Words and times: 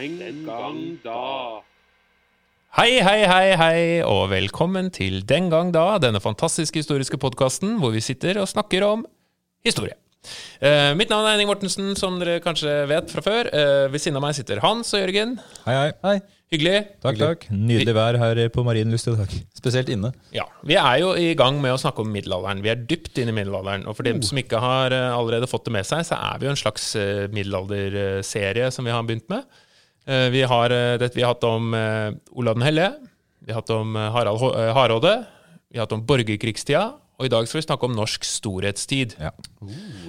Den 0.00 0.46
gang 0.46 0.76
da. 1.04 1.60
Hei, 2.78 3.02
hei, 3.04 3.18
hei, 3.28 3.48
hei, 3.60 3.80
og 4.00 4.30
velkommen 4.32 4.86
til 4.96 5.18
Den 5.28 5.50
gang 5.52 5.74
da, 5.74 5.98
denne 6.00 6.22
fantastiske 6.24 6.80
historiske 6.80 7.18
podkasten 7.20 7.74
hvor 7.82 7.92
vi 7.92 8.00
sitter 8.00 8.40
og 8.40 8.48
snakker 8.48 8.86
om 8.86 9.02
historie. 9.66 9.98
Eh, 10.64 10.94
mitt 10.96 11.12
navn 11.12 11.28
er 11.28 11.34
Henning 11.34 11.50
Mortensen, 11.52 11.92
som 12.00 12.16
dere 12.16 12.40
kanskje 12.40 12.78
vet 12.88 13.12
fra 13.12 13.26
før. 13.26 13.52
Eh, 13.52 13.92
ved 13.92 14.00
siden 14.00 14.16
av 14.16 14.24
meg 14.24 14.40
sitter 14.40 14.64
Hans 14.64 14.94
og 14.96 15.04
Jørgen. 15.04 15.36
Hei, 15.66 15.76
hei. 15.76 15.92
Hei. 16.06 16.16
Hyggelig. 16.56 16.76
Takk, 17.04 17.20
takk. 17.20 17.48
Nydelig 17.52 17.92
vær 18.00 18.16
her 18.24 18.44
på 18.56 18.64
Marienlyst 18.64 19.12
i 19.12 19.18
dag. 19.20 19.38
Spesielt 19.60 19.92
inne. 19.92 20.14
Ja, 20.32 20.48
Vi 20.64 20.80
er 20.80 20.98
jo 21.04 21.12
i 21.12 21.34
gang 21.36 21.60
med 21.60 21.76
å 21.76 21.80
snakke 21.82 22.00
om 22.00 22.08
middelalderen. 22.16 22.64
Vi 22.64 22.72
er 22.72 22.86
dypt 22.88 23.20
inne 23.20 23.36
i 23.36 23.42
middelalderen. 23.42 23.84
Og 23.84 24.00
for 24.00 24.08
dem 24.08 24.24
som 24.24 24.40
ikke 24.40 24.64
har 24.64 24.96
eh, 24.96 25.12
allerede 25.12 25.50
fått 25.50 25.68
det 25.68 25.76
med 25.76 25.92
seg, 25.92 26.08
så 26.08 26.16
er 26.16 26.40
vi 26.40 26.48
jo 26.48 26.56
en 26.56 26.64
slags 26.64 26.94
eh, 26.96 27.26
middelalderserie 27.36 28.72
som 28.72 28.88
vi 28.88 28.96
har 28.96 29.04
begynt 29.04 29.28
med. 29.28 29.44
Eh, 30.10 30.30
Vi 30.30 30.42
har, 30.42 30.70
eh, 30.70 30.98
dette, 30.98 31.14
vi 31.14 31.22
har 31.22 31.34
hatt 31.34 31.44
om 31.44 31.74
eh, 31.74 32.10
Olav 32.34 32.58
den 32.58 32.66
hellige, 32.66 32.90
vi 33.46 33.52
har 33.52 33.60
hatt 33.60 33.70
om 33.70 33.94
Harald 33.94 34.42
Hardråde, 34.74 35.24
vi 35.70 35.78
har 35.78 35.86
hatt 35.86 35.94
om 35.94 36.02
borgerkrigstida, 36.06 36.82
og 37.20 37.26
i 37.26 37.30
dag 37.30 37.46
skal 37.46 37.60
vi 37.60 37.66
snakke 37.68 37.86
om 37.86 37.94
norsk 37.94 38.26
storhetstid. 38.26 39.14
Ja. 39.20 39.30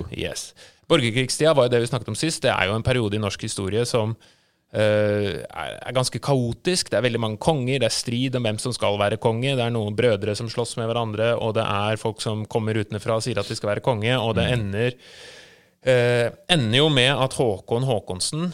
Yes. 0.09 0.53
Borgerkrigstida 0.89 1.53
var 1.53 1.67
jo 1.67 1.73
det 1.75 1.83
vi 1.83 1.89
snakket 1.91 2.11
om 2.11 2.17
sist. 2.17 2.41
Det 2.43 2.51
er 2.51 2.67
jo 2.67 2.75
en 2.75 2.83
periode 2.83 3.15
i 3.15 3.21
norsk 3.21 3.45
historie 3.45 3.83
som 3.87 4.15
uh, 4.15 5.31
er 5.43 5.95
ganske 5.95 6.19
kaotisk. 6.23 6.91
Det 6.91 6.97
er 6.99 7.05
veldig 7.05 7.21
mange 7.23 7.39
konger, 7.43 7.79
det 7.83 7.87
er 7.89 7.95
strid 7.95 8.35
om 8.39 8.47
hvem 8.47 8.59
som 8.63 8.75
skal 8.75 8.99
være 8.99 9.19
konge. 9.19 9.55
Det 9.59 9.63
er 9.63 9.75
noen 9.75 9.95
brødre 9.95 10.35
som 10.39 10.49
slåss 10.51 10.77
med 10.79 10.87
hverandre, 10.87 11.33
og 11.35 11.55
det 11.59 11.67
er 11.67 11.99
folk 11.99 12.23
som 12.23 12.45
kommer 12.47 12.79
utenfra 12.79 13.19
og 13.19 13.27
sier 13.27 13.39
at 13.39 13.51
de 13.51 13.59
skal 13.59 13.73
være 13.75 13.85
konge, 13.85 14.15
og 14.15 14.35
det 14.39 14.47
ender, 14.55 14.99
uh, 15.87 16.27
ender 16.51 16.79
jo 16.79 16.87
med 16.95 17.11
at 17.11 17.39
Håkon 17.39 17.87
Håkonsen 17.91 18.51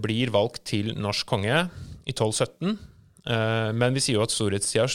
blir 0.00 0.30
valgt 0.34 0.64
til 0.72 0.92
norsk 0.98 1.26
konge 1.26 1.64
i 2.06 2.12
1217. 2.14 2.78
Eh, 3.22 3.68
men 3.78 3.94
vi 3.94 4.00
sier 4.02 4.16
jo 4.18 4.24
at 4.24 4.32
storhetstida 4.34 4.88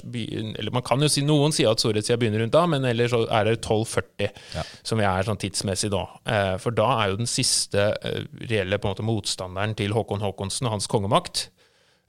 Eller 0.59 0.73
man 0.75 0.83
kan 0.83 0.99
jo 0.99 1.07
si 1.07 1.21
Noen 1.23 1.53
sier 1.55 1.69
at 1.71 1.79
storhetstida 1.79 2.17
begynner 2.19 2.41
rundt 2.43 2.51
da, 2.57 2.65
men 2.67 2.83
ellers 2.83 3.13
så 3.13 3.21
er 3.31 3.47
det 3.47 3.53
1240 3.61 4.27
Ja. 4.57 4.63
som 4.83 4.99
vi 4.99 5.05
er 5.07 5.23
sånn 5.23 5.39
tidsmessig 5.39 5.89
da. 5.93 6.01
Eh, 6.27 6.57
For 6.59 6.75
da 6.75 6.89
er 7.05 7.13
jo 7.13 7.21
den 7.21 7.29
siste 7.31 7.85
eh, 8.03 8.25
reelle 8.49 8.79
på 8.83 8.89
en 8.89 8.95
måte 8.97 9.07
motstanderen 9.07 9.75
til 9.79 9.95
Håkon 9.95 10.19
Håkonsen 10.25 10.67
og 10.67 10.75
hans 10.75 10.89
kongemakt 10.91 11.45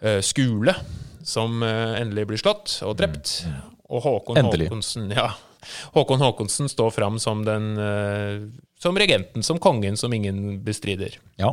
eh, 0.02 0.18
Skule, 0.26 0.74
som 1.22 1.62
eh, 1.62 2.00
endelig 2.02 2.26
blir 2.32 2.42
slått 2.42 2.80
og 2.82 2.96
drept. 2.98 3.44
Og 3.88 4.02
Håkon 4.02 4.42
Endelig. 4.42 4.66
Håkonsen, 4.72 5.12
ja. 5.14 5.30
Håkon 5.94 6.18
Håkonsen 6.20 6.68
står 6.68 6.90
fram 6.98 7.22
som 7.22 7.44
den 7.46 7.70
eh, 7.78 8.42
som 8.78 8.98
regenten, 8.98 9.42
som 9.42 9.58
kongen, 9.58 9.96
som 9.98 10.12
ingen 10.14 10.60
bestrider. 10.62 11.18
Ja. 11.40 11.50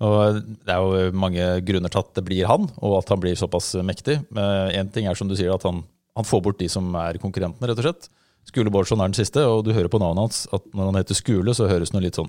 Og 0.00 0.40
det 0.64 0.72
er 0.72 0.80
jo 0.80 1.10
mange 1.16 1.48
grunner 1.66 1.92
til 1.92 2.00
at 2.00 2.14
det 2.16 2.24
blir 2.24 2.48
han, 2.48 2.70
og 2.80 2.98
at 3.02 3.12
han 3.12 3.20
blir 3.20 3.36
såpass 3.36 3.74
mektig. 3.84 4.22
Én 4.32 4.92
ting 4.94 5.08
er 5.08 5.18
som 5.18 5.28
du 5.28 5.36
sier, 5.36 5.52
at 5.52 5.66
han, 5.68 5.82
han 6.16 6.28
får 6.28 6.44
bort 6.46 6.62
de 6.62 6.70
som 6.72 6.88
er 7.02 7.20
konkurrentene, 7.20 7.68
rett 7.68 7.82
og 7.82 7.88
slett. 7.90 8.08
Skule 8.48 8.72
Bårdsson 8.72 9.00
er 9.00 9.12
den 9.12 9.16
siste, 9.16 9.44
og 9.44 9.64
du 9.66 9.72
hører 9.76 9.92
på 9.92 10.00
navnet 10.00 10.26
hans 10.26 10.42
at 10.52 10.64
når 10.72 10.90
han 10.90 11.00
heter 11.00 11.16
Skule, 11.20 11.54
så 11.56 11.68
høres 11.68 11.92
det 11.92 12.02
litt 12.04 12.18
sånn 12.20 12.28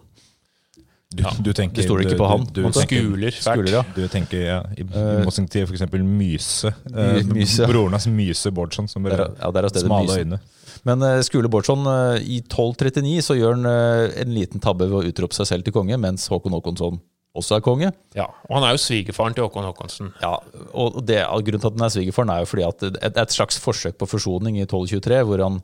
Du, 1.16 1.23
du 1.44 1.52
tenker, 1.55 1.80
Det 1.80 1.86
står 1.88 2.03
ikke 2.05 2.20
på 2.20 2.27
han, 2.27 2.45
Du, 2.52 2.61
du, 2.64 2.80
Skuler. 2.80 3.36
Skuler, 3.36 3.72
ja. 3.77 3.83
du 3.95 4.03
tenker 4.11 4.44
ja, 4.44 4.59
i, 4.75 4.83
i 4.83 4.86
Mossing 4.88 5.47
motsetning 5.47 5.52
til 5.52 5.67
f.eks. 5.67 5.86
Myse. 6.03 6.72
Eh, 6.92 7.20
myse 7.23 7.39
Myse. 7.39 7.67
Broren 7.72 7.95
hans 7.95 8.08
Myse 8.11 8.52
Bårdsson, 8.55 8.92
som 8.92 9.08
har 9.08 9.27
ja, 9.27 9.70
smale 9.80 10.20
øyne. 10.23 10.42
Men 10.86 11.02
eh, 11.02 11.22
Skule 11.25 11.50
Bårdsson, 11.50 11.86
eh, 11.89 12.22
i 12.22 12.39
1239 12.44 13.17
så 13.25 13.38
gjør 13.38 13.58
han 13.58 13.69
eh, 13.69 14.22
en 14.22 14.33
liten 14.36 14.61
tabbe 14.64 14.88
ved 14.92 15.00
å 15.00 15.11
utrope 15.11 15.38
seg 15.38 15.50
selv 15.50 15.66
til 15.66 15.73
konge, 15.75 15.97
mens 16.02 16.27
Håkon 16.31 16.53
Håkonsson 16.55 17.02
også 17.36 17.58
er 17.58 17.64
konge. 17.66 17.89
Ja, 18.16 18.25
og 18.47 18.53
han 18.58 18.66
er 18.67 18.75
jo 18.75 18.81
svigerfaren 18.81 19.36
til 19.36 19.44
Håkon 19.45 19.66
Håkonsen. 19.67 20.14
Ja, 20.23 20.33
og 20.73 21.02
det, 21.05 21.20
Grunnen 21.26 21.61
til 21.61 21.70
at 21.70 21.76
han 21.77 21.86
er 21.87 21.93
svigerfaren, 21.93 22.32
er 22.32 22.43
jo 22.45 22.49
fordi 22.49 22.65
at 22.67 22.86
er 22.95 23.21
et 23.26 23.36
slags 23.36 23.59
forsøk 23.61 23.98
på 23.99 24.08
forsoning 24.09 24.58
i 24.58 24.64
1223, 24.65 25.20
hvor, 25.27 25.43
han, 25.43 25.59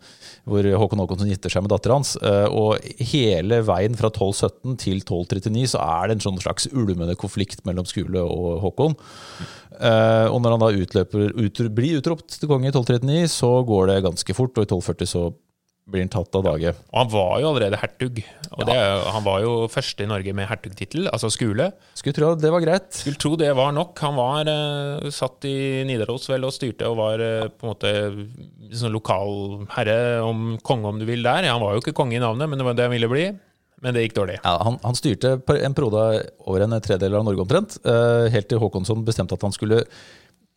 hvor 0.50 0.68
Håkon 0.84 1.01
Håkonsen 1.03 1.31
gifter 1.31 1.53
seg 1.53 1.63
med 1.66 1.72
datteren 1.73 2.01
hans. 2.01 2.16
eh, 2.22 2.47
Og 2.51 2.84
hele 3.12 3.62
veien 3.68 3.95
fra 4.00 4.12
1217 4.12 4.78
til 4.84 5.00
1239 5.03 5.72
så 5.73 5.81
er 5.85 6.07
det 6.12 6.18
en 6.19 6.25
sånn 6.28 6.41
slags 6.44 6.68
ulmende 6.72 7.16
konflikt 7.19 7.63
mellom 7.68 7.88
Skule 7.90 8.22
og 8.24 8.62
Håkon. 8.66 8.97
Eh, 9.79 10.28
Og 10.31 10.41
når 10.44 10.57
han 10.57 10.66
da 10.66 10.72
utløper, 10.84 11.31
ut, 11.40 11.63
blir 11.75 12.01
utropt 12.01 12.35
til 12.40 12.50
konge 12.51 12.68
i 12.69 12.74
1239, 12.75 13.28
så 13.31 13.53
går 13.66 13.88
det 13.91 14.03
ganske 14.06 14.35
fort, 14.38 14.57
og 14.57 14.66
i 14.66 14.69
1240 14.69 15.07
så 15.16 15.24
blir 15.90 16.03
han 16.06 16.12
tatt 16.12 16.36
av 16.38 16.44
dage. 16.46 16.74
Og 16.92 16.97
han 17.00 17.09
var 17.12 17.34
jo 17.42 17.50
allerede 17.50 17.80
hertug. 17.81 18.22
Og 18.52 18.64
det, 18.68 18.75
er 18.78 19.06
han 19.16 19.25
var 19.25 19.42
jo 19.44 19.53
første 19.72 20.06
i 20.06 20.09
Norge 20.09 20.34
med 20.38 20.47
hertugtittel, 20.50 21.08
altså 21.12 21.31
Skule. 21.34 21.72
Skulle 21.97 22.16
tro 22.18 22.31
det 22.40 22.52
var 22.53 22.64
greit. 22.64 22.90
Skulle 22.96 23.19
tro 23.22 23.34
det 23.40 23.52
var 23.58 23.74
nok. 23.75 23.97
Han 24.06 24.18
var 24.19 24.52
uh, 24.52 25.09
satt 25.14 25.47
i 25.50 25.56
Nidaros 25.88 26.30
vel 26.31 26.47
og 26.47 26.56
styrte 26.56 26.90
og 26.90 27.00
var 27.02 27.24
uh, 27.24 27.50
på 27.50 27.66
en 27.68 27.74
måte 27.74 27.94
sånn 28.78 28.94
lokal 28.94 29.66
herre 29.75 29.97
om 30.25 30.59
konge, 30.64 30.92
om 30.92 31.02
du 31.02 31.08
vil, 31.09 31.25
der. 31.25 31.50
Han 31.50 31.64
var 31.64 31.75
jo 31.75 31.84
ikke 31.84 31.96
konge 31.98 32.19
i 32.19 32.24
navnet, 32.24 32.52
men 32.52 32.62
det 32.62 32.68
var 32.68 32.78
det 32.78 32.88
han 32.88 32.96
ville 32.96 33.12
bli. 33.12 33.25
Men 33.81 33.98
det 33.98 34.06
gikk 34.06 34.19
dårlig. 34.19 34.38
Ja, 34.44 34.59
han, 34.62 34.78
han 34.84 34.98
styrte 34.98 35.40
en 35.40 35.75
periode 35.78 36.06
over 36.46 36.68
en 36.68 36.78
tredel 36.86 37.18
av 37.18 37.25
Norge 37.25 37.42
omtrent, 37.48 37.80
uh, 37.88 38.30
helt 38.30 38.50
til 38.52 38.62
Håkonsson 38.62 39.02
bestemte 39.08 39.38
at 39.38 39.48
han 39.48 39.56
skulle 39.56 39.84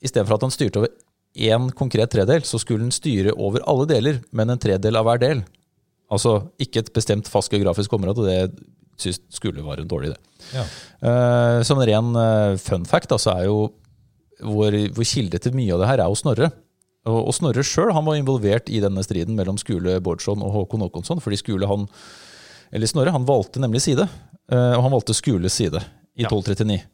Istedenfor 0.04 0.36
at 0.36 0.42
han 0.44 0.52
styrte 0.52 0.82
over 0.82 0.90
én 1.34 1.68
konkret 1.74 2.12
tredel, 2.14 2.44
så 2.46 2.60
skulle 2.62 2.84
den 2.84 2.94
styre 2.94 3.34
over 3.34 3.64
alle 3.70 3.86
deler, 3.90 4.20
men 4.32 4.52
en 4.52 4.60
tredel 4.60 4.96
av 4.98 5.06
hver 5.08 5.22
del. 5.22 5.42
Altså 6.12 6.36
ikke 6.62 6.84
et 6.84 6.92
bestemt 6.94 7.28
fast 7.30 7.52
geografisk 7.52 7.92
område, 7.96 8.22
og 8.22 8.28
det 8.28 8.66
synes 9.00 9.20
skulle 9.34 9.64
være 9.64 9.82
en 9.82 9.90
dårlig 9.90 10.12
idé. 10.12 10.18
Ja. 10.54 10.66
Uh, 11.02 11.62
som 11.66 11.80
en 11.80 11.88
ren 11.88 12.12
uh, 12.14 12.60
fun 12.60 12.84
fact, 12.86 13.10
da, 13.10 13.18
så 13.18 13.34
er 13.34 13.48
jo 13.48 13.72
vår, 14.44 14.76
vår 14.94 15.08
kilde 15.08 15.40
til 15.42 15.56
mye 15.56 15.74
av 15.74 15.82
det 15.82 15.90
her 15.90 16.04
er 16.04 16.12
jo 16.12 16.20
Snorre. 16.20 16.50
Og, 17.04 17.18
og 17.18 17.34
Snorre 17.36 17.64
sjøl 17.66 17.90
var 17.92 18.16
involvert 18.16 18.70
i 18.72 18.80
denne 18.84 19.02
striden 19.04 19.36
mellom 19.36 19.58
Skule 19.60 19.98
Bårdsson 20.04 20.42
og 20.44 20.54
Håkon 20.54 20.86
Håkonsson. 20.86 21.20
fordi 21.24 21.40
Skule 21.40 21.68
han, 21.68 21.88
eller 22.72 22.90
Snorre 22.90 23.14
han 23.14 23.26
valgte 23.28 23.62
nemlig 23.62 23.82
side, 23.88 24.06
uh, 24.06 24.74
og 24.76 24.86
han 24.86 24.94
valgte 24.94 25.16
Skules 25.16 25.58
side 25.58 25.82
i 26.14 26.22
Ja. 26.22 26.30
1239. 26.30 26.84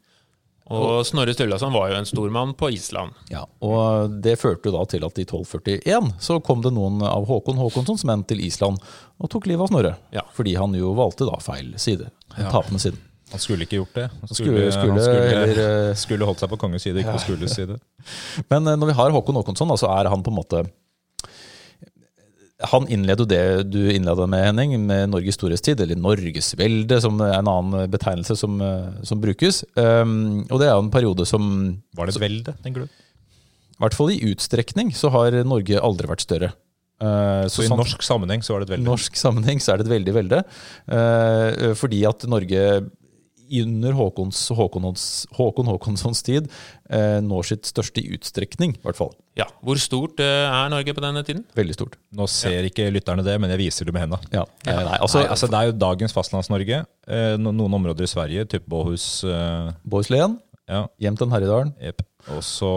Og 0.71 1.05
Snorre 1.07 1.33
Sturlason 1.35 1.73
var 1.75 1.91
jo 1.91 1.99
en 1.99 2.07
stormann 2.07 2.53
på 2.57 2.69
Island. 2.71 3.13
Ja, 3.31 3.43
og 3.65 4.15
Det 4.23 4.37
førte 4.39 4.69
jo 4.71 4.75
da 4.77 4.85
til 4.89 5.03
at 5.07 5.19
i 5.19 5.25
1241 5.27 6.11
så 6.23 6.39
kom 6.45 6.63
det 6.63 6.71
noen 6.75 7.03
av 7.07 7.27
Håkon 7.29 7.59
Håkonssons 7.59 8.05
menn 8.07 8.23
til 8.29 8.43
Island 8.45 8.79
og 9.21 9.31
tok 9.33 9.49
livet 9.51 9.67
av 9.67 9.71
Snorre. 9.73 9.93
Ja. 10.15 10.23
Fordi 10.35 10.55
han 10.57 10.75
jo 10.77 10.93
valgte 10.97 11.27
da 11.29 11.39
feil 11.43 11.73
side. 11.81 12.09
Ja. 12.37 12.49
tapende 12.53 12.79
siden. 12.79 12.99
Han 13.31 13.39
skulle 13.39 13.63
ikke 13.63 13.77
gjort 13.79 13.95
det. 13.95 14.09
Han 14.19 14.27
Skulle, 14.27 14.71
skulle, 14.75 14.91
han 14.91 15.03
skulle, 15.03 15.27
heller, 15.31 15.59
eh, 15.63 15.95
skulle 15.99 16.27
holdt 16.27 16.41
seg 16.43 16.51
på 16.51 16.57
kongens 16.59 16.83
side, 16.83 16.99
ikke 16.99 17.15
på 17.15 17.23
Skules 17.23 17.55
side. 17.55 17.77
Men 18.51 18.67
eh, 18.67 18.75
når 18.79 18.91
vi 18.91 18.95
har 18.97 19.13
Håkon 19.15 19.39
Håkonsson, 19.39 19.71
så 19.79 19.91
er 19.95 20.09
han 20.11 20.23
på 20.23 20.33
en 20.33 20.39
måte 20.39 20.63
Han 22.69 22.85
innleder 22.87 23.25
det 23.25 23.43
du 23.71 23.79
innleda 23.91 24.27
med, 24.29 24.43
Henning, 24.45 24.75
med 24.85 25.09
Norges 25.09 25.35
storhetstid, 25.39 25.79
eller 25.81 25.95
Norgesvelde, 25.97 26.99
som 27.01 27.19
er 27.25 27.33
en 27.39 27.49
annen 27.49 27.89
betegnelse 27.91 28.35
som, 28.37 28.59
eh, 28.61 29.03
som 29.07 29.21
brukes. 29.21 29.63
Um, 29.75 30.43
og 30.51 30.59
det 30.61 30.67
er 30.69 30.77
en 30.77 30.91
periode 30.93 31.25
som 31.25 31.81
Var 31.97 32.05
det 32.05 32.15
et 32.15 32.21
velde, 32.21 32.53
tenker 32.63 32.85
du? 32.85 32.87
I 32.87 33.81
hvert 33.81 33.97
fall 33.97 34.11
i 34.13 34.19
utstrekning 34.29 34.91
så 34.93 35.09
har 35.09 35.31
Norge 35.43 35.79
aldri 35.81 36.07
vært 36.11 36.21
større. 36.27 36.51
Uh, 37.01 37.47
Så 37.49 37.63
i 37.63 37.67
sånn- 37.67 37.79
norsk 37.81 38.03
sammenheng 38.05 38.43
så 38.45 38.53
var 38.53 38.59
det 38.61 38.69
et 38.69 38.75
velde? 38.77 38.85
norsk 38.85 39.15
sammenheng 39.17 39.57
så 39.59 39.73
er 39.73 39.77
det 39.81 39.87
et 39.87 39.95
veldig 39.97 40.13
velde. 40.13 40.43
Uh, 40.85 41.73
fordi 41.73 42.03
at 42.05 42.27
Norge 42.29 42.61
under 43.59 43.91
Håkons, 43.97 44.39
Håkons, 44.55 45.03
Håkon 45.35 45.67
Håkonssons 45.67 46.21
tid 46.23 46.47
eh, 46.89 47.19
når 47.25 47.43
sitt 47.49 47.67
største 47.67 47.99
i 48.03 48.13
utstrekning, 48.15 48.77
i 48.77 48.83
hvert 48.85 48.97
fall. 48.99 49.11
Ja, 49.37 49.47
Hvor 49.65 49.79
stort 49.81 50.19
eh, 50.23 50.47
er 50.47 50.71
Norge 50.71 50.95
på 50.95 51.03
denne 51.03 51.23
tiden? 51.27 51.43
Veldig 51.57 51.75
stort. 51.75 51.97
Nå 52.15 52.27
ser 52.31 52.67
ikke 52.69 52.87
lytterne 52.93 53.25
det, 53.27 53.35
men 53.41 53.51
jeg 53.53 53.61
viser 53.65 53.89
det 53.89 53.93
med 53.97 54.05
henda. 54.07 54.21
Ja. 54.31 54.45
Eh, 54.67 54.93
altså, 55.01 55.25
altså, 55.27 55.49
det 55.51 55.59
er 55.59 55.71
jo 55.71 55.77
dagens 55.83 56.15
Fastlands-Norge. 56.15 56.83
Eh, 57.07 57.35
no- 57.41 57.51
noen 57.55 57.75
områder 57.81 58.07
i 58.07 58.11
Sverige, 58.11 58.45
type 58.55 58.67
Båhus. 58.71 59.23
Eh, 59.27 59.73
Bohuslän, 59.83 60.39
ja, 60.71 60.85
Jämtland, 61.03 61.33
Herjedalen. 61.35 61.73
Yep. 61.83 62.03
Og 62.31 62.43
så 62.45 62.67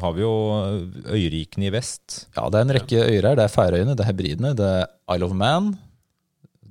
har 0.00 0.12
vi 0.16 0.22
jo 0.24 0.32
øyrikene 1.12 1.68
i 1.68 1.72
vest. 1.74 2.26
Ja, 2.36 2.46
det 2.50 2.58
er 2.58 2.64
en 2.64 2.74
rekke 2.78 3.02
øyer 3.04 3.28
her. 3.28 3.36
Det 3.38 3.44
er 3.44 3.52
Færøyene, 3.52 3.94
det 3.96 4.02
er 4.06 4.08
Hebridene, 4.10 4.54
det 4.56 4.70
er 4.80 4.86
Isle 5.14 5.28
of 5.28 5.34
Man. 5.36 5.74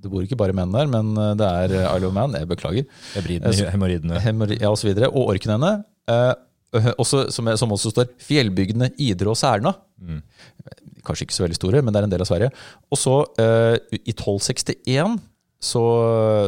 Det 0.06 0.12
bor 0.14 0.24
ikke 0.26 0.38
bare 0.40 0.54
menn 0.56 0.72
der, 0.76 0.88
men 0.92 1.12
eh, 1.18 1.34
det 1.42 1.50
er 1.50 1.76
eh, 1.82 1.90
Isle 1.98 2.10
of 2.12 2.16
Man. 2.16 2.38
Jeg 2.38 2.50
beklager. 2.54 2.86
Altså, 3.18 3.68
hemoroidene. 3.74 4.22
Ja, 4.62 4.70
og 4.72 4.78
så 4.80 4.88
videre. 4.92 5.10
Og 5.12 5.34
orkenene. 5.34 5.80
Eh, 6.08 6.34
også, 7.00 7.26
som, 7.32 7.48
som 7.58 7.72
også 7.72 7.92
står 7.94 8.10
fjellbygdene 8.22 8.92
Idre 9.02 9.32
og 9.32 9.38
Særna. 9.40 9.72
Mm. 10.02 10.22
Kanskje 11.06 11.28
ikke 11.28 11.36
så 11.38 11.46
veldig 11.46 11.56
store, 11.60 11.82
men 11.86 11.94
det 11.94 12.02
er 12.02 12.08
en 12.10 12.12
del 12.16 12.24
av 12.26 12.28
Sverige. 12.30 12.50
Og 12.92 13.00
så, 13.00 13.14
eh, 13.42 13.78
i 13.96 14.12
1261, 14.14 15.18
så, 15.66 15.82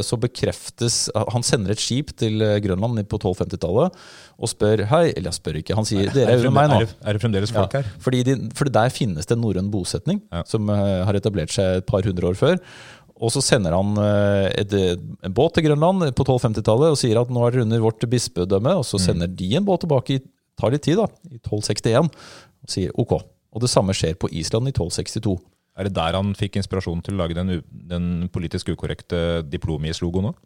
så 0.05 0.17
bekreftes 0.19 1.07
Han 1.31 1.41
sender 1.47 1.71
et 1.73 1.79
skip 1.81 2.11
til 2.19 2.41
eh, 2.43 2.57
Grønland 2.61 2.99
på 3.09 3.17
1250-tallet 3.17 3.95
og 4.37 4.49
spør 4.51 4.83
Hei, 4.91 5.07
eller 5.15 5.31
jeg 5.31 5.37
spør 5.39 5.55
ikke, 5.61 5.77
han 5.79 5.87
sier 5.87 6.11
Dere 6.13 6.35
er 6.35 6.41
det 6.43 6.45
jo 6.45 6.51
meg 6.53 6.67
nå. 6.69 6.75
er, 6.83 6.89
det- 6.91 7.15
det 7.15 7.21
fremdeles 7.23 7.53
folk 7.55 7.73
Ja, 7.73 7.81
her? 7.81 7.95
fordi, 8.03 8.19
de, 8.27 8.35
fordi 8.59 8.73
der 8.75 8.91
finnes 8.93 9.25
det 9.25 9.33
en 9.37 9.41
norrøn 9.41 9.71
bosetning 9.73 10.19
Ja. 10.29 10.43
som 10.45 10.69
eh, 10.69 10.99
har 11.07 11.17
etablert 11.17 11.55
seg 11.55 11.79
et 11.79 11.87
par 11.89 12.05
hundre 12.05 12.29
år 12.29 12.37
før. 12.37 12.59
Og 13.17 13.31
så 13.33 13.41
sender 13.41 13.73
han 13.73 13.97
eh, 14.01 14.47
et, 14.61 14.73
en 15.25 15.33
båt 15.33 15.55
til 15.57 15.65
Grønland 15.67 16.05
på 16.17 16.25
1250-tallet 16.25 16.93
og 16.93 16.99
sier 16.99 17.19
at 17.21 17.31
nå 17.33 17.45
er 17.45 17.55
dere 17.55 17.65
under 17.65 17.83
vårt 17.87 18.05
bispedømme. 18.11 18.75
Og 18.77 18.85
så 18.85 18.99
sender 19.01 19.31
de 19.31 19.49
en 19.57 19.65
båt 19.65 19.83
tilbake, 19.85 20.19
i, 20.19 20.23
tar 20.59 20.73
litt 20.73 20.85
tid, 20.85 21.01
da, 21.01 21.07
i 21.31 21.39
1261, 21.39 22.11
og 22.11 22.73
sier 22.73 22.99
ok. 23.01 23.15
Og 23.55 23.63
det 23.63 23.71
samme 23.71 23.95
skjer 23.97 24.17
på 24.21 24.29
Island 24.29 24.69
i 24.69 24.75
1262. 24.75 25.37
Er 25.77 25.87
det 25.87 25.95
der 25.97 26.17
han 26.17 26.33
fikk 26.37 26.59
inspirasjon 26.61 27.01
til 27.05 27.17
å 27.17 27.23
lage 27.23 27.37
den, 27.37 27.59
den 27.69 28.05
politisk 28.33 28.69
ukorrekte 28.73 29.41
Diplomis-logoen 29.49 30.31
òg? 30.31 30.37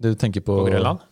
Du 0.00 0.12
tenker 0.16 0.44
på, 0.44 0.62
På 0.62 0.68
Grønland. 0.68 1.02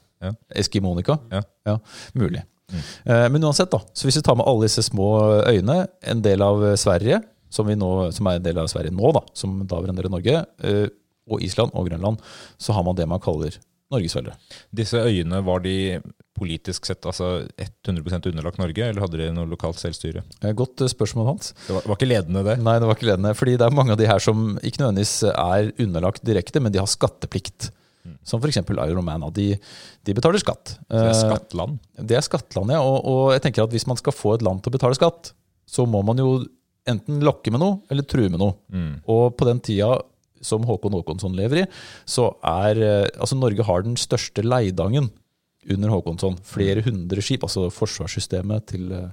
Eskimonika? 0.56 1.18
Ja. 1.32 1.42
ja 1.68 1.76
mulig. 2.16 2.40
Mm. 2.68 3.32
men 3.32 3.44
uansett, 3.48 3.70
da. 3.72 3.78
Så 3.96 4.04
hvis 4.04 4.18
vi 4.18 4.22
tar 4.24 4.36
med 4.36 4.44
alle 4.48 4.66
disse 4.66 4.82
små 4.84 5.06
øyene, 5.48 5.86
en 6.04 6.24
del 6.24 6.42
av 6.44 6.64
Sverige, 6.80 7.20
som, 7.50 7.68
vi 7.68 7.76
nå, 7.78 7.90
som 8.14 8.28
er 8.30 8.38
en 8.38 8.46
del 8.46 8.60
av 8.60 8.70
Sverige 8.70 8.94
nå, 8.94 9.12
da, 9.16 9.24
som 9.36 9.60
daværende 9.68 10.02
del 10.02 10.10
av 10.10 10.16
Norge, 10.18 10.44
eh, 10.64 10.86
og 11.28 11.42
Island 11.44 11.74
og 11.76 11.88
Grønland, 11.90 12.22
så 12.60 12.76
har 12.76 12.86
man 12.86 12.96
det 12.96 13.08
man 13.08 13.20
kaller 13.20 13.58
Norgesveldet. 13.92 14.36
Disse 14.76 15.00
øyene, 15.00 15.40
var 15.44 15.62
de 15.64 16.00
politisk 16.38 16.86
sett 16.86 17.06
altså 17.08 17.48
100% 17.88 18.28
underlagt 18.30 18.60
Norge, 18.60 18.84
eller 18.84 19.00
hadde 19.00 19.20
de 19.20 19.28
noe 19.32 19.48
lokalt 19.48 19.80
selvstyre? 19.80 20.22
Eh, 20.42 20.52
Godt 20.56 20.84
eh, 20.84 20.90
spørsmål, 20.92 21.30
Hans. 21.32 21.54
Det 21.66 21.72
var, 21.72 21.86
var 21.88 21.98
ikke 21.98 22.10
ledende 22.10 22.44
det? 22.46 22.58
Nei, 22.64 22.76
det 22.78 22.88
var 22.88 22.98
ikke 22.98 23.08
ledende. 23.08 23.32
Fordi 23.38 23.56
det 23.56 23.64
er 23.64 23.76
mange 23.78 23.96
av 23.96 24.00
de 24.00 24.08
her 24.10 24.22
som 24.22 24.50
ikke 24.60 24.82
nødvendigvis 24.82 25.14
er 25.32 25.72
underlagt 25.86 26.24
direkte, 26.28 26.60
men 26.60 26.74
de 26.74 26.82
har 26.82 26.90
skatteplikt. 26.90 27.70
Som 28.28 28.40
f.eks. 28.40 28.60
Iron 28.60 29.04
Man. 29.04 29.26
De, 29.36 29.50
de 30.04 30.16
betaler 30.16 30.40
skatt. 30.40 30.76
Så 30.78 31.00
det 31.00 31.08
er 31.10 31.18
skattland? 31.18 31.80
Det 31.96 32.16
er 32.16 32.24
skattland, 32.24 32.72
ja. 32.76 32.84
Og, 32.84 33.00
og 33.08 33.32
jeg 33.34 33.44
tenker 33.44 33.64
at 33.64 33.74
hvis 33.74 33.88
man 33.88 34.00
skal 34.00 34.16
få 34.16 34.36
et 34.36 34.44
land 34.44 34.62
til 34.64 34.72
å 34.72 34.76
betale 34.78 34.96
skatt, 34.96 35.32
så 35.68 35.84
må 35.88 36.00
man 36.06 36.20
jo 36.20 36.38
enten 36.88 37.22
lokke 37.24 37.52
med 37.54 37.62
noe, 37.62 37.80
eller 37.92 38.06
true 38.08 38.30
med 38.32 38.40
noe. 38.42 38.56
Mm. 38.72 38.92
Og 39.10 39.36
på 39.38 39.48
den 39.48 39.62
tida 39.64 39.96
som 40.44 40.66
Håkon 40.66 40.94
Håkonsson 40.94 41.36
lever 41.36 41.64
i, 41.64 41.70
så 42.06 42.30
er 42.46 42.82
eh, 42.82 43.06
Altså, 43.18 43.38
Norge 43.38 43.64
har 43.66 43.82
den 43.84 43.96
største 43.98 44.44
leidangen 44.46 45.10
under 45.68 45.92
Håkonsson. 45.92 46.38
Flere 46.46 46.82
hundre 46.86 47.22
skip, 47.24 47.42
altså 47.44 47.66
forsvarssystemet 47.74 48.68
til, 48.70 48.92
eh, 48.94 49.10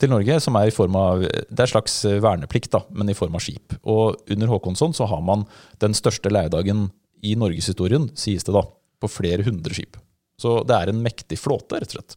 til 0.00 0.12
Norge, 0.12 0.38
som 0.40 0.56
er 0.56 0.70
i 0.70 0.74
form 0.74 0.96
av 0.96 1.24
Det 1.24 1.58
er 1.58 1.66
en 1.66 1.74
slags 1.74 2.04
eh, 2.08 2.20
verneplikt, 2.22 2.70
da, 2.72 2.84
men 2.90 3.10
i 3.10 3.16
form 3.18 3.36
av 3.36 3.44
skip. 3.44 3.74
Og 3.84 4.20
under 4.30 4.54
Håkonsson 4.54 4.94
så 4.96 5.08
har 5.10 5.22
man 5.26 5.46
den 5.82 5.96
største 5.96 6.32
leidagen 6.32 6.88
i 7.22 7.34
norgeshistorien, 7.36 8.08
sies 8.16 8.46
det 8.46 8.54
da, 8.56 8.64
på 9.00 9.10
flere 9.10 9.44
hundre 9.44 9.74
skip. 9.76 9.98
Så 10.40 10.62
det 10.64 10.76
er 10.76 10.92
en 10.92 11.02
mektig 11.04 11.36
flåte, 11.36 11.76
rett 11.76 11.92
og 11.92 11.98
slett. 11.98 12.16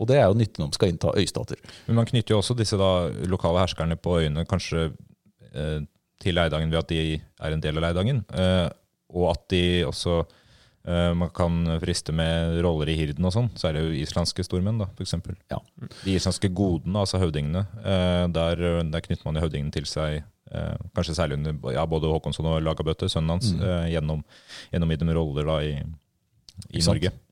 Og 0.00 0.08
det 0.10 0.18
er 0.18 0.26
jo 0.26 0.38
nytten 0.38 0.66
om 0.66 0.72
skal 0.74 0.90
innta 0.90 1.12
øystater. 1.14 1.60
Men 1.86 2.00
man 2.00 2.08
knytter 2.08 2.34
jo 2.34 2.40
også 2.40 2.56
disse 2.58 2.78
da, 2.80 3.08
lokale 3.30 3.62
herskerne 3.62 3.96
på 4.00 4.18
øyene 4.20 4.46
kanskje 4.50 4.88
eh, 5.52 5.84
til 6.22 6.38
Leidangen 6.38 6.72
ved 6.72 6.82
at 6.82 6.90
de 6.90 7.18
er 7.20 7.54
en 7.54 7.62
del 7.62 7.78
av 7.78 7.86
Leidangen. 7.86 8.24
Eh, 8.34 8.66
og 9.14 9.28
at 9.30 9.44
de 9.54 9.62
også 9.86 10.18
eh, 10.24 11.12
man 11.14 11.30
kan 11.36 11.76
friste 11.82 12.14
med 12.16 12.58
roller 12.66 12.90
i 12.90 12.98
hirden 12.98 13.28
og 13.28 13.34
sånn. 13.36 13.50
Så 13.54 13.70
er 13.70 13.78
det 13.78 13.84
jo 13.84 13.96
islandske 14.02 14.46
stormenn, 14.46 14.82
da, 14.82 14.90
f.eks. 14.98 15.14
Ja. 15.52 15.60
De 16.02 16.16
islandske 16.18 16.50
godene, 16.50 17.04
altså 17.04 17.22
høvdingene. 17.22 17.66
Eh, 17.84 18.22
der, 18.34 18.64
der 18.90 19.04
knytter 19.06 19.28
man 19.28 19.38
jo 19.38 19.46
høvdingene 19.46 19.74
til 19.78 19.86
seg. 19.90 20.24
Eh, 20.54 20.88
kanskje 20.96 21.16
særlig 21.16 21.38
under 21.38 21.76
ja, 21.76 21.86
både 21.88 22.10
Håkonsson 22.10 22.50
og 22.50 22.62
Lagabøte, 22.62 23.08
sønnen 23.12 23.36
hans, 23.36 23.54
eh, 23.54 23.92
gjennom, 23.94 24.26
gjennom 24.74 24.90
i 24.90 24.98
roller 25.16 25.48
da, 25.48 25.60
i, 25.62 25.78
i 26.74 26.82
Norge. 26.82 27.14
sant? 27.14 27.23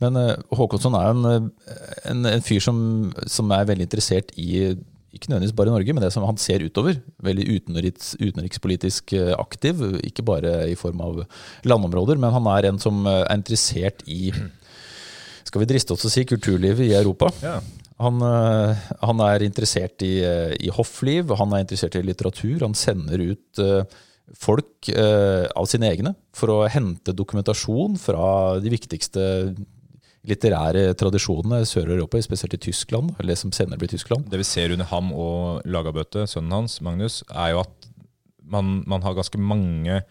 Men 0.00 0.16
eh, 0.16 0.36
Håkonsson 0.56 0.96
er 0.96 1.10
en, 1.12 1.26
eh, 1.28 1.98
en, 2.10 2.24
en 2.32 2.44
fyr 2.44 2.62
som, 2.64 2.78
som 3.28 3.50
er 3.54 3.68
veldig 3.68 3.88
interessert 3.88 4.32
i 4.40 4.72
ikke 5.10 5.26
nødvendigvis 5.26 5.56
bare 5.58 5.72
Norge, 5.74 5.90
men 5.90 6.04
det 6.04 6.12
som 6.14 6.22
han 6.22 6.38
ser 6.38 6.62
utover. 6.62 7.00
Veldig 7.26 7.44
utenriks, 7.56 8.12
utenrikspolitisk 8.20 9.12
eh, 9.18 9.32
aktiv, 9.34 9.82
ikke 10.06 10.24
bare 10.26 10.54
i 10.70 10.76
form 10.78 11.02
av 11.02 11.24
landområder, 11.66 12.20
men 12.22 12.32
han 12.36 12.46
er 12.52 12.68
en 12.68 12.78
som 12.82 13.02
er 13.10 13.26
interessert 13.34 14.04
i 14.06 14.30
skal 15.50 15.64
vi 15.64 15.66
driste 15.66 15.96
oss 15.96 16.04
til 16.04 16.10
å 16.10 16.12
si 16.14 16.22
kulturlivet 16.30 16.84
i 16.84 16.94
Europa. 16.94 17.32
Ja. 17.42 17.56
Han, 18.00 18.22
han 18.22 19.22
er 19.24 19.42
interessert 19.42 20.04
i, 20.06 20.20
i 20.62 20.70
hoffliv, 20.72 21.32
han 21.36 21.50
er 21.52 21.64
interessert 21.64 21.96
i 21.98 22.04
litteratur. 22.06 22.62
Han 22.62 22.76
sender 22.78 23.24
ut 23.32 23.60
folk 24.38 24.92
av 24.94 25.66
sine 25.68 25.90
egne 25.90 26.14
for 26.36 26.54
å 26.54 26.60
hente 26.70 27.16
dokumentasjon 27.18 27.98
fra 28.00 28.30
de 28.62 28.72
viktigste 28.72 29.26
litterære 30.28 30.90
tradisjonene 31.00 31.62
i 31.62 31.68
Sør-Europa, 31.68 32.20
spesielt 32.24 32.56
i 32.58 32.62
Tyskland, 32.68 33.14
eller 33.22 33.38
som 33.38 33.52
senere 33.56 33.80
blir 33.80 33.90
Tyskland. 33.92 34.28
Det 34.30 34.40
vi 34.40 34.46
ser 34.46 34.74
under 34.74 34.88
ham 34.90 35.12
og 35.16 35.62
Lagabøte, 35.64 36.26
sønnen 36.28 36.58
hans, 36.58 36.80
Magnus, 36.84 37.22
er 37.30 37.54
jo 37.54 37.62
at 37.64 37.90
man, 38.50 38.80
man 38.90 39.04
har 39.06 39.16
ganske 39.16 39.40
mange 39.40 40.02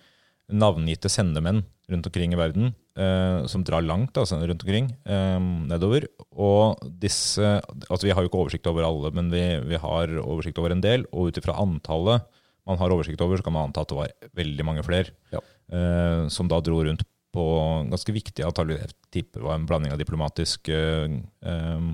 navngitte 0.50 1.12
sendemenn 1.12 1.62
rundt 1.90 2.08
omkring 2.10 2.34
i 2.34 2.40
verden, 2.40 2.72
eh, 2.98 3.46
som 3.50 3.64
drar 3.66 3.86
langt 3.86 4.18
altså, 4.18 4.40
rundt 4.42 4.66
omkring, 4.66 4.90
eh, 5.06 5.38
nedover. 5.70 6.08
Og 6.32 6.82
disse 7.02 7.42
Altså, 7.90 8.06
vi 8.06 8.14
har 8.14 8.22
jo 8.22 8.30
ikke 8.30 8.42
oversikt 8.42 8.68
over 8.70 8.86
alle, 8.86 9.12
men 9.14 9.30
vi, 9.34 9.44
vi 9.66 9.78
har 9.78 10.14
oversikt 10.22 10.60
over 10.62 10.74
en 10.74 10.82
del. 10.82 11.06
Og 11.12 11.30
ut 11.30 11.38
ifra 11.38 11.58
antallet 11.62 12.26
man 12.70 12.78
har 12.78 12.94
oversikt 12.94 13.22
over, 13.26 13.38
så 13.40 13.46
kan 13.46 13.56
man 13.56 13.70
anta 13.70 13.82
at 13.82 13.90
det 13.90 13.98
var 13.98 14.12
veldig 14.38 14.66
mange 14.66 14.84
flere. 14.86 15.14
Ja. 15.34 15.42
Eh, 15.74 16.28
som 16.30 16.50
da 16.50 16.60
dro 16.62 16.84
rundt 16.86 17.06
på 17.36 17.46
ganske 17.92 18.14
viktige, 18.16 18.48
avtaler. 18.48 18.82
jeg 18.82 18.96
tipper 19.14 19.46
var 19.46 19.58
en 19.58 19.68
blanding 19.70 19.94
av 19.94 20.00
diplomatisk 20.02 20.70
eh, 20.74 21.20
eh, 21.46 21.90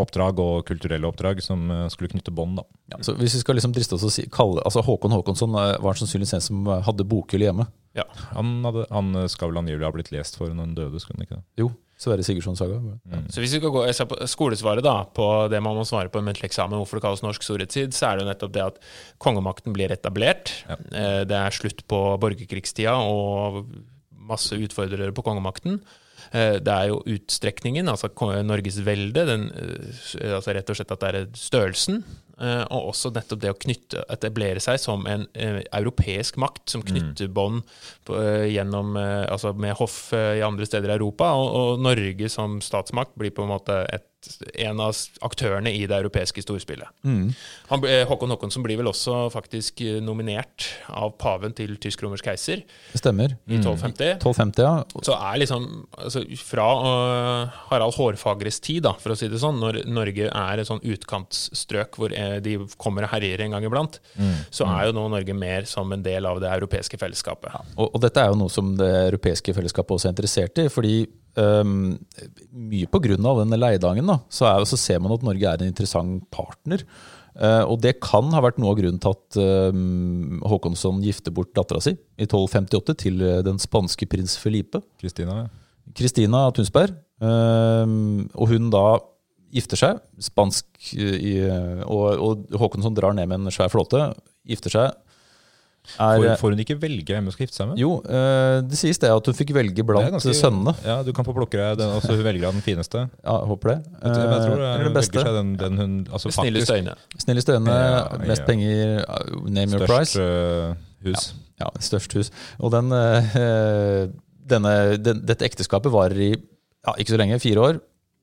oppdrag 0.00 0.40
og 0.42 0.64
kulturelle 0.68 1.08
oppdrag 1.08 1.42
som 1.44 1.70
eh, 1.70 1.86
skulle 1.92 2.10
knytte 2.12 2.34
bånd. 2.34 2.58
da. 2.60 2.66
Ja, 2.94 3.00
så 3.06 3.16
hvis 3.18 3.36
vi 3.38 3.44
skal 3.44 3.58
liksom 3.58 3.74
driste 3.76 3.98
oss 3.98 4.06
å 4.06 4.12
si, 4.12 4.26
kalle, 4.32 4.62
altså 4.66 4.84
Håkon 4.84 5.14
Håkonsson 5.14 5.56
eh, 5.60 5.76
var 5.84 6.00
sannsynligvis 6.00 6.36
en 6.38 6.44
som 6.44 6.74
hadde 6.88 7.06
bokhylle 7.08 7.50
hjemme. 7.50 7.68
Han, 8.34 8.58
hadde, 8.66 8.88
han 8.90 9.14
skal 9.30 9.52
vel 9.52 9.62
angivelig 9.62 9.86
ha 9.86 9.94
blitt 9.94 10.10
lest 10.10 10.34
for 10.40 10.50
når 10.50 10.64
han 10.66 10.76
døde, 10.78 11.00
skulle 11.02 11.20
han 11.20 11.28
ikke 11.28 11.38
det? 11.38 11.44
Jo, 11.62 11.68
Sverre 12.00 12.24
Sigurdsson 12.26 12.58
saga. 12.58 12.80
Så 13.30 13.38
hvis 13.38 13.54
vi 13.54 13.60
skal 13.60 13.70
gå 13.70 13.84
jeg 13.86 13.94
ser 13.94 14.08
på 14.10 14.18
skolesvaret 14.26 14.82
da, 14.82 14.96
på 15.14 15.28
det 15.52 15.60
man 15.62 15.78
må 15.78 15.84
svare 15.86 16.10
på 16.10 16.18
en 16.18 16.26
muntlig 16.26 16.48
eksamen, 16.50 16.74
hvorfor 16.80 16.98
det 16.98 17.04
kalles 17.06 17.22
norsk 17.22 17.46
storhetstid, 17.46 17.94
så 17.94 18.08
er 18.08 18.18
det 18.18 18.24
jo 18.24 18.30
nettopp 18.32 18.54
det 18.56 18.64
at 18.64 18.80
kongemakten 19.22 19.76
blir 19.76 19.94
etablert. 19.94 20.50
Ja. 20.66 20.80
Det 21.30 21.38
er 21.38 21.54
slutt 21.54 21.84
på 21.90 22.00
borgerkrigstida 22.18 22.96
og 22.98 23.62
masse 24.24 24.56
utfordrere 24.56 25.12
på 25.14 25.24
kongemakten. 25.26 25.80
Eh, 26.32 26.58
Det 26.58 26.72
er 26.72 26.88
jo 26.88 27.02
utstrekningen, 27.06 27.88
altså 27.90 28.08
ko- 28.14 28.30
Norges 28.42 28.78
velde, 28.86 29.26
den, 29.26 29.50
eh, 29.50 30.34
altså 30.34 30.54
rett 30.54 30.70
og 30.70 30.76
slett 30.76 30.92
at 30.92 31.00
det 31.00 31.14
er 31.14 31.26
størrelsen, 31.34 32.02
eh, 32.40 32.64
og 32.70 32.92
også 32.94 33.12
nettopp 33.12 33.40
det 33.40 33.50
å 33.52 33.58
knytte, 33.58 34.04
etablere 34.10 34.60
seg 34.60 34.78
som 34.80 35.06
en 35.06 35.26
europeisk 35.72 36.36
makt 36.36 36.70
som 36.70 36.82
knytter 36.82 37.28
bånd 37.28 37.62
gjennom, 38.06 38.96
altså 38.96 39.52
med 39.56 39.74
hoff 39.76 40.12
i 40.12 40.40
andre 40.42 40.66
steder 40.66 40.90
i 40.90 40.96
Europa, 40.98 41.24
og, 41.34 41.54
og 41.54 41.80
Norge 41.80 42.28
som 42.30 42.60
statsmakt 42.60 43.14
blir 43.16 43.30
på 43.30 43.42
en 43.42 43.48
måte 43.52 43.86
et, 43.92 44.06
en 44.66 44.80
av 44.82 44.96
aktørene 45.26 45.72
i 45.74 45.84
det 45.90 45.96
europeiske 45.96 46.42
storspillet. 46.44 46.90
Han, 47.04 47.84
eh, 47.88 48.04
Håkon 48.08 48.32
Håkonsen 48.34 48.64
blir 48.64 48.78
vel 48.80 48.90
også 48.90 49.28
faktisk 49.32 49.82
eh, 49.84 50.00
nominert 50.04 50.66
av 50.88 51.14
paven 51.20 51.54
til 51.56 51.76
tysk-romersk 51.80 52.28
keiser 52.30 52.62
Det 52.92 53.00
stemmer. 53.00 53.36
i 53.46 53.58
1250. 53.58 54.16
1250, 54.18 54.64
ja. 54.64 55.02
Så 55.06 55.16
er 55.16 55.40
liksom 55.42 55.66
altså, 55.98 56.24
Fra 56.44 56.66
uh, 56.84 57.58
Harald 57.70 57.96
Hårfagres 57.98 58.60
tid, 58.64 58.82
da, 58.86 58.94
for 59.00 59.14
å 59.14 59.18
si 59.18 59.28
det 59.32 59.40
sånn, 59.42 59.60
når 59.62 59.82
Norge 59.90 60.30
er 60.30 60.60
et 60.60 60.68
sånn 60.68 60.82
utkantstrøk 60.82 61.98
hvor 61.98 62.14
de 62.44 62.56
kommer 62.80 63.06
og 63.06 63.14
herjer 63.14 63.44
en 63.44 63.56
gang 63.56 63.66
iblant, 63.66 63.98
så 64.54 64.66
er 64.68 64.88
jo 64.88 64.94
nå 64.96 65.06
Norge 65.12 65.36
mer 65.36 65.68
som 65.68 65.90
en 65.94 66.02
del 66.04 66.26
av 66.28 66.40
det 66.42 66.50
europeiske 66.52 66.98
fellesskapet. 67.00 67.74
Og, 67.76 67.88
og 67.90 68.00
dette 68.02 68.22
er 68.22 68.32
jo 68.32 68.38
noe 68.40 68.52
som 68.52 68.74
det 68.78 68.90
europeiske 69.08 69.54
fellesskapet 69.56 69.96
også 69.96 70.10
er 70.10 70.16
interessert 70.16 70.62
i. 70.62 70.68
fordi 70.72 70.96
um, 71.40 71.94
mye 72.52 72.88
av 72.90 73.42
denne 73.42 73.58
leidangen 73.58 74.08
da, 74.08 74.20
så, 74.32 74.48
er, 74.50 74.64
så 74.68 74.78
ser 74.80 75.02
man 75.02 75.14
at 75.16 75.24
Norge 75.26 75.50
er 75.50 75.60
en 75.60 75.70
interessant 75.70 76.24
partner. 76.34 76.84
Uh, 77.34 77.66
og 77.66 77.80
det 77.82 77.96
kan 77.98 78.28
ha 78.30 78.42
vært 78.44 78.60
noe 78.62 78.70
av 78.70 78.78
grunnen 78.78 79.00
til 79.02 79.10
at 79.16 79.38
um, 79.74 80.38
Håkonsson 80.46 81.00
gifter 81.02 81.34
bort 81.34 81.50
dattera 81.56 81.82
si 81.82 81.96
i 81.96 82.28
1258 82.28 82.94
til 83.02 83.24
eh, 83.26 83.40
den 83.42 83.58
spanske 83.58 84.06
prins 84.06 84.36
Felipe. 84.38 84.84
Kristina? 85.02 85.40
ja. 85.42 85.48
Kristina 85.98 86.46
Tunsberg. 86.54 86.94
Um, 87.18 88.28
og 88.34 88.52
hun 88.52 88.70
da 88.70 89.00
gifter 89.54 89.78
seg, 89.78 89.98
spansk 90.22 90.66
i, 90.98 91.36
og, 91.86 92.06
og 92.18 92.56
Håkonsson 92.58 92.94
drar 92.96 93.14
ned 93.14 93.30
med 93.30 93.44
en 93.44 93.54
svær 93.54 93.70
flåte, 93.70 94.08
gifter 94.46 94.74
seg. 94.74 94.96
Er, 96.00 96.16
Får, 96.16 96.36
får 96.40 96.50
hun 96.54 96.60
ikke 96.64 96.76
velge 96.80 97.04
hvem 97.12 97.26
hun 97.28 97.32
skal 97.34 97.44
gifte 97.46 97.58
seg 97.60 97.68
med? 97.68 97.78
jo, 97.78 97.90
eh, 98.08 98.60
det 98.64 98.78
sies 98.80 98.98
det 99.02 99.10
at 99.12 99.26
hun 99.28 99.34
fikk 99.36 99.50
velge 99.52 99.82
er 99.82 99.84
blant 99.84 100.10
ganske- 100.14 100.32
sønnene. 100.34 100.72
Ja, 100.84 101.02
Du 101.04 101.12
kan 101.12 101.24
få 101.26 101.34
plukke 101.36 101.58
deg 101.60 101.76
den, 101.78 101.90
altså 101.92 102.14
hun 102.16 102.24
velger 102.24 102.46
av 102.48 102.52
den 102.56 102.62
fineste. 102.64 103.02
Ja, 103.22 103.34
jeg 103.42 103.48
håper 103.52 103.68
det. 103.74 103.78
Jeg 103.84 104.14
tror, 104.14 104.24
jeg 104.24 104.42
tror 104.46 104.54
Eh, 104.54 104.64
hun 104.64 104.64
Eller 104.64 104.84
den 104.88 104.94
beste. 104.96 105.20
seg 105.20 105.34
den, 105.36 105.56
den 105.60 105.76
hun 105.78 105.92
altså 106.10 106.32
snilleste 106.32 106.78
øyne. 106.80 106.94
Snilleste 107.18 107.52
øyne, 107.58 107.68
Ja, 107.68 108.18
mest 108.24 108.46
penger, 108.46 109.04
name 109.44 109.50
name 109.50 109.70
your 109.78 109.86
price. 109.86 110.12
Størst 110.16 110.76
hus. 111.04 111.34
Ja, 111.60 111.68
størst 111.78 112.12
hus. 112.16 112.30
Og 112.58 112.72
den, 112.72 112.90
eh, 112.92 114.08
denne, 114.48 114.74
den, 115.02 115.20
dette 115.26 115.44
ekteskapet 115.46 115.92
varer 115.92 116.16
i 116.16 116.30
ja, 116.34 116.92
ikke 116.98 117.12
så 117.14 117.18
lenge, 117.20 117.38
fire 117.40 117.60
år. 117.60 117.80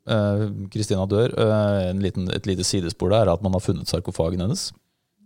Eh, 0.09 0.47
Kristina 0.73 1.05
dør. 1.05 1.29
Eh, 1.37 1.89
en 1.91 1.99
liten, 2.01 2.27
et 2.33 2.45
lite 2.49 2.63
sidespor 2.65 3.09
der 3.13 3.27
er 3.29 3.33
at 3.33 3.41
man 3.45 3.53
har 3.53 3.61
funnet 3.61 3.85
sarkofagen 3.89 4.41
hennes. 4.41 4.71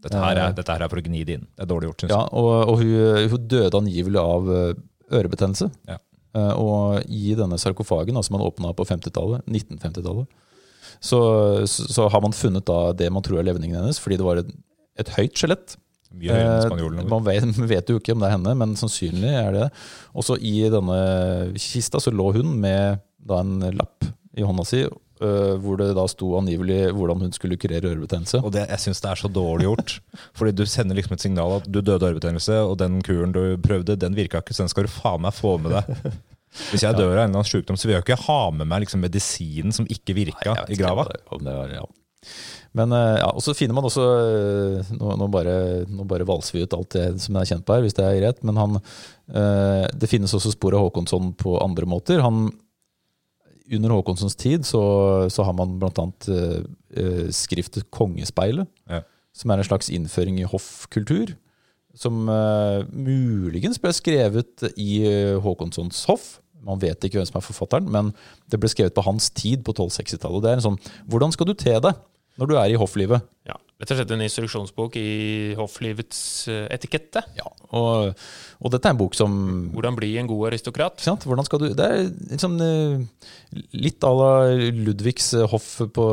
Dette 0.06 0.22
her 0.22 0.40
er, 0.42 0.56
dette 0.58 0.74
her 0.76 0.86
er 0.86 0.92
for 0.92 1.02
å 1.02 1.06
gni 1.06 1.24
det 1.26 1.40
inn. 1.40 1.46
Det 1.56 1.66
er 1.66 1.70
dårlig 1.72 1.90
gjort, 1.90 2.04
syns 2.04 2.14
Ja, 2.14 2.24
jeg. 2.24 2.42
og, 2.42 2.52
og 2.72 2.82
hun, 2.82 3.32
hun 3.34 3.48
døde 3.56 3.80
angivelig 3.80 4.22
av 4.22 4.52
eh, 4.54 4.84
ørebetennelse. 5.20 5.70
Ja. 5.90 6.00
Eh, 6.36 6.54
Og 6.62 7.06
i 7.10 7.36
denne 7.38 7.60
sarkofagen, 7.62 8.18
som 8.18 8.28
som 8.28 8.38
man 8.38 8.46
åpna 8.46 8.74
på 8.76 8.86
50-tallet, 8.88 9.46
1950-tallet, 9.48 10.28
så, 11.04 11.20
så, 11.68 12.08
har 12.10 12.22
man 12.24 12.34
funnet 12.34 12.66
da 12.66 12.94
det 12.96 13.10
man 13.12 13.24
tror 13.24 13.42
er 13.42 13.50
levningen 13.50 13.82
hennes, 13.82 14.00
fordi 14.00 14.18
det 14.20 14.26
var 14.26 14.40
et, 14.42 14.52
et 15.02 15.12
høyt 15.18 15.36
skjelett. 15.38 15.76
Eh. 16.16 17.04
Man 17.10 17.26
vet, 17.26 17.44
vet 17.74 17.90
jo 17.92 18.00
ikke 18.00 18.16
om 18.16 18.22
det 18.24 18.30
er 18.30 18.38
henne, 18.38 18.54
men 18.58 18.76
sannsynlig 18.80 19.34
er 19.34 19.52
det 19.56 19.66
det. 19.66 19.72
Også 20.16 20.38
i 20.40 20.58
denne 20.72 21.00
kista 21.60 22.00
så 22.02 22.14
lå 22.14 22.32
hun 22.38 22.56
med 22.62 23.02
da 23.26 23.42
en 23.42 23.58
lapp 23.76 24.06
i 24.36 24.46
hånda 24.46 24.66
si, 24.68 24.84
øh, 25.22 25.56
hvor 25.64 25.80
det 25.80 25.90
da 25.96 26.06
sto 26.12 26.34
angivelig 26.40 26.92
hvordan 26.96 27.22
hun 27.26 27.34
skulle 27.36 27.58
kurere 27.62 27.92
ørebetennelse. 27.94 28.42
Og 28.44 28.52
det, 28.56 28.66
jeg 28.70 28.84
syns 28.84 29.02
det 29.04 29.12
er 29.12 29.22
så 29.24 29.32
dårlig 29.32 29.68
gjort. 29.70 29.98
Fordi 30.38 30.56
du 30.56 30.66
sender 30.70 30.98
liksom 30.98 31.16
et 31.18 31.26
signal 31.26 31.58
at 31.60 31.68
du 31.70 31.82
døde 31.82 32.02
av 32.02 32.12
ørebetennelse, 32.14 32.62
og 32.68 32.78
den 32.82 33.02
kuren 33.06 33.36
du 33.36 33.44
prøvde, 33.64 33.98
den 34.00 34.18
virka 34.18 34.44
ikke, 34.44 34.56
så 34.56 34.66
den 34.66 34.74
skal 34.74 34.88
du 34.88 34.94
faen 34.96 35.24
meg 35.26 35.36
få 35.38 35.58
med 35.62 35.78
deg. 35.78 36.16
Hvis 36.72 36.86
jeg 36.86 36.96
dør 36.96 37.10
av 37.10 37.12
en 37.12 37.18
eller 37.18 37.28
annen 37.34 37.48
sykdom, 37.48 37.76
så 37.76 37.88
vil 37.88 37.98
jeg 37.98 38.04
jo 38.04 38.08
ikke 38.08 38.24
ha 38.30 38.42
med 38.56 38.70
meg 38.72 38.86
liksom 38.86 39.02
medisinen 39.04 39.76
som 39.76 39.88
ikke 39.92 40.16
virka 40.16 40.54
Nei, 40.56 40.68
i 40.72 40.80
grava. 40.80 41.08
det- 41.12 41.76
ja. 41.76 41.84
Men 42.76 42.92
uh, 42.92 43.16
ja, 43.20 43.28
og 43.30 43.44
så 43.44 43.54
finner 43.56 43.76
man 43.78 43.86
også 43.88 44.04
uh, 44.04 44.88
Nå, 44.98 45.12
nå, 45.20 45.28
bare, 45.32 45.86
nå 45.88 46.04
bare 46.10 46.26
valser 46.28 46.58
vi 46.58 46.64
ut 46.66 46.74
alt 46.76 46.96
det 46.96 47.06
som 47.24 47.36
jeg 47.38 47.46
er 47.46 47.52
kjent 47.54 47.66
på 47.68 47.76
her, 47.76 47.84
hvis 47.86 47.96
det 47.96 48.04
er 48.08 48.18
greit. 48.20 48.42
Men 48.48 48.60
han, 48.60 48.80
det 49.96 50.10
finnes 50.12 50.34
også 50.36 50.52
spor 50.54 50.76
av 50.76 50.84
Håkonsson 50.88 51.32
på 51.40 51.56
andre 51.64 51.88
måter. 51.90 52.24
Han, 52.24 52.50
under 53.74 53.90
Håkonsons 53.96 54.36
tid 54.38 54.66
så, 54.68 54.82
så 55.34 55.44
har 55.48 55.56
man 55.58 55.78
bl.a. 55.82 56.06
Eh, 56.30 57.28
skriftet 57.34 57.88
Kongespeilet, 57.92 58.68
Ja. 58.90 59.02
som 59.34 59.52
er 59.52 59.58
en 59.62 59.68
slags 59.68 59.90
innføring 59.90 60.38
i 60.40 60.48
hoffkultur. 60.48 61.34
Som 61.96 62.28
eh, 62.30 62.84
muligens 62.92 63.80
ble 63.80 63.92
skrevet 63.96 64.66
i 64.78 65.06
øh, 65.08 65.38
Håkonssons 65.44 66.04
hoff. 66.10 66.40
Man 66.66 66.80
vet 66.82 67.04
ikke 67.06 67.20
hvem 67.20 67.28
som 67.30 67.38
er 67.40 67.46
forfatteren, 67.46 67.88
men 67.94 68.12
det 68.50 68.60
ble 68.60 68.70
skrevet 68.72 68.96
på 68.98 69.04
hans 69.06 69.30
tid 69.38 69.62
på 69.64 69.74
1260-tallet. 69.76 70.44
Det 70.44 70.50
er 70.52 70.60
en 70.60 70.66
sånn 70.66 70.80
Hvordan 71.08 71.32
skal 71.36 71.48
du 71.50 71.54
te 71.54 71.76
deg 71.78 71.94
når 72.40 72.52
du 72.52 72.58
er 72.60 72.74
i 72.74 72.80
hofflivet? 72.80 73.26
Ja, 73.48 73.56
Rett 73.76 73.92
og 73.92 73.98
slett 74.00 74.12
en 74.16 74.22
instruksjonsbok 74.24 74.94
i 74.96 75.10
hofflivets 75.60 76.20
eh, 76.48 76.64
etikette. 76.72 77.20
Ja, 77.36 77.50
og, 77.76 78.14
og 78.64 78.72
dette 78.72 78.88
er 78.88 78.96
en 78.96 79.02
bok 79.02 79.18
som 79.20 79.34
Hvordan 79.74 79.98
bli 80.00 80.14
en 80.22 80.30
god 80.30 80.46
aristokrat. 80.48 81.04
sant? 81.04 81.26
Hvordan 81.28 81.44
skal 81.44 81.60
du, 81.60 81.66
Det 81.76 81.84
er 81.84 82.06
liksom 82.32 82.56
litt 83.76 84.08
à 84.08 84.14
la 84.16 84.32
Ludvigs 84.72 85.34
eh, 85.36 85.44
hoff 85.52 85.68
på 85.92 86.06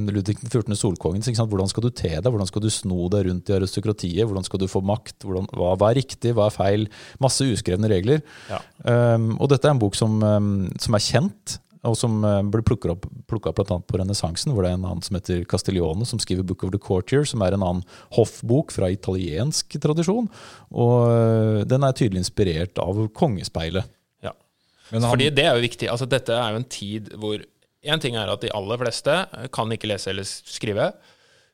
Ludvig 0.00 0.38
den 0.40 0.48
14. 0.48 0.72
Solkongens. 0.80 1.28
Hvordan 1.36 1.68
skal 1.68 1.84
du 1.84 1.90
te 1.92 2.14
deg? 2.16 2.30
Hvordan 2.30 2.48
skal 2.48 2.64
du 2.64 2.70
sno 2.72 3.10
deg 3.12 3.28
rundt 3.28 3.52
i 3.52 3.58
aristokratiet? 3.58 4.24
Hvordan 4.24 4.48
skal 4.48 4.64
du 4.64 4.70
få 4.72 4.80
makt? 4.80 5.18
Hvordan, 5.28 5.52
hva, 5.52 5.74
hva 5.76 5.92
er 5.92 6.00
riktig, 6.00 6.32
hva 6.32 6.48
er 6.48 6.56
feil? 6.56 6.88
Masse 7.20 7.44
uskrevne 7.44 7.92
regler. 7.92 8.24
Ja. 8.48 8.64
Um, 8.88 9.34
og 9.36 9.52
dette 9.52 9.68
er 9.68 9.76
en 9.76 9.82
bok 9.82 9.98
som, 9.98 10.16
um, 10.24 10.70
som 10.80 10.96
er 10.96 11.04
kjent, 11.04 11.60
og 11.84 12.00
som 12.00 12.16
blir 12.24 12.60
ble 12.60 12.64
plukket 12.72 12.96
opp, 12.96 13.06
plukket 13.30 13.56
bl.a. 13.56 13.78
på 13.86 14.00
renessansen, 14.00 14.52
hvor 14.54 14.66
det 14.66 14.72
er 14.72 14.78
en 14.78 14.88
annen 14.88 15.04
som 15.06 15.16
heter 15.18 15.44
Castiglione, 15.50 16.06
som 16.08 16.20
skriver 16.22 16.46
Book 16.46 16.64
of 16.66 16.74
the 16.74 16.80
Courtier, 16.82 17.24
som 17.28 17.44
er 17.46 17.56
en 17.56 17.64
annen 17.66 17.86
hoffbok 18.16 18.74
fra 18.74 18.90
italiensk 18.92 19.78
tradisjon. 19.82 20.28
Og 20.70 20.96
uh, 21.06 21.60
den 21.68 21.86
er 21.86 21.96
tydelig 21.96 22.24
inspirert 22.24 22.82
av 22.82 23.06
Kongespeilet. 23.16 23.88
Ja. 24.26 24.34
Han, 24.92 25.08
Fordi 25.08 25.30
det 25.34 25.46
er 25.46 25.56
jo 25.56 25.64
viktig. 25.64 25.88
Altså, 25.92 26.10
dette 26.10 26.36
er 26.36 26.52
jo 26.52 26.62
en 26.62 26.70
tid 26.70 27.14
hvor 27.20 27.46
En 27.80 27.96
ting 27.96 28.12
er 28.12 28.28
at 28.28 28.42
de 28.44 28.50
aller 28.52 28.76
fleste 28.76 29.12
kan 29.56 29.70
ikke 29.72 29.88
lese 29.88 30.10
eller 30.12 30.26
skrive. 30.28 30.90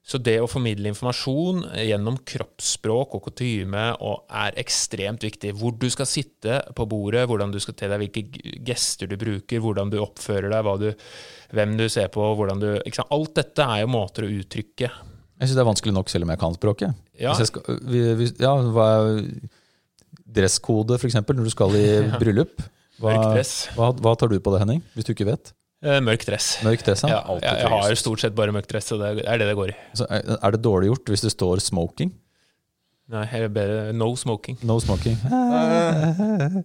Så 0.07 0.21
det 0.23 0.37
å 0.39 0.47
formidle 0.47 0.93
informasjon 0.93 1.65
gjennom 1.83 2.21
kroppsspråk 2.31 3.17
og 3.19 3.25
kutyme 3.25 3.89
er 3.99 4.59
ekstremt 4.63 5.25
viktig. 5.27 5.51
Hvor 5.59 5.75
du 5.75 5.89
skal 5.91 6.07
sitte 6.07 6.61
på 6.79 6.87
bordet, 6.87 7.25
hvordan 7.27 7.51
du 7.51 7.59
skal 7.63 7.75
te 7.75 7.89
deg, 7.91 8.05
hvilke 8.05 8.55
gester 8.69 9.11
du 9.11 9.17
bruker, 9.19 9.65
hvordan 9.65 9.91
du 9.91 9.99
oppfører 10.05 10.55
deg, 10.55 10.71
du, 10.85 11.11
hvem 11.59 11.75
du 11.81 11.89
ser 11.91 12.13
på, 12.15 12.23
hvordan 12.39 12.63
du? 12.63 12.69
Alt 13.09 13.35
dette 13.41 13.67
er 13.67 13.83
jo 13.83 13.91
måter 13.97 14.29
å 14.29 14.31
uttrykke 14.31 14.87
Jeg 14.87 15.43
syns 15.43 15.59
det 15.59 15.65
er 15.65 15.71
vanskelig 15.73 15.97
nok 15.99 16.15
selv 16.15 16.29
om 16.29 16.35
jeg 16.37 16.43
kan 16.45 16.55
språket. 16.55 17.05
Ja. 17.19 17.35
Hvis 17.35 17.51
skal, 17.51 17.83
vi, 17.91 18.07
vi, 18.23 18.31
ja, 18.47 18.55
hva 18.77 18.89
er 18.95 19.21
dresskode, 20.39 21.01
f.eks., 21.01 21.19
når 21.19 21.43
du 21.43 21.51
skal 21.51 21.75
i 21.83 21.87
bryllup? 22.23 22.63
Hva, 23.03 23.19
hva, 23.75 23.91
hva 23.91 24.15
tar 24.15 24.31
du 24.31 24.39
på 24.39 24.55
det, 24.55 24.63
Henning? 24.63 24.87
Hvis 24.95 25.11
du 25.11 25.17
ikke 25.19 25.27
vet? 25.35 25.51
Eh, 25.87 26.03
mørk 26.05 26.27
dress. 26.29 26.53
Mørk 26.67 26.85
dress, 26.87 27.07
Ja, 27.07 27.23
ja. 27.23 27.39
jeg, 27.41 27.63
jeg 27.63 27.73
har 27.73 27.99
stort 28.03 28.23
sett 28.23 28.37
bare 28.37 28.55
mørk 28.55 28.69
dress, 28.71 28.91
så 28.93 28.99
det 29.01 29.25
er 29.25 29.41
det 29.41 29.49
det 29.51 29.57
går 29.59 29.73
i. 29.73 29.77
Så 29.97 30.07
er 30.11 30.37
er 30.37 30.57
det 30.57 30.63
dårlig 30.65 30.91
gjort 30.93 31.13
hvis 31.15 31.25
det 31.27 31.33
står 31.37 31.63
smoking? 31.65 32.13
Nei, 33.07 33.23
jeg 33.31 33.53
bedre 33.55 33.93
no 33.95 34.09
smoking. 34.19 34.57
No 34.67 34.81
smoking. 34.83 35.15
uh, 35.31 36.57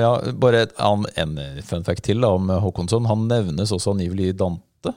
ja, 0.00 0.12
bare 0.40 0.62
et 0.64 0.72
en 1.20 1.34
fun 1.60 1.84
fact 1.84 2.06
til 2.06 2.24
da, 2.24 2.30
om 2.32 2.48
Håkonsson. 2.48 3.04
Han 3.10 3.26
nevnes 3.28 3.72
også 3.74 3.92
angivelig 3.92 4.30
i 4.32 4.36
Dante. 4.40 4.94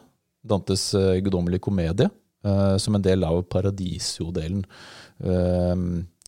Dantes 0.47 0.93
uh, 0.95 1.19
guddommelige 1.19 1.65
komedie, 1.67 2.07
uh, 2.47 2.77
som 2.79 2.95
en 2.95 3.03
del 3.03 3.27
av 3.27 3.41
Paradisio-delen. 3.51 4.63
Uh, 5.19 5.75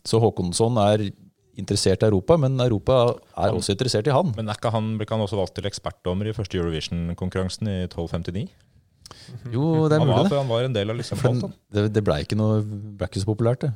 så 0.04 0.20
Håkonsson 0.20 0.75
er 0.84 1.08
interessert 1.60 2.04
i 2.04 2.10
Europa, 2.10 2.38
men 2.42 2.56
Europa 2.63 2.98
er 3.38 3.54
også 3.56 3.75
interessert 3.75 4.08
i 4.08 4.16
han. 4.16 4.32
men 4.38 4.50
er 4.50 4.58
ikke 4.60 4.72
han, 4.74 4.94
ble 4.98 5.06
ikke 5.08 5.16
han 5.18 5.25
også 5.28 5.39
valgt 5.39 5.56
til 5.60 5.68
ekspertdommer 5.70 6.30
i 6.32 6.34
første 6.38 6.58
Eurovision-konkurransen 6.60 7.68
i 7.72 7.78
1259? 7.88 8.48
Jo, 9.54 9.88
det 9.89 9.98
er 9.98 10.00
Han 10.00 10.08
var, 10.08 10.18
mulig, 10.18 10.30
det. 10.32 10.38
han 10.39 10.50
var 10.50 10.63
en 10.66 10.75
del 10.75 10.89
av 10.94 10.98
liksom 11.00 11.22
alt, 11.25 11.42
han. 11.46 11.54
det, 11.75 11.86
det 11.94 12.04
blei 12.06 12.22
ikke, 12.25 12.38
noe- 12.39 12.63
ble 12.63 13.08
ikke 13.10 13.22
så 13.24 13.30
populært, 13.30 13.63
det. 13.68 13.72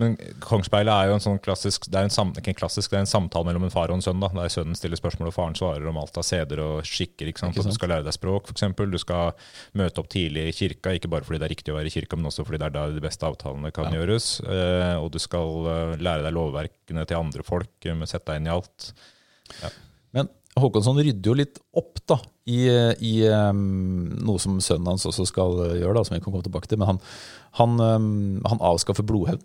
Men 0.00 0.16
Kongsspeilet 0.44 0.92
er 0.92 1.08
jo 1.10 1.16
en 1.16 1.24
sånn 1.24 1.38
klassisk 1.42 1.86
Det 1.90 1.98
er 2.00 2.06
en, 2.08 2.12
sam, 2.14 2.32
ikke 2.36 2.52
en 2.52 2.58
klassisk, 2.58 2.90
det 2.90 2.98
er 3.00 3.04
en 3.06 3.10
samtale 3.10 3.46
mellom 3.48 3.64
en 3.66 3.72
far 3.74 3.90
og 3.92 3.98
en 3.98 4.04
sønn. 4.04 4.20
da, 4.22 4.28
Der 4.34 4.52
sønnen 4.52 4.76
stiller 4.78 5.00
spørsmål 5.00 5.30
og 5.30 5.34
faren 5.36 5.56
svarer 5.58 5.86
om 5.90 5.98
alt 6.00 6.16
av 6.20 6.26
seder 6.26 6.62
og 6.64 6.86
skikker. 6.88 7.28
ikke 7.30 7.42
sant? 7.44 7.54
Ikke 7.56 7.64
sant? 7.66 7.74
du 7.74 7.78
skal 7.80 7.92
lære 7.94 8.06
deg 8.08 8.16
språk, 8.16 8.48
f.eks. 8.52 8.66
Du 8.78 8.98
skal 9.02 9.32
møte 9.78 10.02
opp 10.02 10.08
tidlig 10.12 10.48
i 10.48 10.56
kirka, 10.56 10.94
ikke 10.96 11.10
bare 11.12 11.24
fordi 11.28 11.42
det 11.42 11.48
er 11.50 11.54
riktig 11.56 11.74
å 11.74 11.78
være 11.78 11.90
i 11.92 11.94
kirka, 11.94 12.16
men 12.16 12.30
også 12.30 12.44
fordi 12.48 12.62
det 12.62 12.70
er 12.70 12.76
der 12.78 12.96
de 12.98 13.04
beste 13.04 13.26
avtalene 13.28 13.72
kan 13.72 13.92
Ja. 13.92 13.98
gjøres. 14.00 14.30
Eh, 14.44 14.96
og 14.98 15.10
du 15.12 15.18
skal 15.22 15.68
eh, 15.74 15.96
lære 16.02 16.24
deg 16.28 16.34
lovverkene 16.36 17.06
til 17.06 17.16
andre 17.20 17.42
folk, 17.46 17.70
eh, 17.84 17.94
med 17.94 18.08
sette 18.10 18.30
deg 18.32 18.42
inn 18.42 18.50
i 18.50 18.54
alt. 18.56 18.92
Men 20.16 20.28
Håkonsson 20.58 20.96
rydder 20.98 21.30
jo 21.30 21.36
litt 21.38 21.58
opp 21.76 22.00
da, 22.08 22.16
i, 22.48 22.64
i 23.04 23.12
um, 23.30 24.08
noe 24.26 24.40
som 24.42 24.56
sønnen 24.64 24.88
hans 24.90 25.04
også 25.06 25.26
skal 25.28 25.52
eh, 25.66 25.76
gjøre, 25.82 25.94
da, 26.00 26.02
som 26.08 26.16
vi 26.16 26.22
kan 26.24 26.32
komme 26.32 26.42
tilbake 26.46 26.66
til. 26.70 26.80
Men 26.80 26.88
han, 26.94 26.98
han, 27.60 27.76
um, 27.78 28.40
han 28.48 28.62
avskaffer 28.66 29.06
blodhevn. 29.06 29.42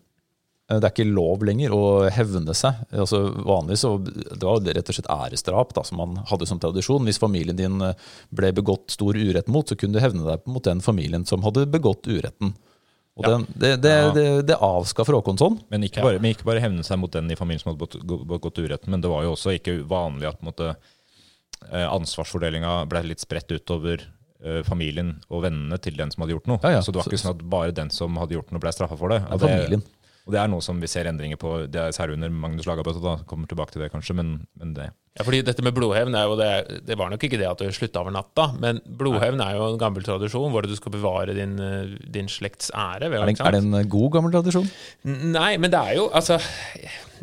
Eh, 0.72 0.80
Det 0.80 0.88
er 0.88 0.94
ikke 0.94 1.14
lov 1.14 1.44
lenger 1.44 1.74
å 1.76 2.10
hevne 2.10 2.54
seg. 2.56 2.74
Altså 2.92 3.20
Vanligvis 3.44 3.84
så 3.84 3.98
det 4.04 4.44
var 4.44 4.60
det 4.64 4.76
rett 4.78 4.90
og 4.90 4.96
slett 4.96 5.10
æresdrap 5.12 5.74
da, 5.76 5.84
som 5.84 5.98
man 6.00 6.24
hadde 6.30 6.48
som 6.48 6.60
tradisjon. 6.60 7.04
Hvis 7.04 7.20
familien 7.20 7.56
din 7.60 7.82
eh, 7.82 7.94
ble 8.32 8.52
begått 8.56 8.90
stor 8.96 9.14
urett 9.14 9.48
mot, 9.52 9.68
så 9.68 9.76
kunne 9.76 9.94
du 9.94 10.00
hevne 10.00 10.24
deg 10.26 10.46
mot 10.48 10.64
den 10.64 10.80
familien 10.82 11.26
som 11.28 11.44
hadde 11.44 11.66
begått 11.68 12.08
uretten. 12.08 12.54
Og 13.16 13.26
Ja. 13.28 13.30
den, 13.38 13.44
det, 13.54 13.82
det, 13.84 13.90
Ja. 13.94 14.12
det, 14.16 14.46
det 14.48 14.56
avskaffer 14.58 15.14
Håkonsson. 15.20 15.60
Men 15.70 15.84
ikke, 15.84 15.98
Ja. 16.00 16.04
bare, 16.08 16.20
men 16.20 16.34
ikke 16.34 16.46
bare 16.46 16.60
hevne 16.64 16.84
seg 16.84 16.98
mot 16.98 17.12
den 17.12 17.30
i 17.30 17.36
familien 17.36 17.60
som 17.62 17.76
hadde 17.76 17.86
begått- 18.26 18.58
uretten, 18.58 18.90
men 18.90 19.02
det 19.02 19.10
var 19.12 19.22
jo 19.24 19.34
også 19.36 19.54
ikke 19.60 19.84
vanlig 19.86 20.30
at 20.32 20.42
måte, 20.42 20.76
eh, 21.72 21.86
ansvarsfordelinga 21.92 22.88
ble 22.90 23.04
litt 23.04 23.20
spredt 23.20 23.52
utover 23.52 24.02
familien 24.66 25.22
og 25.32 25.44
vennene 25.46 25.78
til 25.80 25.94
den 25.96 26.10
som 26.12 26.22
hadde 26.24 26.34
gjort 26.36 26.48
noe. 26.48 26.60
Ja, 26.64 26.70
ja. 26.72 26.80
Så 26.82 26.88
det 26.92 26.96
var 27.00 27.06
ikke 27.06 27.18
Så- 27.20 27.28
sånn 27.30 27.40
at 27.40 27.50
bare 27.50 27.72
den 27.72 27.90
som 27.90 28.14
hadde 28.18 28.32
gjort 28.36 28.52
noe, 28.52 28.60
ble 28.60 28.72
straffa 28.72 28.98
for 28.98 29.08
det. 29.08 29.22
Ja, 29.30 29.38
familien. 29.38 29.84
Og 30.24 30.36
det 30.36 30.40
er 30.40 30.52
noe 30.52 30.64
som 30.64 30.80
vi 30.80 30.88
ser 30.88 31.10
endringer 31.10 31.40
på, 31.40 31.66
det 31.68 31.80
er 31.82 31.96
særlig 31.96 32.16
under 32.18 32.32
Magnus 32.32 32.68
Lagabøte. 32.70 33.18
kommer 33.28 33.48
tilbake 33.48 33.76
til 33.76 33.84
det 33.84 33.92
kanskje, 33.92 34.16
men, 34.16 34.36
men 34.60 34.76
det 34.78 34.92
Ja, 35.14 35.22
fordi 35.28 35.44
dette 35.46 35.62
med 35.62 35.76
blodhevn 35.78 36.16
er 36.18 36.26
jo 36.26 36.34
det, 36.40 36.50
det 36.88 36.96
var 36.98 37.12
nok 37.14 37.22
ikke 37.22 37.38
det 37.38 37.46
at 37.46 37.60
du 37.62 37.70
slutta 37.70 38.02
over 38.02 38.16
natta, 38.16 38.48
men 38.58 38.80
blodhevn 38.98 39.44
er 39.46 39.60
jo 39.60 39.68
en 39.70 39.78
gammel 39.78 40.02
tradisjon 40.02 40.50
hvor 40.50 40.66
du 40.66 40.74
skal 40.74 40.96
bevare 40.96 41.36
din, 41.38 41.54
eh, 41.62 41.92
din 42.16 42.26
slekts 42.32 42.72
ære. 42.74 43.12
ved 43.12 43.22
Er 43.22 43.30
det, 43.30 43.38
er 43.46 43.54
det 43.54 43.62
en 43.62 43.90
god, 43.94 44.10
gammel 44.16 44.34
tradisjon? 44.34 44.66
Nei, 45.06 45.52
men 45.62 45.70
det 45.70 45.78
er 45.78 46.00
jo 46.00 46.08
altså 46.10 46.40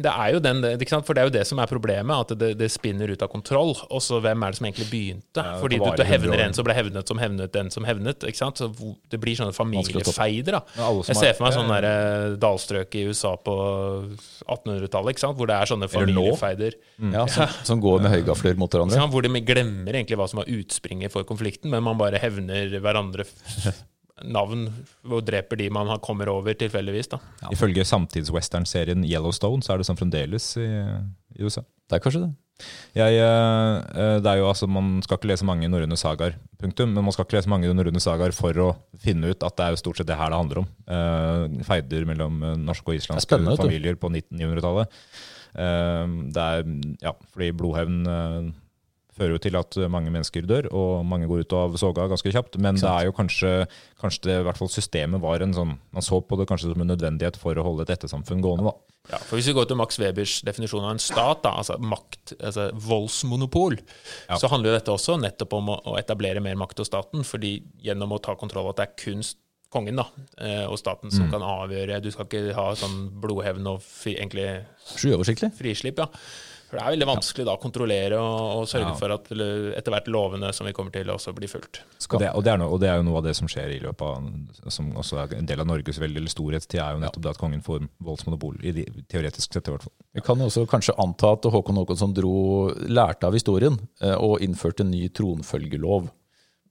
Det 0.00 0.08
er 0.08 0.30
jo 0.32 0.38
den? 0.40 0.62
For 1.04 1.12
det 1.18 1.20
er 1.20 1.26
jo 1.28 1.32
det 1.34 1.42
som 1.50 1.58
er 1.58 1.66
problemet, 1.68 2.14
at 2.30 2.38
det, 2.38 2.52
det 2.60 2.70
spinner 2.72 3.10
ut 3.10 3.20
av 3.26 3.28
kontroll. 3.28 3.74
Og 3.90 4.00
så 4.00 4.20
hvem 4.22 4.46
er 4.46 4.54
det 4.54 4.60
som 4.60 4.68
egentlig 4.70 4.86
begynte? 4.88 5.42
Ja, 5.42 5.58
Fordi 5.60 5.76
du, 5.82 5.90
du 5.98 6.04
hevner 6.06 6.44
en 6.46 6.54
som 6.56 6.64
ble 6.64 6.76
hevnet, 6.78 7.10
som 7.10 7.18
hevnet 7.20 7.52
den 7.52 7.68
som 7.74 7.84
hevnet. 7.84 8.22
Ikke 8.24 8.38
sant? 8.38 8.62
Så 8.62 8.70
det 9.10 9.20
blir 9.20 9.36
sånne 9.36 9.52
familiefeider. 9.52 10.56
da 10.56 10.62
Jeg 11.10 11.18
ser 11.18 11.34
for 11.34 11.48
meg 11.48 11.58
sånne 11.58 11.66
sånn 11.66 11.74
der, 11.74 11.88
eh, 11.90 12.38
dalstrøk 12.40 12.96
i 12.96 13.04
USA 13.10 13.34
på 13.36 13.58
1800-tallet, 14.46 15.12
ikke 15.12 15.24
sant? 15.26 15.36
hvor 15.36 15.50
det 15.50 15.58
er 15.58 15.68
sånne 15.74 15.90
familiefeider. 15.90 16.78
Ja, 17.10 17.26
som, 17.28 17.52
som 17.66 17.79
går 17.82 18.04
med 18.04 18.14
høygafler 18.14 18.58
mot 18.60 18.72
hverandre? 18.72 19.06
Hvor 19.12 19.24
de 19.26 19.42
glemmer 19.44 19.96
egentlig 19.96 20.18
hva 20.20 20.28
som 20.30 20.42
var 20.42 20.50
utspringet 20.50 21.12
for 21.14 21.26
konflikten, 21.28 21.72
men 21.72 21.84
man 21.86 21.98
bare 22.00 22.20
hevner 22.22 22.78
hverandre 22.80 23.26
navn 24.20 24.66
og 25.08 25.24
dreper 25.24 25.56
de 25.56 25.70
man 25.72 25.90
kommer 26.04 26.28
over 26.32 26.56
tilfeldigvis. 26.58 27.08
da 27.14 27.20
Ifølge 27.52 27.86
samtidswesternserien 27.88 29.04
Yellowstone 29.08 29.64
så 29.64 29.74
er 29.74 29.80
det 29.80 29.88
sånn 29.88 30.00
fremdeles 30.00 30.52
i, 30.60 30.68
i 31.38 31.44
USA. 31.44 31.64
Det 31.88 31.98
er 31.98 32.04
kanskje 32.04 32.26
det. 32.26 32.32
Jeg, 32.92 33.16
eh, 33.16 34.16
det 34.20 34.28
er 34.28 34.40
jo 34.40 34.48
altså, 34.50 34.68
Man 34.70 34.98
skal 35.04 35.18
ikke 35.18 35.30
lese 35.30 35.46
mange 35.48 35.68
norrøne 35.70 35.96
sagaer, 35.98 36.36
punktum. 36.60 36.92
Men 36.94 37.06
man 37.06 37.14
skal 37.14 37.26
ikke 37.26 37.38
lese 37.38 37.52
mange 37.52 37.70
norrøne 37.72 38.02
sagaer 38.02 38.34
for 38.36 38.62
å 38.62 38.70
finne 39.00 39.32
ut 39.32 39.46
at 39.46 39.56
det 39.56 39.66
er 39.66 39.74
jo 39.74 39.82
stort 39.82 40.00
sett 40.00 40.10
det 40.10 40.18
her 40.20 40.32
det 40.32 40.40
handler 40.42 40.62
om. 40.64 40.70
Eh, 40.96 41.60
feider 41.66 42.08
mellom 42.08 42.40
eh, 42.44 42.56
norske 42.60 42.92
og 42.92 43.00
islandske 43.00 43.40
familier 43.60 44.00
på 44.00 44.12
1900-tallet. 44.12 45.00
Eh, 45.54 46.16
det 46.34 46.48
er, 46.48 46.74
ja, 47.02 47.14
fordi 47.32 47.52
blodhevn 47.56 48.02
eh, 48.06 48.50
fører 49.20 49.34
jo 49.34 49.40
til 49.42 49.56
at 49.58 49.76
mange 49.92 50.08
mennesker 50.14 50.46
dør, 50.48 50.68
og 50.72 51.02
mange 51.04 51.26
går 51.28 51.42
ut 51.44 51.52
av 51.52 51.74
soga 51.76 52.06
ganske 52.08 52.30
kjapt. 52.32 52.56
Men 52.62 52.78
det 52.80 52.88
er 52.88 53.08
jo 53.08 53.12
kanskje, 53.12 53.50
kanskje 54.00 54.22
det, 54.30 54.36
i 54.40 54.46
hvert 54.46 54.56
fall 54.60 54.70
systemet 54.72 55.20
var 55.20 55.42
en 55.44 55.52
sånn 55.52 55.74
Man 55.92 56.06
så 56.06 56.20
på 56.24 56.38
det 56.40 56.46
kanskje 56.48 56.70
som 56.72 56.80
en 56.80 56.88
nødvendighet 56.88 57.36
for 57.36 57.58
å 57.58 57.64
holde 57.66 57.84
et 57.84 57.92
ettersamfunn 57.98 58.40
gående, 58.40 58.70
da. 58.70 58.76
Ja, 59.10 59.18
for 59.26 59.36
Hvis 59.40 59.48
vi 59.50 59.54
går 59.56 59.66
til 59.66 59.78
Max 59.80 59.98
Webers 59.98 60.38
definisjon 60.46 60.84
av 60.86 60.92
en 60.94 61.02
stat, 61.02 61.40
da, 61.42 61.54
altså 61.58 61.76
makt, 61.82 62.34
altså 62.38 62.68
voldsmonopol, 62.86 63.78
Ja. 64.28 64.36
så 64.38 64.48
handler 64.52 64.70
jo 64.70 64.78
dette 64.78 64.92
også 64.94 65.18
nettopp 65.20 65.52
om 65.58 65.70
å, 65.74 65.78
å 65.84 65.98
etablere 65.98 66.40
mer 66.44 66.54
makt 66.60 66.78
hos 66.78 66.88
staten. 66.92 67.24
fordi 67.24 67.62
gjennom 67.82 68.12
å 68.12 68.20
ta 68.22 68.36
kontroll 68.36 68.64
over 68.68 68.76
at 68.76 68.76
det 68.82 68.88
er 68.88 69.04
kun 69.04 69.24
kongen 69.70 69.96
da, 70.00 70.06
eh, 70.42 70.64
og 70.66 70.78
staten 70.80 71.12
som 71.14 71.30
kan 71.30 71.42
avgjøre 71.46 72.00
Du 72.02 72.10
skal 72.10 72.26
ikke 72.26 72.54
ha 72.56 72.68
sånn 72.78 73.08
blodhevn 73.22 73.66
og 73.70 73.82
fri, 73.84 74.16
egentlig 74.18 74.64
Sjuoversiktlig? 74.96 75.52
frislipp, 75.58 75.98
ja. 76.02 76.08
For 76.70 76.78
det 76.78 76.82
er 76.86 76.92
veldig 76.94 77.06
vanskelig 77.08 77.44
da 77.48 77.54
å 77.56 77.58
kontrollere 77.58 78.18
og, 78.22 78.60
og 78.60 78.66
sørge 78.70 78.92
Ja. 78.92 78.94
for 78.94 79.10
at 79.10 79.24
etter 79.26 79.90
hvert 79.90 80.06
lovene 80.06 80.52
som 80.54 80.68
vi 80.68 80.72
kommer 80.72 80.92
til, 80.94 81.08
også 81.10 81.32
blir 81.34 81.50
fulgt. 81.50 81.80
Og 82.12 82.20
det, 82.22 82.28
og, 82.30 82.44
det 82.46 82.52
er 82.52 82.60
noe, 82.62 82.68
og 82.70 82.78
det 82.78 82.88
er 82.92 83.00
jo 83.00 83.06
noe 83.08 83.18
av 83.18 83.24
det 83.26 83.32
som 83.34 83.48
skjer 83.50 83.72
i 83.74 83.80
løpet 83.82 84.04
av 84.06 84.70
Som 84.70 84.92
også 84.94 85.18
er 85.18 85.34
en 85.40 85.46
del 85.50 85.58
av 85.64 85.66
Norges 85.66 85.98
veldig 85.98 86.22
storhetstid, 86.30 86.78
er 86.78 86.94
jo 86.94 87.02
nettopp 87.02 87.24
det 87.26 87.32
at 87.32 87.40
kongen 87.42 87.64
får 87.66 87.88
voldsmonopol. 88.06 88.60
I 88.62 88.70
de, 88.76 88.84
teoretisk 89.10 89.50
sett, 89.52 89.66
i 89.66 89.74
hvert 89.74 89.82
fall. 89.82 89.92
Vi 90.14 90.22
kan 90.22 90.38
jo 90.38 90.46
også 90.46 90.62
kanskje 90.70 90.94
anta 91.02 91.32
at 91.34 91.50
Håkon 91.50 91.74
Håkonsson 91.82 92.14
dro, 92.14 92.36
lærte 92.86 93.26
av 93.26 93.34
historien 93.34 93.74
eh, 94.00 94.14
og 94.14 94.38
innførte 94.40 94.86
en 94.86 94.92
ny 94.94 95.08
tronfølgelov. 95.10 96.06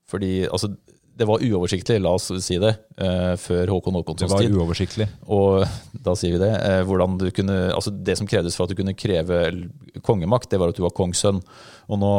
Fordi 0.07 0.47
altså, 0.47 0.71
det 1.19 1.25
var 1.27 1.41
uoversiktlig, 1.43 1.97
la 1.99 2.13
oss 2.15 2.29
si 2.43 2.55
det, 2.63 2.71
eh, 2.95 3.33
før 3.35 3.67
Håkon 3.73 3.97
Det 4.15 4.29
var 4.31 4.45
uoversiktlig. 4.47 5.09
Og 5.27 5.65
da 5.91 6.13
sier 6.15 6.37
vi 6.37 6.39
det. 6.39 6.51
Eh, 6.63 7.17
du 7.19 7.31
kunne, 7.35 7.57
altså 7.75 7.91
det 7.91 8.15
som 8.17 8.27
krevdes 8.27 8.55
for 8.55 8.63
at 8.63 8.71
du 8.71 8.77
kunne 8.79 8.95
kreve 8.95 9.69
kongemakt, 10.01 10.49
det 10.49 10.59
var 10.59 10.69
at 10.69 10.79
du 10.79 10.81
var 10.85 10.95
kongssønn. 10.95 11.41
Og 11.89 11.99
nå, 11.99 12.13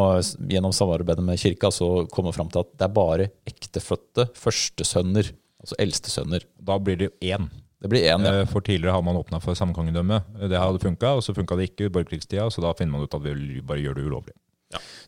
gjennom 0.53 0.75
samarbeidet 0.77 1.25
med 1.25 1.41
kirka, 1.41 1.71
så 1.73 2.07
kommer 2.13 2.33
vi 2.33 2.37
fram 2.37 2.53
til 2.53 2.61
at 2.61 2.77
det 2.77 2.85
er 2.91 2.93
bare 2.93 3.31
ektefødte 3.49 4.29
førstesønner, 4.37 5.33
altså 5.65 5.81
eldstesønner. 5.81 6.45
Da 6.61 6.77
blir 6.79 7.01
det 7.01 7.09
jo 7.09 7.17
én. 7.33 7.49
Det 7.81 7.89
blir 7.89 8.05
én, 8.05 8.21
ja. 8.21 8.43
Eh, 8.43 8.47
For 8.53 8.61
tidligere 8.61 8.93
har 8.93 9.03
man 9.03 9.17
åpna 9.17 9.41
for 9.41 9.57
samkongedømme. 9.57 10.21
Det 10.45 10.61
hadde 10.61 10.85
funka, 10.85 11.17
og 11.17 11.25
så 11.25 11.33
funka 11.33 11.57
det 11.57 11.71
ikke 11.71 11.89
i 11.89 11.95
borgerkrigstida, 11.97 12.51
så 12.53 12.61
da 12.61 12.77
finner 12.77 12.99
man 12.99 13.09
ut 13.09 13.17
at 13.17 13.25
vi 13.25 13.65
bare 13.65 13.81
gjør 13.81 13.97
det 13.97 14.05
ulovlig. 14.05 14.37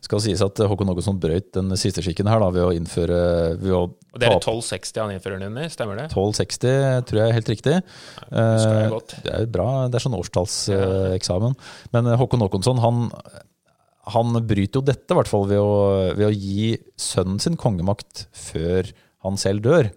Skal 0.03 0.19
sies 0.19 0.41
at 0.43 0.59
Håkon 0.67 0.89
Håkonsson 0.91 1.19
brøyt 1.23 1.53
den 1.55 1.71
siste 1.79 2.03
skikken 2.03 2.27
her 2.27 2.41
da, 2.43 2.49
ved 2.51 2.65
å 2.65 2.73
innføre 2.75 3.19
ved 3.61 3.71
å 3.71 3.83
Og 3.87 4.19
det 4.19 4.27
er 4.27 4.35
1260 4.35 4.99
han 4.99 5.13
innfører 5.15 5.39
den 5.39 5.53
under, 5.53 5.69
stemmer 5.71 6.01
det? 6.01 6.09
1260, 6.11 7.05
tror 7.07 7.21
jeg 7.21 7.31
er 7.31 7.37
helt 7.37 7.51
riktig. 7.53 7.77
Nei, 7.79 8.43
jeg 8.43 8.83
Eh, 8.83 8.91
godt. 8.91 9.15
Det 9.23 9.33
er 9.37 9.47
bra, 9.53 9.69
det 9.87 9.99
er 9.99 10.03
sånn 10.03 10.19
årstallseksamen. 10.19 11.55
Men 11.95 12.11
eh, 12.11 12.19
Håkon 12.19 12.43
Håkonsson 12.43 12.83
han, 12.83 13.07
han 14.11 14.37
bryter 14.43 14.81
jo 14.81 14.85
dette, 14.91 15.07
i 15.07 15.19
hvert 15.21 15.31
fall 15.31 15.47
ved 15.47 15.63
å, 15.63 15.73
ved 16.19 16.27
å 16.27 16.35
gi 16.35 16.73
sønnen 16.99 17.39
sin 17.39 17.55
kongemakt 17.59 18.27
før 18.35 18.91
han 19.23 19.39
selv 19.39 19.63
dør. 19.63 19.93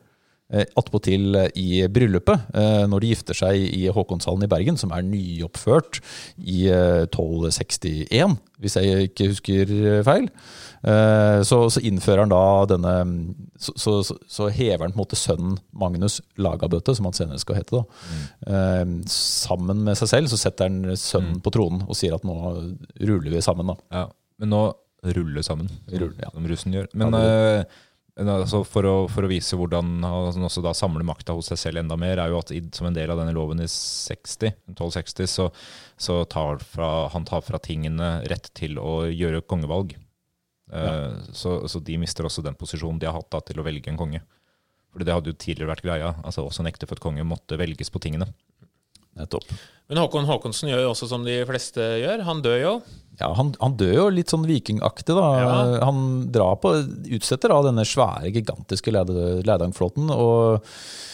Eh, 0.47 0.63
Attpåtil 0.79 1.35
eh, 1.35 1.49
i 1.59 1.81
bryllupet, 1.91 2.53
eh, 2.55 2.85
når 2.87 3.03
de 3.03 3.09
gifter 3.11 3.35
seg 3.35 3.59
i 3.67 3.89
Håkonshallen 3.91 4.47
i 4.47 4.51
Bergen, 4.51 4.77
som 4.79 4.93
er 4.95 5.03
nyoppført 5.03 5.99
i 6.39 6.69
eh, 6.71 7.03
1261, 7.09 8.37
hvis 8.63 8.77
jeg 8.79 9.09
ikke 9.11 9.29
husker 9.33 9.75
feil. 10.07 10.31
Så, 11.45 11.57
så 11.73 11.81
innfører 11.85 12.23
han 12.23 12.31
da 12.31 12.43
denne 12.71 12.93
Så, 13.59 13.73
så, 13.81 13.95
så, 14.31 14.47
hever 14.55 14.85
han 14.85 14.93
på 14.95 15.01
en 15.01 15.01
måte 15.01 15.19
sønnen 15.19 15.57
Magnus 15.75 16.21
Lagabøte, 16.39 16.95
som 16.95 17.09
han 17.09 17.17
senere 17.17 17.41
skal 17.43 17.59
hete. 17.59 17.81
da. 17.81 18.53
mm. 18.87 18.95
Sammen 19.11 19.83
med 19.89 19.99
seg 19.99 20.13
selv 20.13 20.31
så 20.31 20.39
setter 20.39 20.71
han 20.71 20.95
sønnen 21.01 21.41
på 21.43 21.53
tronen 21.57 21.83
og 21.89 21.99
sier 21.99 22.15
at 22.15 22.25
nå 22.29 22.37
ruller 23.03 23.35
vi 23.35 23.43
sammen. 23.45 23.73
da. 23.73 23.77
Ja. 23.93 24.05
Men 24.41 24.55
nå 24.55 24.63
ruller 25.17 25.45
sammen, 25.45 25.69
ruller, 25.91 26.23
ja. 26.23 26.31
som 26.33 26.49
russen 26.49 26.79
gjør. 26.79 26.89
Men 26.95 27.07
Ja, 27.09 27.13
men 27.19 27.67
altså 28.17 28.63
for, 28.65 28.87
å, 28.89 28.95
for 29.13 29.27
å 29.27 29.29
vise 29.29 29.59
hvordan 29.59 30.01
han 30.01 30.47
også 30.49 30.63
da 30.65 30.73
samler 30.77 31.05
makta 31.05 31.35
hos 31.37 31.51
seg 31.53 31.61
selv 31.61 31.83
enda 31.83 31.99
mer, 32.01 32.17
er 32.23 32.33
jo 32.33 32.41
at 32.41 32.53
i, 32.55 32.63
som 32.73 32.89
en 32.89 32.97
del 32.97 33.13
av 33.13 33.21
denne 33.21 33.35
loven 33.37 33.61
i 33.61 33.69
60, 33.69 34.55
1260, 34.73 35.29
så, 35.29 35.51
så 36.01 36.23
tar 36.33 36.63
fra, 36.65 37.11
han 37.13 37.29
tar 37.29 37.45
fra 37.45 37.61
tingene 37.61 38.23
rett 38.33 38.49
til 38.57 38.81
å 38.81 39.03
gjøre 39.11 39.45
kongevalg. 39.45 39.97
Eh, 40.73 41.13
så, 41.37 41.59
så 41.69 41.83
de 41.85 41.99
mister 42.01 42.27
også 42.27 42.45
den 42.47 42.57
posisjonen 42.59 42.99
de 43.03 43.11
har 43.11 43.19
hatt 43.19 43.31
da, 43.33 43.43
til 43.45 43.61
å 43.61 43.67
velge 43.67 43.93
en 43.93 44.01
konge. 44.01 44.23
Fordi 44.95 45.07
det 45.07 45.13
hadde 45.13 45.33
jo 45.35 45.37
tidligere 45.37 45.75
vært 45.75 45.85
greia. 45.85 46.15
altså 46.25 46.47
Også 46.47 46.65
en 46.65 46.71
ektefødt 46.71 47.03
konge 47.05 47.27
måtte 47.29 47.59
velges 47.61 47.93
på 47.93 48.01
tingene. 48.01 48.31
Nettopp. 49.17 49.49
Men 49.87 50.01
Håkon 50.03 50.27
Håkonsen 50.27 50.71
gjør 50.73 50.83
jo 50.83 50.93
også 50.93 51.07
som 51.11 51.27
de 51.27 51.37
fleste 51.47 51.83
gjør. 52.03 52.25
Han 52.27 52.41
dør 52.43 52.57
jo. 52.59 52.73
Ja, 53.17 53.31
han, 53.39 53.55
han 53.63 53.77
dør 53.81 53.93
jo 53.95 54.07
litt 54.13 54.33
sånn 54.33 54.45
vikingaktig, 54.45 55.15
da. 55.17 55.27
Ja. 55.41 55.53
Han 55.87 56.27
drar 56.35 56.59
på, 56.61 56.73
utsetter 57.17 57.53
da 57.55 57.61
denne 57.65 57.87
svære, 57.89 58.33
gigantiske 58.35 58.93
Leidangflåten. 58.93 60.11
Og 60.13 60.67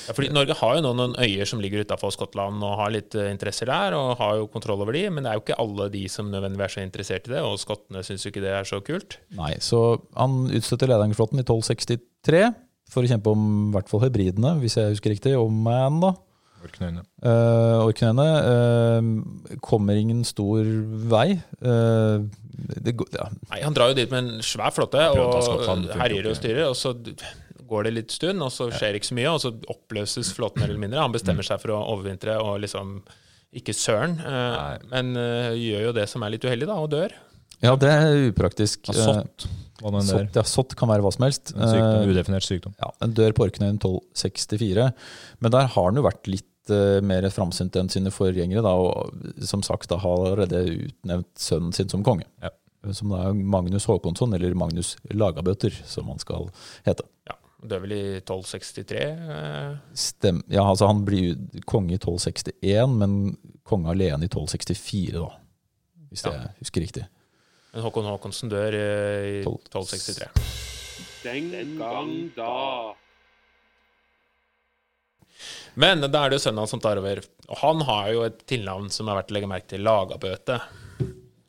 Ja, 0.09 0.17
fordi 0.17 0.33
Norge 0.35 0.57
har 0.59 0.79
jo 0.79 0.83
nå 0.83 0.95
noen 0.99 1.15
øyer 1.21 1.47
som 1.47 1.63
ligger 1.63 1.85
utafor 1.85 2.11
Skottland 2.11 2.65
og 2.65 2.75
har 2.81 2.91
litt 2.91 3.15
eh, 3.15 3.31
interesser 3.31 3.71
der, 3.71 3.95
og 3.95 4.17
har 4.19 4.41
jo 4.41 4.51
kontroll 4.51 4.83
over 4.83 4.97
de, 4.97 5.05
men 5.13 5.23
det 5.23 5.31
er 5.31 5.39
jo 5.39 5.45
ikke 5.45 5.61
alle 5.63 5.87
de 5.93 6.03
som 6.11 6.33
nødvendigvis 6.33 6.73
er 6.73 6.75
så 6.75 6.89
interessert 6.89 7.31
i 7.31 7.37
det, 7.37 7.45
og 7.47 7.61
skottene 7.63 8.03
syns 8.09 8.27
jo 8.27 8.33
ikke 8.33 8.43
det 8.43 8.57
er 8.57 8.67
så 8.67 8.83
kult. 8.83 9.21
nei, 9.39 9.53
så 9.63 9.85
han 10.19 10.49
utsetter 10.51 10.91
Leidangflåten 10.91 11.39
i 11.39 11.47
1263 11.47 12.43
for 12.91 13.05
å 13.07 13.15
kjempe 13.15 13.31
om 13.31 13.47
i 13.69 13.73
hvert 13.77 13.93
fall 13.93 14.03
hebridene, 14.09 14.57
hvis 14.65 14.81
jeg 14.81 14.97
husker 14.97 15.15
riktig, 15.15 15.37
om 15.39 15.63
Man, 15.69 16.03
da. 16.03 16.17
Orknøyene. 16.67 17.03
Uh, 17.25 17.83
Orknøyene 17.87 18.27
uh, 18.47 19.57
kommer 19.65 19.99
ingen 20.01 20.23
stor 20.29 20.63
vei. 21.13 21.41
Uh, 21.63 22.25
det, 22.83 22.95
går- 23.01 23.13
ja, 23.17 23.29
Nei, 23.51 23.63
Han 23.65 23.75
drar 23.77 23.93
jo 23.93 23.99
dit 23.99 24.11
med 24.13 24.25
en 24.25 24.45
svær 24.47 24.75
ta 24.93 25.09
og 25.17 25.89
herjer 25.99 26.29
og 26.31 26.37
styrer, 26.39 26.67
og 26.71 26.77
så 26.79 26.95
går 27.73 27.87
det 27.89 27.93
litt 27.97 28.13
stund, 28.13 28.43
og 28.45 28.53
så 28.53 28.69
skjer 28.75 28.99
ikke 28.99 29.09
så 29.09 29.17
mye, 29.17 29.31
og 29.33 29.41
så 29.41 29.53
oppløses 29.73 30.33
flåten 30.37 30.61
mer 30.61 30.69
eller 30.71 30.83
mindre. 30.83 31.01
Han 31.01 31.15
bestemmer 31.15 31.47
seg 31.47 31.61
for 31.63 31.73
å 31.73 31.81
overvintre 31.95 32.37
og 32.43 32.59
liksom 32.65 32.99
ikke 33.57 33.73
søren, 33.77 34.19
eh, 34.21 34.75
men 34.93 35.11
eh, 35.21 35.51
gjør 35.61 35.87
jo 35.91 35.95
det 35.97 36.05
som 36.09 36.23
er 36.25 36.35
litt 36.35 36.45
uheldig, 36.45 36.69
da, 36.69 36.77
og 36.81 36.91
dør. 36.93 37.13
ja, 37.65 37.75
det 37.81 37.91
er 37.93 38.29
upraktisk. 38.31 38.89
Ja, 38.93 38.97
Sott, 39.09 39.49
Eh. 39.49 39.59
Sott, 40.07 40.37
ja, 40.39 40.43
sott 40.47 40.77
kan 40.79 40.87
være 40.93 41.03
hva 41.03 41.11
som 41.11 41.25
helst. 41.27 41.51
En 41.57 41.65
sykdom, 41.67 42.05
Eh, 42.05 42.11
udefinert 42.13 42.45
sykdom. 42.47 42.75
Ja, 42.79 42.93
Den 43.01 43.15
dør 43.19 43.33
på 43.35 43.49
Orknøyen 43.49 43.81
1264. 43.83 44.93
Men 45.43 45.51
der 45.51 45.67
har 45.75 45.91
den 45.91 45.99
jo 45.99 46.05
vært 46.07 46.29
litt 46.31 46.47
eh, 46.71 47.01
mer 47.03 47.27
framsynt 47.31 47.75
enn 47.77 47.89
sine 47.91 48.11
forgjengere. 48.15 48.63
Da, 48.63 48.73
og 48.77 49.43
som 49.43 49.63
sagt 49.63 49.89
da 49.91 49.97
har 50.03 50.27
allerede 50.27 50.63
utnevnt 50.89 51.31
sønnen 51.39 51.73
sin 51.75 51.89
som 51.89 52.05
konge. 52.07 52.25
Ja. 52.43 52.51
Som 52.93 53.11
da 53.15 53.29
er 53.29 53.35
Magnus 53.35 53.85
Håkonsson, 53.87 54.35
eller 54.35 54.55
Magnus 54.59 54.97
Lagabøter, 55.15 55.71
som 55.87 56.09
han 56.11 56.19
skal 56.19 56.49
hete. 56.87 57.05
Ja, 57.29 57.37
Dør 57.63 57.79
vel 57.85 57.93
i 57.95 58.03
1263. 58.19 59.03
eh, 59.03 59.77
Stem, 59.95 60.41
ja, 60.51 60.65
altså 60.67 60.89
Han 60.91 61.05
blir 61.07 61.37
konge 61.65 61.95
i 61.95 61.99
1261, 62.01 62.97
men 62.99 63.37
konge 63.65 63.91
alene 63.93 64.25
i 64.27 64.29
1264, 64.29 65.13
da. 65.21 65.29
Hvis 66.11 66.25
Ja. 66.27 66.33
jeg 66.33 66.55
husker 66.59 66.81
riktig. 66.83 67.05
Men 67.73 67.83
Håkon 67.87 68.05
Håkonsen 68.05 68.51
dør 68.51 68.75
eh, 68.75 69.41
i 69.41 69.45
Tolv- 69.45 69.63
1263. 69.71 70.27
Den 71.23 71.79
gang 71.79 72.33
da. 72.37 72.95
Men 75.75 76.01
da 76.05 76.25
er 76.27 76.31
det 76.31 76.39
jo 76.41 76.45
sønnen 76.51 76.59
hans 76.63 76.71
som 76.75 76.81
tar 76.81 76.99
over. 77.01 77.23
Og 77.49 77.57
han 77.63 77.81
har 77.89 78.11
jo 78.13 78.23
et 78.29 78.43
tilnavn 78.47 78.91
som 78.93 79.09
er 79.09 79.21
verdt 79.21 79.31
å 79.33 79.37
legge 79.39 79.49
merke 79.51 79.67
til. 79.73 79.81
Lagabøte. 79.87 80.61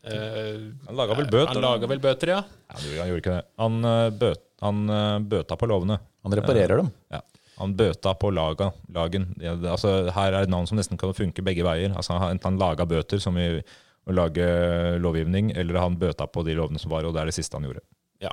Uh, 0.04 0.74
Han 0.88 0.98
laga 1.00 1.16
vel 1.16 1.30
bøter? 1.32 1.54
han 1.54 1.62
laga 1.64 1.88
vel 1.88 2.00
bøter, 2.04 2.28
ja. 2.34 2.40
Ja, 2.44 2.74
han 2.76 2.82
gjorde- 2.84 3.00
han 3.00 3.08
gjorde 3.12 3.22
ikke 3.24 3.36
det. 3.38 3.46
Han, 3.64 3.86
eh, 3.86 4.10
bøt, 4.20 4.42
han 4.62 4.90
eh, 4.90 5.20
bøta 5.32 5.56
på 5.58 5.68
lovene. 5.72 6.00
Han 6.24 6.32
reparerer 6.34 6.78
dem. 6.82 6.92
Ja. 7.12 7.22
Han 7.60 7.74
bøta 7.76 8.14
på 8.20 8.32
laga, 8.34 8.72
lagen. 8.92 9.30
Ja, 9.40 9.56
det, 9.56 9.70
altså, 9.70 10.12
her 10.12 10.34
er 10.34 10.42
et 10.44 10.50
navn 10.50 10.68
som 10.68 10.78
nesten 10.78 10.98
kan 11.00 11.14
funke 11.14 11.44
begge 11.44 11.64
veier. 11.64 11.96
Altså, 11.96 12.18
han- 12.20 12.32
Enten 12.36 12.44
han 12.52 12.60
laga 12.60 12.86
bøter, 12.86 13.20
som 13.22 13.38
i 13.38 13.62
å 14.08 14.12
lage 14.12 15.00
lovgivning, 15.00 15.56
eller 15.56 15.80
han 15.80 15.96
bøta 15.96 16.28
på 16.28 16.44
de 16.44 16.56
lovene 16.56 16.80
som 16.80 16.92
var, 16.92 17.06
og 17.06 17.14
det 17.14 17.22
er 17.22 17.26
det 17.32 17.36
siste 17.36 17.54
han 17.56 17.64
gjorde. 17.64 17.82
ja. 18.20 18.32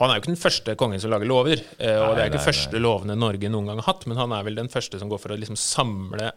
Han 0.00 0.10
er 0.10 0.18
jo 0.18 0.22
ikke 0.24 0.32
den 0.32 0.40
første 0.42 0.74
kongen 0.80 1.02
som 1.02 1.12
lager 1.12 1.30
lover, 1.30 1.62
eh, 1.78 1.96
og 1.96 2.12
Nei, 2.12 2.14
det 2.18 2.22
er 2.24 2.30
ikke 2.32 2.40
nei, 2.42 2.48
første 2.50 2.82
lovene 2.82 3.16
Norge 3.18 3.50
noen 3.52 3.70
gang 3.70 3.82
har 3.82 3.90
hatt, 3.92 4.06
men 4.10 4.20
han 4.20 4.34
er 4.34 4.46
vel 4.46 4.58
den 4.58 4.70
første 4.72 5.00
som 5.00 5.10
går 5.12 5.22
for 5.22 5.34
å 5.34 5.38
liksom 5.38 5.58
samle 5.58 6.32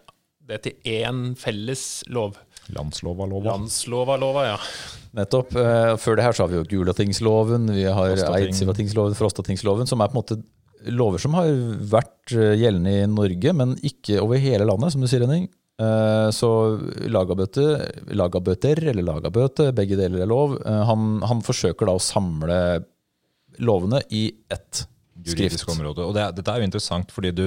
det 0.50 0.58
til 0.64 0.90
én 0.98 1.32
felles 1.38 2.02
lov. 2.10 2.36
Landslova 2.74 3.26
lova. 3.30 3.52
Landslova, 3.52 4.16
lova, 4.18 4.44
ja. 4.52 4.56
Nettopp. 5.18 5.54
Eh, 5.58 5.92
Før 6.00 6.18
det 6.18 6.24
her 6.26 6.36
så 6.36 6.44
har 6.46 6.52
vi 6.52 6.58
jo 6.60 6.66
Gulatingsloven, 6.70 7.70
vi 7.74 7.84
har 7.86 8.14
Frostating. 8.14 8.50
Eidsivatingloven, 8.50 9.16
Frostatingsloven, 9.18 9.90
som 9.90 10.02
er 10.02 10.10
på 10.10 10.16
en 10.16 10.22
måte 10.22 10.38
lover 10.90 11.22
som 11.22 11.34
har 11.38 11.50
vært 11.92 12.34
eh, 12.34 12.56
gjeldende 12.58 12.94
i 13.02 13.10
Norge, 13.10 13.52
men 13.54 13.74
ikke 13.86 14.18
over 14.22 14.40
hele 14.42 14.66
landet, 14.66 14.94
som 14.94 15.02
du 15.02 15.10
sier, 15.10 15.26
Henning. 15.26 15.50
Så 16.36 16.48
lagabøte, 17.10 17.62
lagabøter, 18.14 18.78
eller 18.92 19.02
lagabøte, 19.02 19.72
begge 19.74 19.96
deler 19.98 20.22
er 20.22 20.28
lov. 20.30 20.52
Han, 20.62 21.16
han 21.26 21.40
forsøker 21.42 21.88
da 21.88 21.94
å 21.96 22.02
samle 22.02 22.58
lovene 23.58 24.02
i 24.10 24.28
ett 24.52 24.84
skrift. 25.26 25.66
område. 25.68 26.04
Og 26.06 26.14
det, 26.16 26.28
dette 26.38 26.52
er 26.52 26.62
jo 26.62 26.68
interessant, 26.68 27.12
fordi 27.14 27.32
du, 27.36 27.46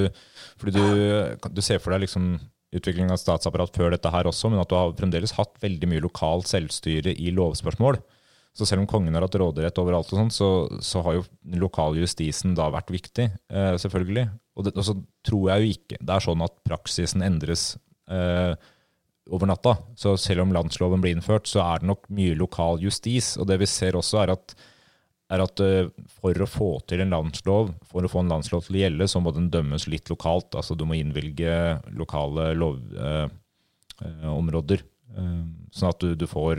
fordi 0.62 0.76
du, 0.76 1.40
du 1.50 1.64
ser 1.66 1.82
for 1.82 1.96
deg 1.96 2.06
liksom 2.06 2.36
utviklingen 2.76 3.14
av 3.14 3.22
statsapparat 3.22 3.76
før 3.76 3.94
dette 3.94 4.12
her 4.12 4.28
også, 4.28 4.52
men 4.52 4.62
at 4.62 4.70
du 4.72 4.76
har 4.78 4.94
fremdeles 4.98 5.36
hatt 5.38 5.56
veldig 5.64 5.90
mye 5.92 6.04
lokalt 6.04 6.50
selvstyre 6.50 7.14
i 7.16 7.32
lovspørsmål. 7.36 8.00
Så 8.56 8.68
selv 8.68 8.84
om 8.84 8.88
kongen 8.88 9.16
har 9.16 9.26
hatt 9.26 9.36
råderett 9.40 9.80
overalt, 9.82 10.12
og 10.14 10.22
sånt, 10.22 10.36
så, 10.36 10.50
så 10.84 11.02
har 11.04 11.18
jo 11.18 11.26
den 11.44 11.60
lokale 11.60 12.00
justisen 12.00 12.56
da 12.56 12.70
vært 12.72 12.94
viktig, 12.94 13.28
eh, 13.52 13.74
selvfølgelig. 13.82 14.30
Og, 14.56 14.68
det, 14.68 14.76
og 14.80 14.88
så 14.88 14.96
tror 15.28 15.50
jeg 15.52 15.64
jo 15.64 15.76
ikke 15.76 16.00
det 16.00 16.16
er 16.16 16.24
sånn 16.24 16.46
at 16.46 16.56
praksisen 16.68 17.26
endres 17.26 17.66
eh, 18.08 18.54
over 19.36 19.52
natta. 19.52 19.76
Så 20.00 20.16
selv 20.22 20.46
om 20.46 20.56
landsloven 20.56 21.04
blir 21.04 21.18
innført, 21.18 21.50
så 21.52 21.66
er 21.66 21.84
det 21.84 21.90
nok 21.92 22.08
mye 22.16 22.38
lokal 22.40 22.80
justis. 22.84 23.34
Og 23.42 23.50
det 23.50 23.60
vi 23.60 23.68
ser 23.68 24.00
også, 24.00 24.22
er 24.24 24.36
at 24.38 24.56
er 25.34 25.42
at 25.42 25.62
eh, 25.64 25.88
for 26.20 26.38
å 26.38 26.48
få 26.50 26.68
til 26.90 27.00
en 27.04 27.14
landslov, 27.16 27.66
for 27.90 28.02
å 28.06 28.12
få 28.12 28.20
en 28.24 28.34
landslov 28.36 28.62
til 28.66 28.76
å 28.78 28.82
gjelde, 28.84 29.06
så 29.10 29.18
må 29.24 29.30
den 29.36 29.52
dømmes 29.54 29.84
litt 29.92 30.08
lokalt. 30.12 30.50
Altså 30.58 30.74
du 30.78 30.84
må 30.88 30.94
innvilge 31.00 31.54
lokale 31.98 32.44
lovområder. 32.58 34.80
Eh. 34.82 34.86
Eh, 35.16 35.44
sånn 35.76 35.94
at 35.94 36.02
du, 36.02 36.10
du 36.18 36.28
får 36.28 36.56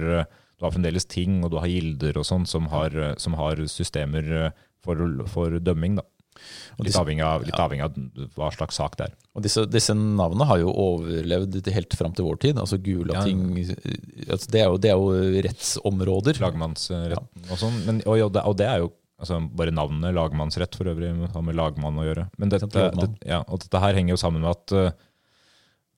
Du 0.57 0.65
har 0.65 0.73
fremdeles 0.73 1.05
ting, 1.05 1.45
og 1.45 1.51
du 1.53 1.59
har 1.61 1.69
gilder 1.69 2.17
og 2.17 2.25
sånn 2.25 2.47
som, 2.49 2.65
som 3.21 3.35
har 3.37 3.61
systemer 3.69 4.55
for, 4.81 4.97
for 5.29 5.53
dømming, 5.61 5.99
da. 5.99 6.05
Litt 6.37 6.91
disse- 6.91 7.01
avhengig, 7.01 7.25
av, 7.25 7.45
litt 7.47 7.61
avhengig 7.61 7.87
av 7.87 7.97
hva 8.37 8.51
slags 8.55 8.79
sak 8.81 8.97
det 9.01 9.09
er. 9.09 9.17
Og 9.37 9.45
disse, 9.45 9.65
disse 9.69 9.95
navnene 9.97 10.47
har 10.49 10.61
jo 10.63 10.73
overlevd 10.73 11.59
til 11.63 11.77
helt 11.77 11.97
fram 11.99 12.15
til 12.17 12.29
vår 12.29 12.39
tid. 12.45 12.61
Altså 12.63 12.79
Gulating 12.83 13.43
altså 13.57 14.53
det, 14.53 14.61
er 14.63 14.71
jo, 14.71 14.79
det 14.81 14.93
er 14.93 15.01
jo 15.01 15.41
rettsområder. 15.49 16.41
Lagmannsretten 16.45 17.51
og 17.51 17.61
sånn. 17.61 17.83
Men, 17.89 18.01
og, 18.07 18.21
og, 18.29 18.33
det, 18.37 18.47
og 18.49 18.57
det 18.61 18.71
er 18.71 18.85
jo 18.85 18.93
altså, 19.21 19.41
bare 19.57 19.75
navnet 19.75 20.17
lagmannsrett 20.17 20.77
for 20.79 20.93
øvrig, 20.93 21.13
har 21.33 21.45
med 21.45 21.59
lagmann 21.59 22.01
å 22.01 22.07
gjøre. 22.07 22.29
Men 22.41 22.53
dette, 22.53 22.69
det, 22.73 23.11
ja, 23.29 23.43
og 23.47 23.63
dette 23.65 23.83
her 23.83 23.99
henger 23.99 24.17
jo 24.17 24.21
sammen 24.21 24.45
med 24.45 24.53
at, 24.53 24.77
eh, 24.77 25.06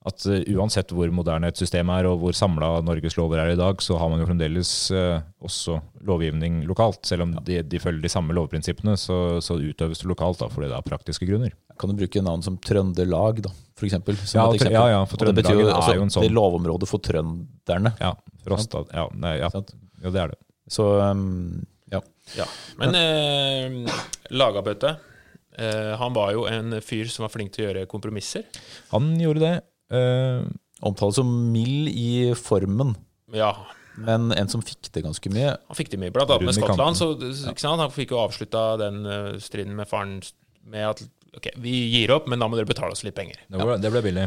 at 0.07 0.23
eh, 0.31 0.45
uansett 0.55 0.93
hvor 0.95 1.11
moderne 1.11 1.49
et 1.51 1.59
system 1.59 1.89
er, 1.91 2.07
og 2.07 2.21
hvor 2.21 2.35
samla 2.37 2.77
Norges 2.85 3.17
lover 3.19 3.41
er 3.43 3.51
i 3.53 3.59
dag, 3.59 3.81
så 3.83 3.97
har 3.99 4.11
man 4.11 4.21
jo 4.21 4.27
fremdeles 4.29 4.71
eh, 4.95 5.17
også 5.43 5.79
lovgivning 6.07 6.61
lokalt. 6.69 7.01
Selv 7.09 7.25
om 7.25 7.33
de, 7.43 7.59
de 7.67 7.81
følger 7.83 8.05
de 8.05 8.11
samme 8.11 8.35
lovprinsippene, 8.37 8.95
så, 8.99 9.39
så 9.43 9.57
utøves 9.59 9.99
det 10.03 10.07
lokalt 10.09 10.39
da, 10.39 10.47
fordi 10.53 10.69
det 10.71 10.77
er 10.77 10.87
praktiske 10.87 11.27
grunner. 11.27 11.55
Kan 11.79 11.91
du 11.91 11.99
bruke 11.99 12.23
navn 12.23 12.43
som 12.43 12.57
Trøndelag, 12.63 13.41
da, 13.45 13.51
for 13.79 13.87
eksempel? 13.87 14.17
som 14.23 14.39
Ja, 14.39 14.45
et 14.49 14.59
eksempel. 14.59 14.77
ja, 14.77 14.85
ja, 14.95 15.01
for 15.07 15.19
betyr 15.19 15.33
jo 15.33 15.35
Trøndelagen 15.35 15.69
er 15.69 15.75
altså, 15.81 15.95
jo 15.97 16.05
en 16.07 16.13
sånn- 16.15 16.27
Det 16.27 16.31
lovområdet 16.35 16.89
for 16.91 17.03
trønderne. 17.03 17.93
Ja, 17.99 18.13
Frosta, 18.45 18.85
ja, 18.95 19.05
nei, 19.19 19.35
ja, 19.39 19.49
ja, 19.51 20.09
det 20.15 20.23
er 20.23 20.33
det. 20.33 20.39
Så 20.69 20.85
um, 21.11 21.65
ja. 21.91 22.01
Ja. 22.37 22.45
Men 22.77 22.93
eh, 22.95 23.95
Lagabøte 24.29 24.91
eh, 25.57 25.95
Han 25.97 26.13
var 26.13 26.35
jo 26.35 26.43
en 26.45 26.75
fyr 26.85 27.09
som 27.09 27.25
var 27.25 27.31
flink 27.33 27.55
til 27.55 27.65
å 27.65 27.67
gjøre 27.71 27.87
kompromisser. 27.89 28.45
Han 28.93 29.15
gjorde 29.19 29.41
det. 29.43 29.53
Eh, 29.93 30.47
Omtales 30.85 31.17
som 31.19 31.29
mild 31.51 31.89
i 31.91 32.31
formen, 32.39 32.95
Ja, 33.35 33.51
men 33.99 34.31
en 34.31 34.49
som 34.51 34.61
fikk 34.63 34.91
det 34.95 35.03
ganske 35.03 35.31
mye. 35.33 35.55
Han 35.69 35.77
fikk 35.77 35.91
det 35.93 35.99
mye, 36.01 36.13
blant 36.15 36.31
annet 36.31 36.49
med 36.49 36.57
Skottland. 36.57 36.99
Så? 36.99 37.09
Han 37.67 37.91
fikk 37.93 38.13
jo 38.15 38.21
avslutta 38.21 38.63
den 38.79 39.01
eh, 39.03 39.33
striden 39.43 39.75
med 39.75 39.89
faren 39.89 40.19
med 40.69 40.85
at 40.93 41.03
ok, 41.35 41.51
vi 41.61 41.75
gir 41.91 42.13
opp, 42.15 42.29
men 42.31 42.41
da 42.41 42.47
må 42.49 42.59
dere 42.59 42.69
betale 42.69 42.95
oss 42.95 43.03
litt 43.05 43.17
penger. 43.17 43.41
det, 43.47 43.59
ble, 43.59 43.77
det 43.81 43.91
ble 43.93 44.03
billig. 44.05 44.25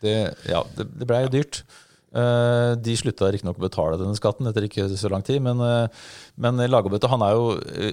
Det, 0.00 0.16
ja, 0.48 0.64
det, 0.76 0.88
det 0.96 1.08
blei 1.08 1.24
ja. 1.26 1.32
dyrt. 1.32 1.62
Uh, 2.10 2.74
de 2.82 2.96
slutta 2.98 3.28
riktignok 3.30 3.60
å 3.60 3.62
betale 3.62 3.98
denne 4.00 4.18
skatten 4.18 4.48
etter 4.50 4.64
ikke 4.66 4.88
så 4.98 5.10
lang 5.12 5.22
tid, 5.22 5.38
men, 5.44 5.60
uh, 5.62 6.08
men 6.42 6.58
Lagerbøtte 6.66 7.10
han 7.12 7.22
er 7.22 7.36
jo 7.36 7.52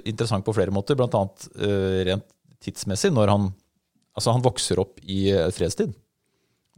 interessant 0.10 0.46
på 0.48 0.56
flere 0.58 0.74
måter, 0.74 0.98
bl.a. 0.98 1.22
Uh, 1.60 2.00
rent 2.08 2.26
tidsmessig, 2.66 3.12
når 3.14 3.30
han, 3.30 3.52
altså 4.18 4.34
han 4.34 4.46
vokser 4.46 4.82
opp 4.82 4.98
i 5.06 5.28
fredstid. 5.54 5.94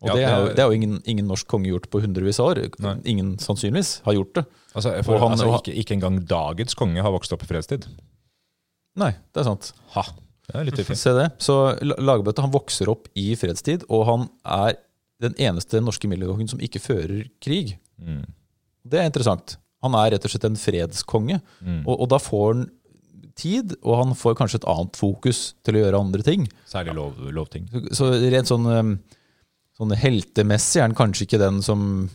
Og 0.02 0.08
Ja, 0.08 0.14
det, 0.16 0.24
er 0.24 0.46
det- 0.56 0.60
er 0.64 0.68
jo 0.70 0.76
ingen, 0.78 1.02
ingen 1.06 1.28
norsk 1.28 1.48
konge 1.48 1.68
gjort 1.68 1.90
på 1.92 2.00
hundrevis 2.02 2.40
av 2.40 2.54
år. 2.54 2.62
Nei. 2.80 2.96
Ingen 3.06 3.34
sannsynligvis 3.38 4.02
har 4.06 4.14
gjort 4.16 4.34
det. 4.40 4.46
Altså, 4.76 4.94
for, 5.04 5.20
han- 5.20 5.32
altså, 5.36 5.50
ikke, 5.60 5.76
ikke 5.76 5.96
engang 5.98 6.20
dagens 6.26 6.74
konge 6.76 7.02
har 7.02 7.12
vokst 7.12 7.34
opp 7.34 7.44
i 7.44 7.50
fredstid. 7.50 7.86
Nei, 9.00 9.12
det 9.34 9.42
er 9.42 9.48
sant. 9.48 9.72
Ha, 9.96 10.04
det 10.48 10.56
er 10.56 10.64
litt 10.70 10.80
fiffig. 10.80 10.98
Se 10.98 11.12
det. 11.14 11.28
Så 11.44 11.56
La- 11.84 12.00
Lagerbøtte 12.00 12.42
han 12.46 12.52
vokser 12.52 12.90
opp 12.92 13.08
i 13.20 13.34
fredstid, 13.36 13.84
og 13.90 14.06
han 14.10 14.30
er 14.46 14.78
den 15.22 15.34
eneste 15.36 15.82
norske 15.84 16.08
middelkongen 16.08 16.48
som 16.50 16.60
ikke 16.64 16.80
fører 16.80 17.26
krig. 17.44 17.78
Mm. 18.02 18.24
Det 18.88 19.00
er 19.02 19.10
interessant. 19.12 19.58
Han 19.84 19.94
er 19.96 20.12
rett 20.16 20.26
og 20.26 20.32
slett 20.32 20.48
en 20.48 20.56
fredskonge, 20.60 21.42
Mm. 21.64 21.84
og, 21.88 22.00
og 22.02 22.10
da 22.10 22.18
får 22.18 22.54
han 22.54 22.70
tid, 23.36 23.76
og 23.84 23.96
han 24.06 24.16
får 24.16 24.36
kanskje 24.36 24.56
et 24.60 24.68
annet 24.68 24.96
fokus 25.00 25.54
til 25.64 25.76
å 25.76 25.84
gjøre 25.84 26.00
andre 26.00 26.24
ting. 26.24 26.48
Særlig 26.68 26.96
lov, 26.96 27.16
lovting. 27.32 27.70
Så, 27.72 27.86
så 27.96 28.10
rent 28.32 28.48
sånn, 28.50 29.00
sånn 29.80 29.96
heltemessig 29.96 30.82
er 30.82 30.90
han 30.90 30.98
kanskje 30.98 31.26
ikke 31.28 31.40
den 31.42 31.62
som 31.66 32.10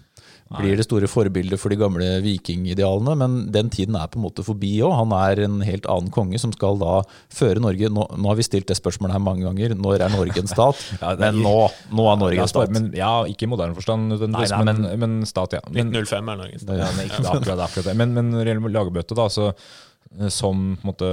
blir 0.55 0.77
det 0.77 0.85
store 0.85 1.09
forbildet 1.09 1.59
for 1.59 1.73
de 1.73 1.79
gamle 1.81 2.07
vikingidealene, 2.23 3.15
men 3.19 3.37
den 3.51 3.71
tiden 3.73 3.97
er 3.99 4.11
på 4.13 4.21
en 4.21 4.27
måte 4.27 4.45
forbi 4.45 4.75
òg. 4.85 4.93
Han 5.01 5.15
er 5.17 5.41
en 5.47 5.57
helt 5.65 5.89
annen 5.91 6.13
konge 6.15 6.39
som 6.39 6.53
skal 6.55 6.77
da 6.79 6.99
føre 7.33 7.63
Norge 7.65 7.89
Nå, 7.91 8.05
nå 8.21 8.29
har 8.31 8.37
vi 8.39 8.45
stilt 8.47 8.69
det 8.69 8.77
spørsmålet 8.79 9.17
her 9.17 9.23
mange 9.25 9.43
ganger. 9.49 9.75
Når 9.75 10.05
er 10.05 10.13
Norge 10.13 10.45
en 10.45 10.51
stat? 10.53 10.83
Ja, 11.01 11.15
er- 11.15 11.23
men 11.25 11.41
nå, 11.43 11.55
nå 11.97 12.07
er 12.13 12.21
Norge 12.21 12.45
en 12.45 12.53
stat. 12.53 12.71
men, 12.77 12.91
ja, 12.95 13.15
ikke 13.27 13.49
i 13.49 13.51
moderne 13.51 13.75
forstand, 13.75 14.13
Nei, 14.21 14.45
nei, 14.53 14.63
men, 14.69 14.85
men 15.01 15.17
stat, 15.27 15.57
ja. 15.59 15.65
Men, 15.71 15.91
1905 15.91 16.31
er 16.37 16.45
stat. 16.61 16.77
ja, 16.85 16.91
men 17.01 17.09
ikke 17.09 17.25
akkurat, 17.33 17.65
akkurat 17.71 17.89
det. 17.91 17.97
Men, 18.05 18.15
men 18.15 18.31
når 18.37 18.45
det 18.45 18.53
gjelder 18.55 18.77
lagerbøtte, 18.77 19.19
da, 19.19 19.27
så 19.33 19.49
eh, 19.55 20.29
som 20.29 20.77
på 20.77 20.85
en 20.85 20.93
måte 20.93 21.11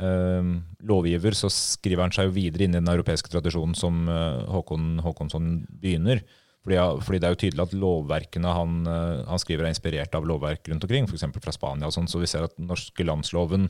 lovgiver, 0.00 1.34
så 1.36 1.50
skriver 1.52 2.06
han 2.06 2.14
seg 2.14 2.28
jo 2.28 2.36
videre 2.36 2.66
inn 2.66 2.74
i 2.74 2.80
den 2.80 2.90
europeiske 2.90 3.30
tradisjonen 3.32 3.76
som 3.78 4.06
eh, 4.10 4.44
Håkon 4.50 5.02
Håkonsson 5.04 5.50
begynner. 5.68 6.22
Fordi, 6.62 6.78
fordi 7.02 7.18
det 7.18 7.26
er 7.26 7.34
jo 7.34 7.40
tydelig 7.42 7.64
at 7.64 7.76
lovverkene 7.78 8.54
han, 8.56 8.76
eh, 8.86 9.24
han 9.28 9.42
skriver 9.42 9.66
er 9.66 9.74
inspirert 9.74 10.14
av 10.18 10.26
lovverk 10.26 10.70
rundt 10.70 10.86
omkring, 10.86 11.08
f.eks. 11.10 11.26
fra 11.42 11.54
Spania. 11.54 11.86
og 11.86 11.94
sånn, 11.94 12.10
Så 12.10 12.22
vi 12.22 12.30
ser 12.30 12.46
at 12.46 12.56
den 12.56 12.70
norske 12.70 13.06
landsloven 13.06 13.68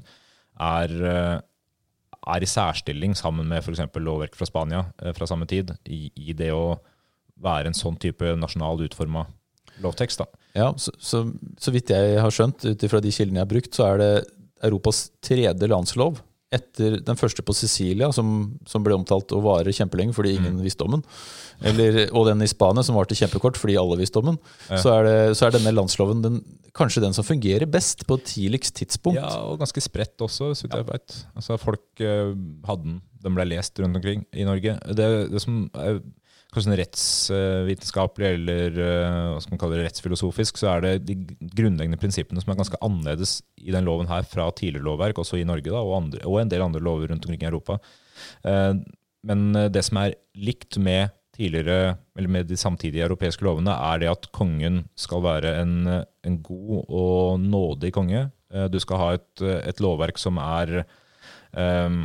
er, 0.61 0.97
eh, 1.11 1.37
er 2.37 2.45
i 2.45 2.49
særstilling 2.49 3.17
sammen 3.19 3.49
med 3.49 3.65
f.eks. 3.65 3.85
lovverk 3.97 4.37
fra 4.39 4.49
Spania 4.49 4.87
fra 5.17 5.29
samme 5.29 5.49
tid, 5.51 5.75
i, 5.85 6.11
i 6.17 6.37
det 6.37 6.53
å 6.53 6.79
være 7.43 7.73
en 7.73 7.77
sånn 7.77 7.99
type 8.01 8.37
nasjonal 8.39 8.85
utforma 8.87 9.27
lovtekst. 9.83 10.21
da. 10.21 10.45
Ja, 10.55 10.69
så, 10.77 10.93
så, 11.01 11.25
så 11.59 11.73
vidt 11.73 11.91
jeg 11.91 12.21
har 12.21 12.33
skjønt, 12.33 12.65
ut 12.65 12.85
ifra 12.85 13.01
de 13.03 13.13
kildene 13.13 13.41
jeg 13.41 13.47
har 13.47 13.53
brukt, 13.53 13.75
så 13.75 13.89
er 13.89 14.03
det 14.03 14.13
Europas 14.63 15.09
tredje 15.25 15.71
landslov. 15.71 16.21
Etter 16.53 16.99
den 17.01 17.17
første 17.17 17.41
på 17.41 17.55
Sicilia, 17.57 18.11
som, 18.13 18.59
som 18.69 18.83
ble 18.85 18.93
omtalt 18.93 19.33
å 19.33 19.39
vare 19.41 19.73
kjempelenge 19.73 20.13
fordi 20.13 20.35
ingen 20.37 20.59
visste 20.61 20.85
om 20.85 20.99
den. 20.99 21.05
Eller, 21.65 22.03
og 22.13 22.27
den 22.29 22.45
i 22.45 22.49
Spania, 22.51 22.85
som 22.85 22.99
varte 22.99 23.17
kjempekort 23.17 23.57
fordi 23.57 23.79
alle 23.81 23.97
visste 23.97 24.21
om 24.21 24.33
den. 24.33 24.37
Så, 24.69 24.93
er 24.93 25.07
det, 25.07 25.15
så 25.39 25.47
er 25.47 25.55
denne 25.57 25.73
landsloven 25.73 26.21
den, 26.21 26.43
kanskje 26.77 27.05
den 27.07 27.17
som 27.17 27.25
fungerer 27.25 27.65
best 27.73 28.05
på 28.09 28.19
tidligst 28.21 28.77
tidspunkt. 28.83 29.17
Ja, 29.17 29.33
og 29.49 29.63
ganske 29.65 29.81
spredt 29.81 30.21
også, 30.21 30.51
så 30.53 30.67
vidt 30.67 30.77
jeg 30.77 30.91
vet. 30.93 31.17
Altså, 31.33 31.57
folk 31.63 32.05
uh, 32.05 32.37
hadde 32.69 32.89
den. 32.91 33.01
Den 33.23 33.39
ble 33.39 33.49
lest 33.49 33.81
rundt 33.81 34.03
omkring 34.03 34.27
i 34.37 34.45
Norge. 34.45 34.77
Det, 34.93 35.09
det 35.33 35.41
som 35.41 35.65
er 35.73 36.03
kanskje 36.53 36.69
sånn 36.69 36.77
rettsvitenskapelig 36.77 38.27
eller 38.29 38.75
eh, 38.77 39.15
hva 39.33 39.39
skal 39.41 39.55
man 39.55 39.61
kalle 39.63 39.79
det, 39.79 39.87
rettsfilosofisk, 39.87 40.59
så 40.61 40.69
er 40.75 40.85
det 40.85 40.91
de 41.09 41.17
grunnleggende 41.57 42.01
prinsippene 42.01 42.43
som 42.43 42.53
er 42.53 42.59
ganske 42.59 42.81
annerledes 42.85 43.39
i 43.57 43.73
den 43.73 43.89
loven 43.89 44.11
her 44.11 44.27
fra 44.29 44.51
tidligere 44.53 44.85
lovverk, 44.85 45.23
også 45.23 45.41
i 45.41 45.47
Norge 45.49 45.71
da, 45.71 45.81
og, 45.81 45.95
andre, 45.97 46.21
og 46.29 46.43
en 46.43 46.53
del 46.53 46.65
andre 46.65 46.83
lover 46.85 47.09
rundt 47.09 47.25
omkring 47.25 47.41
i 47.41 47.49
Europa. 47.49 47.79
Eh, 48.45 48.75
Men 49.25 49.57
eh, 49.57 49.71
det 49.73 49.85
som 49.87 50.03
er 50.03 50.17
likt 50.37 50.77
med 50.83 51.15
tidligere, 51.33 51.97
eller 52.19 52.29
med 52.29 52.51
de 52.53 52.61
samtidige 52.61 53.07
europeiske 53.07 53.47
lovene, 53.47 53.73
er 53.73 54.03
det 54.03 54.13
at 54.13 54.29
kongen 54.37 54.83
skal 54.99 55.23
være 55.25 55.55
en, 55.63 55.77
en 55.89 56.41
god 56.45 56.83
og 56.93 57.41
nådig 57.41 57.95
konge. 57.97 58.27
Du 58.69 58.77
skal 58.83 59.01
ha 59.01 59.07
et, 59.17 59.41
et 59.41 59.81
lovverk 59.81 60.21
som 60.21 60.37
er 60.37 60.83
um, 61.57 62.03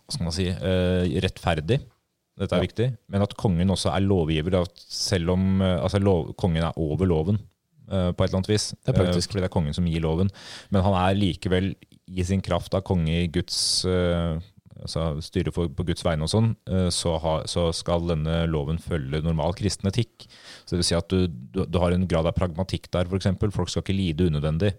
hva 0.00 0.14
skal 0.14 0.24
man 0.24 0.32
si, 0.32 0.46
rettferdig. 1.20 1.82
Dette 2.40 2.56
er 2.56 2.62
Ja. 2.62 2.66
viktig. 2.66 2.86
Men 3.12 3.22
at 3.22 3.36
kongen 3.36 3.70
også 3.70 3.92
er 3.92 4.00
lovgiver. 4.00 4.64
Selv 4.74 5.34
om 5.34 5.60
eh, 5.60 5.82
altså 5.82 6.00
lov, 6.00 6.34
kongen 6.36 6.64
er 6.64 6.78
over 6.78 7.06
loven 7.06 7.38
uh, 7.90 8.12
på 8.12 8.24
et 8.24 8.30
eller 8.30 8.40
annet 8.40 8.48
vis. 8.48 8.70
Det 8.84 8.94
er 8.94 9.04
praktisk. 9.04 9.28
Uh, 9.28 9.32
fordi 9.32 9.42
det 9.42 9.50
er 9.50 9.56
kongen 9.58 9.74
som 9.76 9.86
gir 9.86 10.00
loven. 10.00 10.30
Men 10.70 10.82
han 10.82 10.94
er 10.94 11.18
likevel 11.18 11.74
i 12.08 12.24
sin 12.24 12.42
kraft 12.42 12.74
av 12.74 12.82
konge 12.82 13.12
i 13.24 13.28
Guds 13.32 13.84
uh, 13.84 14.40
altså 14.82 15.20
styre 15.22 15.52
for, 15.54 15.68
på 15.68 15.84
Guds 15.86 16.02
vegne 16.02 16.24
og 16.26 16.30
sånn, 16.32 16.48
så, 16.90 17.12
ha, 17.22 17.34
så 17.46 17.68
skal 17.76 18.08
denne 18.08 18.48
loven 18.50 18.80
følge 18.82 19.20
normal 19.22 19.54
kristen 19.54 19.86
etikk. 19.86 20.24
Så 20.64 20.74
det 20.74 20.80
vil 20.80 20.88
si 20.88 20.96
at 20.98 21.12
du, 21.12 21.28
du, 21.28 21.60
du 21.70 21.78
har 21.78 21.94
en 21.94 22.08
grad 22.10 22.26
av 22.26 22.34
pragmatikk 22.34 22.88
der, 22.90 23.06
f.eks. 23.06 23.28
Folk 23.54 23.70
skal 23.70 23.84
ikke 23.84 23.94
lide 23.94 24.26
unødvendig. 24.26 24.72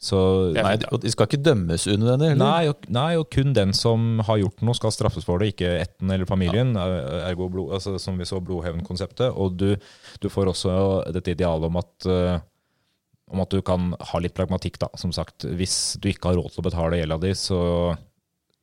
Så 0.00 0.18
Nei, 0.56 0.78
de 0.80 1.10
skal 1.12 1.26
ikke 1.28 1.42
dømmes 1.44 1.84
unødvendig? 1.84 2.30
Nei 2.40 2.70
nei, 2.88 3.10
og 3.20 3.26
kun 3.34 3.52
den 3.52 3.74
som 3.76 4.22
har 4.24 4.38
gjort 4.40 4.62
noe, 4.64 4.76
skal 4.78 4.94
straffes 4.96 5.26
for 5.28 5.42
det, 5.42 5.50
ikke 5.52 5.74
ætten 5.82 6.12
eller 6.14 6.28
familien. 6.28 6.72
Ja. 6.72 6.86
Ergo 7.28 7.50
blod, 7.52 7.74
altså, 7.76 7.98
som 8.00 8.16
vi 8.16 8.28
så 8.28 8.40
blodhevnkonseptet. 8.40 9.28
Og 9.36 9.58
du, 9.60 9.74
du 10.22 10.28
får 10.32 10.54
også 10.54 10.76
dette 11.12 11.34
idealet 11.36 11.68
om 11.68 11.76
at 11.82 12.08
uh, 12.08 12.38
om 13.30 13.42
at 13.44 13.52
du 13.52 13.60
kan 13.62 13.92
ha 13.94 14.20
litt 14.22 14.34
pragmatikk, 14.34 14.80
da. 14.82 14.88
Som 14.98 15.12
sagt, 15.14 15.46
hvis 15.46 15.98
du 16.02 16.10
ikke 16.10 16.32
har 16.32 16.40
råd 16.40 16.54
til 16.54 16.62
å 16.62 16.66
betale 16.66 16.98
gjelda 16.98 17.18
di, 17.22 17.30
så, 17.38 17.60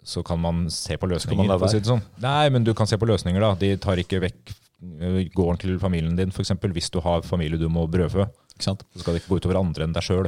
så 0.03 0.23
kan 0.27 0.41
man 0.43 0.65
se 0.73 0.97
på 0.99 1.07
løsninger. 1.07 1.47
la 1.47 1.59
for 1.59 1.69
å 1.69 1.71
si 1.71 1.83
sånn. 1.87 2.03
Nei, 2.23 2.49
men 2.53 2.67
du 2.67 2.73
kan 2.77 2.89
se 2.89 2.99
på 2.99 3.07
løsninger, 3.07 3.43
da. 3.43 3.53
De 3.61 3.71
tar 3.83 4.01
ikke 4.01 4.19
vekk 4.25 4.51
eh, 4.51 5.21
gården 5.37 5.61
til 5.63 5.79
familien 5.79 6.19
din, 6.19 6.33
f.eks. 6.35 6.57
Hvis 6.65 6.91
du 6.91 6.99
har 7.05 7.23
familie 7.27 7.61
du 7.61 7.69
må 7.71 7.85
brødfø. 7.91 8.27
Ikke 8.57 8.65
sant? 8.65 8.81
Så 8.89 9.03
skal 9.03 9.13
det 9.13 9.21
ikke 9.21 9.35
gå 9.35 9.37
utover 9.43 9.59
andre 9.59 9.85
enn 9.85 9.93
deg 9.93 10.01
sjøl. 10.01 10.27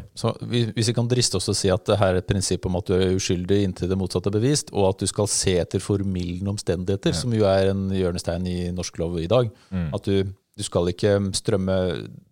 Hvis 0.53 0.91
vi 0.91 0.93
kan 0.93 1.07
driste 1.09 1.39
oss 1.39 1.47
til 1.47 1.55
å 1.55 1.57
si 1.57 1.71
at 1.73 1.85
det 1.89 1.97
her 1.97 2.13
er 2.13 2.21
et 2.21 2.29
prinsipp 2.29 2.67
om 2.69 2.77
at 2.77 2.85
du 2.85 2.93
er 2.93 3.15
uskyldig 3.17 3.63
inntil 3.65 3.89
det 3.89 3.97
motsatte 3.97 4.29
er 4.29 4.37
bevist, 4.37 4.69
og 4.69 4.91
at 4.91 5.01
du 5.01 5.09
skal 5.09 5.29
se 5.33 5.55
etter 5.57 5.81
formildende 5.81 6.53
omstendigheter, 6.53 7.15
som 7.17 7.33
jo 7.33 7.47
er 7.49 7.71
en 7.71 7.87
hjørnestein 7.89 8.45
i 8.45 8.59
norsk 8.75 9.01
lov 9.01 9.17
i 9.17 9.25
dag. 9.31 9.49
Mm. 9.73 9.89
At 9.97 10.05
du, 10.05 10.29
du 10.29 10.65
skal 10.67 10.93
ikke 10.93 11.17
strømme, 11.41 11.79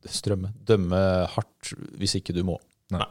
strømme, 0.06 0.54
dømme 0.70 1.02
hardt 1.34 1.74
hvis 1.98 2.20
ikke 2.22 2.38
du 2.38 2.44
må. 2.46 2.62
Nei. 2.94 3.10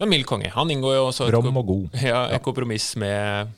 Så 0.00 0.10
mild 0.10 0.26
konge. 0.26 0.50
Han 0.56 0.70
inngår 0.72 0.96
jo 0.96 1.08
også 1.12 1.30
et, 1.30 1.38
og 1.38 1.66
god. 1.68 1.98
ja, 2.10 2.24
et 2.34 2.42
kompromiss 2.42 2.94
med, 2.98 3.54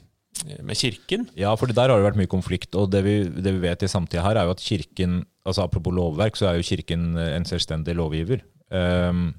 med 0.61 0.77
kirken. 0.77 1.29
Ja, 1.39 1.55
for 1.57 1.73
der 1.73 1.89
har 1.89 1.97
det 1.97 2.09
vært 2.11 2.21
mye 2.21 2.31
konflikt. 2.31 2.75
Og 2.77 2.93
det 2.93 3.05
vi, 3.07 3.21
det 3.33 3.57
vi 3.57 3.63
vet 3.65 3.87
i 3.87 3.89
samtida 3.89 4.27
her, 4.27 4.41
er 4.41 4.51
jo 4.51 4.57
at 4.59 4.65
kirken 4.65 5.23
altså 5.47 5.67
Apropos 5.67 5.95
lovverk, 5.95 6.39
så 6.39 6.51
er 6.51 6.59
jo 6.59 6.67
kirken 6.67 7.17
eh, 7.19 7.35
en 7.37 7.47
selvstendig 7.49 7.97
lovgiver 7.99 8.45
um, 8.71 9.33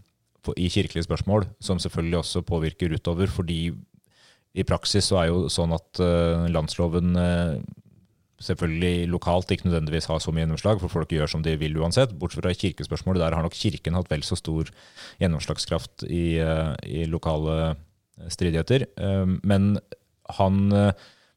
for, 0.43 0.55
i 0.59 0.69
kirkelige 0.71 1.07
spørsmål, 1.07 1.47
som 1.63 1.79
selvfølgelig 1.79 2.19
også 2.19 2.43
påvirker 2.47 2.93
utover. 2.95 3.31
Fordi 3.31 3.71
i 4.53 4.65
praksis 4.67 5.07
så 5.09 5.21
er 5.21 5.31
jo 5.31 5.47
sånn 5.49 5.73
at 5.73 6.03
uh, 6.03 6.43
landsloven 6.51 7.15
uh, 7.15 7.55
selvfølgelig 8.43 9.07
lokalt 9.13 9.53
ikke 9.55 9.69
nødvendigvis 9.69 10.09
har 10.11 10.19
så 10.19 10.33
mye 10.35 10.43
gjennomslag, 10.43 10.81
for 10.83 10.91
folk 10.91 11.15
gjør 11.15 11.31
som 11.31 11.45
de 11.45 11.55
vil 11.57 11.79
uansett. 11.79 12.11
Bortsett 12.19 12.43
fra 12.43 12.51
kirkespørsmålet, 12.51 13.23
der 13.23 13.37
har 13.37 13.45
nok 13.45 13.55
kirken 13.55 13.95
hatt 13.95 14.11
vel 14.11 14.25
så 14.27 14.35
stor 14.35 14.67
gjennomslagskraft 15.23 16.03
i, 16.11 16.35
i 16.83 17.05
lokale 17.07 17.77
stridigheter. 18.33 18.83
Ehm, 18.99 19.37
men 19.47 19.77
han 20.35 20.59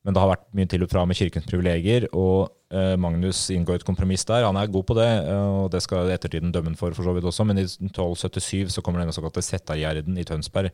men 0.07 0.15
det 0.15 0.23
har 0.23 0.31
vært 0.31 0.47
mye 0.55 0.69
til 0.71 0.85
og 0.87 0.91
fra 0.93 1.03
med 1.09 1.19
kirkens 1.19 1.49
privilegier, 1.51 2.05
og 2.15 2.56
Magnus 2.99 3.45
inngår 3.55 3.79
et 3.79 3.87
kompromiss 3.87 4.25
der. 4.27 4.43
Han 4.49 4.57
er 4.59 4.67
god 4.73 4.87
på 4.89 4.97
det, 4.99 5.07
eh, 5.07 5.47
og 5.63 5.71
det 5.71 5.83
skal 5.85 6.11
ettertiden 6.11 6.51
dømme 6.55 6.73
ham 6.73 6.79
for, 6.81 6.91
for 6.97 7.07
så 7.07 7.15
vidt 7.15 7.25
også. 7.29 7.47
Men 7.47 7.61
i 7.63 7.67
1277 7.69 8.75
så 8.75 8.83
kommer 8.83 9.03
denne 9.05 9.15
såkalte 9.15 9.45
Settargjerden 9.45 10.19
i 10.19 10.25
Tønsberg. 10.27 10.73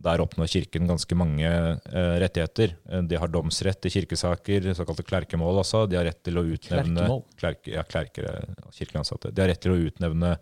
Der 0.00 0.22
oppnår 0.24 0.48
kirken 0.48 0.86
ganske 0.88 1.16
mange 1.16 1.44
eh, 1.48 2.14
rettigheter. 2.22 2.74
Eh, 2.88 3.02
De 3.08 3.18
har 3.20 3.28
domsrett 3.32 3.84
i 3.88 3.92
kirkesaker, 3.92 4.70
såkalte 4.76 5.04
klerkemål 5.04 5.62
altså. 5.64 5.86
De 5.88 5.96
har 6.00 6.06
rett 6.08 6.22
til 6.24 6.40
å 6.40 6.44
utnevne 6.44 7.08
Klerke, 7.40 7.72
ja, 7.74 7.84
klerkere, 7.88 8.36
kirkelig 8.76 9.02
ansatte. 9.02 9.32
De 9.32 9.44
har 9.44 9.52
rett 9.52 9.60
til 9.64 9.74
å 9.76 9.80
utnevne 9.90 10.34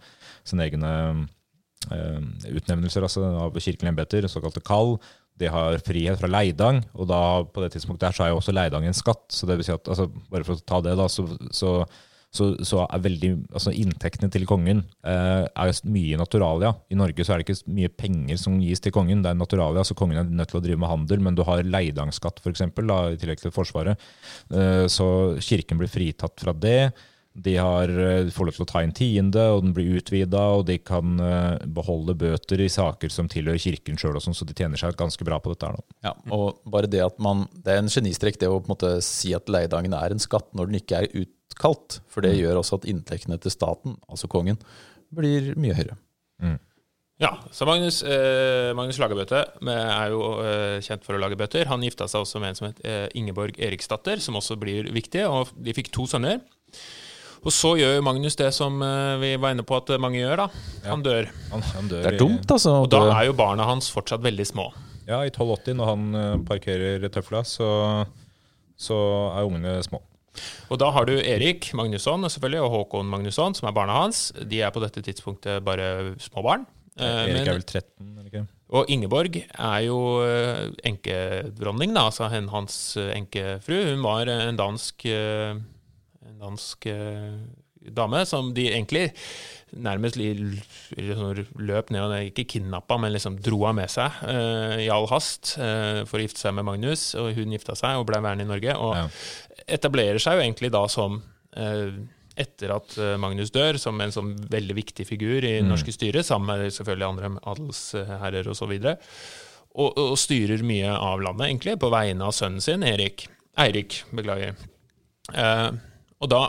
sine 0.46 0.66
egne 0.66 0.92
eh, 1.90 2.20
utnevnelser 2.54 3.06
altså, 3.06 3.24
av 3.46 3.58
kirkelige 3.58 3.94
embeter, 3.94 4.28
såkalte 4.30 4.62
kall. 4.66 4.96
De 5.38 5.48
har 5.52 5.78
frihet 5.86 6.18
fra 6.20 6.30
Leidang, 6.30 6.82
og 6.94 7.08
da 7.10 7.22
på 7.46 7.62
det 7.64 7.72
tidspunktet 7.74 8.08
der 8.08 8.16
så 8.16 8.26
er 8.26 8.32
jo 8.32 8.40
også 8.40 8.54
Leidang 8.54 8.86
en 8.88 8.96
skatt. 8.96 9.26
så 9.32 9.48
det 9.48 9.58
vil 9.58 9.68
si 9.68 9.74
at, 9.74 9.88
altså, 9.88 10.08
Bare 10.30 10.46
for 10.46 10.58
å 10.58 10.66
ta 10.66 10.80
det, 10.84 10.96
da, 10.98 11.06
så, 11.10 11.24
så, 11.54 11.72
så, 12.34 12.50
så 12.66 12.84
er 12.84 13.04
veldig, 13.04 13.30
altså 13.52 13.72
Inntektene 13.72 14.30
til 14.34 14.46
kongen 14.48 14.82
eh, 15.06 15.44
er 15.46 15.82
mye 15.88 16.18
naturalia. 16.20 16.74
I 16.90 16.98
Norge 16.98 17.24
så 17.24 17.34
er 17.34 17.42
det 17.42 17.48
ikke 17.48 17.76
mye 17.78 17.92
penger 18.04 18.40
som 18.40 18.58
gis 18.62 18.82
til 18.84 18.94
kongen, 18.94 19.22
det 19.24 19.32
er 19.32 19.38
naturalia, 19.38 19.84
så 19.86 19.96
kongen 19.98 20.20
er 20.20 20.32
nødt 20.40 20.52
til 20.52 20.60
å 20.60 20.64
drive 20.64 20.80
med 20.82 20.92
handel. 20.92 21.22
Men 21.24 21.38
du 21.38 21.44
har 21.48 21.62
Leidangskatt, 21.64 22.42
f.eks., 22.42 22.66
i 22.68 23.20
tillegg 23.20 23.44
til 23.44 23.54
Forsvaret. 23.54 24.08
Eh, 24.50 24.86
så 24.92 25.08
kirken 25.44 25.80
blir 25.80 25.92
fritatt 25.92 26.36
fra 26.42 26.56
det. 26.56 26.90
De 27.38 27.52
har, 27.56 27.88
eh, 27.88 28.30
får 28.34 28.48
lov 28.48 28.56
til 28.56 28.64
å 28.64 28.68
ta 28.72 28.80
inn 28.82 28.92
tiende, 28.96 29.44
og 29.54 29.62
den 29.62 29.74
blir 29.76 30.00
utvida, 30.00 30.40
og 30.58 30.64
de 30.66 30.78
kan 30.82 31.20
eh, 31.22 31.58
beholde 31.66 32.16
bøter 32.18 32.60
i 32.64 32.68
saker 32.72 33.12
som 33.14 33.28
tilhører 33.30 33.60
kirken 33.62 33.96
sjøl, 34.00 34.18
sånn, 34.20 34.34
så 34.34 34.46
de 34.48 34.56
tjener 34.58 34.80
seg 34.80 34.96
ganske 34.98 35.22
bra 35.28 35.38
på 35.38 35.52
dette. 35.54 35.68
her 35.70 35.76
nå. 35.78 35.84
Ja, 36.08 36.14
og 36.34 36.58
bare 36.66 36.90
Det 36.90 37.00
at 37.04 37.18
man, 37.22 37.46
det 37.54 37.74
er 37.76 37.78
en 37.84 37.92
genistrek 37.92 38.38
det 38.40 38.48
å 38.50 38.58
på 38.58 38.66
en 38.66 38.74
måte 38.74 39.02
si 39.06 39.32
at 39.36 39.46
leiedagen 39.46 39.94
er 39.94 40.10
en 40.16 40.18
skatt 40.22 40.50
når 40.58 40.66
den 40.72 40.80
ikke 40.80 41.02
er 41.04 41.08
utkalt. 41.22 42.00
For 42.08 42.20
det 42.26 42.34
gjør 42.40 42.58
også 42.62 42.80
at 42.82 42.88
inntektene 42.90 43.38
til 43.40 43.50
staten, 43.54 43.96
altså 44.10 44.26
kongen, 44.28 44.58
blir 45.14 45.54
mye 45.56 45.74
høyere. 45.78 45.96
Ja, 47.18 47.32
så 47.50 47.66
Magnus, 47.66 47.96
eh, 48.06 48.72
Magnus 48.78 48.98
Lagerbøte 49.02 49.40
med- 49.66 49.74
er 49.90 50.10
jo 50.12 50.20
eh, 50.38 50.78
kjent 50.86 51.02
for 51.02 51.14
å 51.16 51.18
lage 51.18 51.34
bøter. 51.36 51.66
Han 51.66 51.82
gifta 51.82 52.06
seg 52.06 52.22
også 52.22 52.38
med 52.38 52.50
en 52.50 52.54
som 52.54 52.66
het 52.68 52.78
eh, 52.86 53.08
Ingeborg 53.18 53.58
Eriksdatter, 53.58 54.20
som 54.22 54.36
også 54.38 54.54
blir 54.56 54.86
viktig. 54.94 55.24
og 55.26 55.48
De 55.60 55.74
fikk 55.74 55.90
to 55.90 56.06
sønner. 56.06 56.38
Og 57.46 57.52
så 57.54 57.70
gjør 57.78 58.00
Magnus 58.04 58.36
det 58.38 58.50
som 58.56 58.80
eh, 58.82 59.14
vi 59.22 59.30
var 59.40 59.54
inne 59.54 59.64
på 59.66 59.76
at 59.78 59.92
mange 60.02 60.18
gjør. 60.20 60.42
da. 60.44 60.48
Han 60.88 61.02
dør. 61.06 61.28
Han, 61.52 61.62
han 61.74 61.88
dør 61.90 62.02
Det 62.04 62.12
er 62.14 62.18
dumt, 62.20 62.50
altså. 62.50 62.74
Og 62.82 62.90
da 62.92 63.04
er 63.14 63.28
jo 63.28 63.36
barna 63.38 63.66
hans 63.68 63.90
fortsatt 63.94 64.24
veldig 64.24 64.46
små. 64.48 64.68
Ja, 65.08 65.22
i 65.24 65.30
1280, 65.30 65.76
når 65.78 65.90
han 65.92 66.08
eh, 66.18 66.34
parkerer 66.48 67.06
tøfla, 67.14 67.44
så, 67.48 67.68
så 68.76 68.98
er 69.38 69.46
ungene 69.48 69.78
små. 69.86 70.02
Og 70.70 70.78
da 70.78 70.90
har 70.94 71.06
du 71.08 71.14
Erik 71.18 71.70
Magnusson 71.74 72.26
selvfølgelig, 72.30 72.60
og 72.66 72.74
Håkon 72.74 73.08
Magnusson, 73.10 73.56
som 73.58 73.70
er 73.70 73.74
barna 73.78 73.96
hans. 74.04 74.28
De 74.38 74.60
er 74.62 74.70
på 74.74 74.82
dette 74.84 75.02
tidspunktet 75.02 75.64
bare 75.66 76.12
små 76.22 76.44
barn. 76.46 76.66
Eh, 76.98 77.06
Erik 77.24 77.32
men- 77.38 77.48
er 77.48 77.58
vel 77.58 77.64
13, 77.66 78.12
eller 78.12 78.28
ikke? 78.28 78.44
Og 78.68 78.90
Ingeborg 78.92 79.36
er 79.48 79.80
jo 79.86 79.96
enkedronning, 80.84 81.94
da, 81.96 82.02
altså 82.10 82.26
hans 82.28 82.74
enkefru. 83.00 83.78
Hun 83.94 84.02
var 84.04 84.28
en 84.28 84.58
dansk, 84.60 85.06
dansk 86.40 86.86
eh, 86.86 87.38
dame 87.94 88.24
som 88.26 88.50
de 88.56 88.66
egentlig 88.72 89.12
nærmest 89.78 90.16
liksom 90.18 91.44
løp 91.68 91.90
ned 91.94 92.02
og 92.02 92.14
ikke 92.30 92.46
kidnappa, 92.54 92.96
men 93.00 93.12
liksom 93.14 93.38
dro 93.44 93.60
av 93.68 93.76
med 93.78 93.90
seg 93.92 94.18
eh, 94.28 94.84
i 94.86 94.90
all 94.92 95.06
hast 95.12 95.54
eh, 95.60 96.02
for 96.08 96.18
å 96.18 96.24
gifte 96.24 96.42
seg 96.42 96.54
med 96.58 96.66
Magnus. 96.68 97.10
Og 97.20 97.32
hun 97.36 97.54
gifta 97.54 97.76
seg 97.78 98.00
og 98.00 98.06
ble 98.10 98.20
værende 98.24 98.46
i 98.46 98.50
Norge. 98.50 98.76
Og 98.76 98.94
Ja. 98.98 99.08
etablerer 99.78 100.18
seg 100.22 100.38
jo 100.38 100.44
egentlig 100.46 100.70
da 100.74 100.84
som 100.90 101.20
eh, 101.56 101.90
etter 102.38 102.70
at 102.70 102.92
Magnus 103.18 103.50
dør, 103.50 103.74
som 103.82 103.98
en 104.00 104.12
sånn 104.14 104.36
veldig 104.48 104.74
viktig 104.78 105.04
figur 105.08 105.42
i 105.42 105.56
Mm. 105.60 105.72
norske 105.72 105.90
styret, 105.90 106.22
sammen 106.24 106.46
med 106.60 106.70
selvfølgelig 106.70 107.08
andre 107.08 107.30
adelsherrer 107.50 108.46
osv. 108.52 108.76
Og, 109.74 109.98
og 109.98 110.14
styrer 110.18 110.62
mye 110.62 110.86
av 110.94 111.18
landet, 111.20 111.48
egentlig, 111.48 111.74
på 111.82 111.90
vegne 111.90 112.22
av 112.28 112.30
sønnen 112.36 112.62
sin, 112.62 112.82
Erik. 112.86 113.26
Eirik, 113.58 114.04
beklager. 114.14 114.54
Eh, 115.34 115.70
og 116.18 116.30
da 116.32 116.42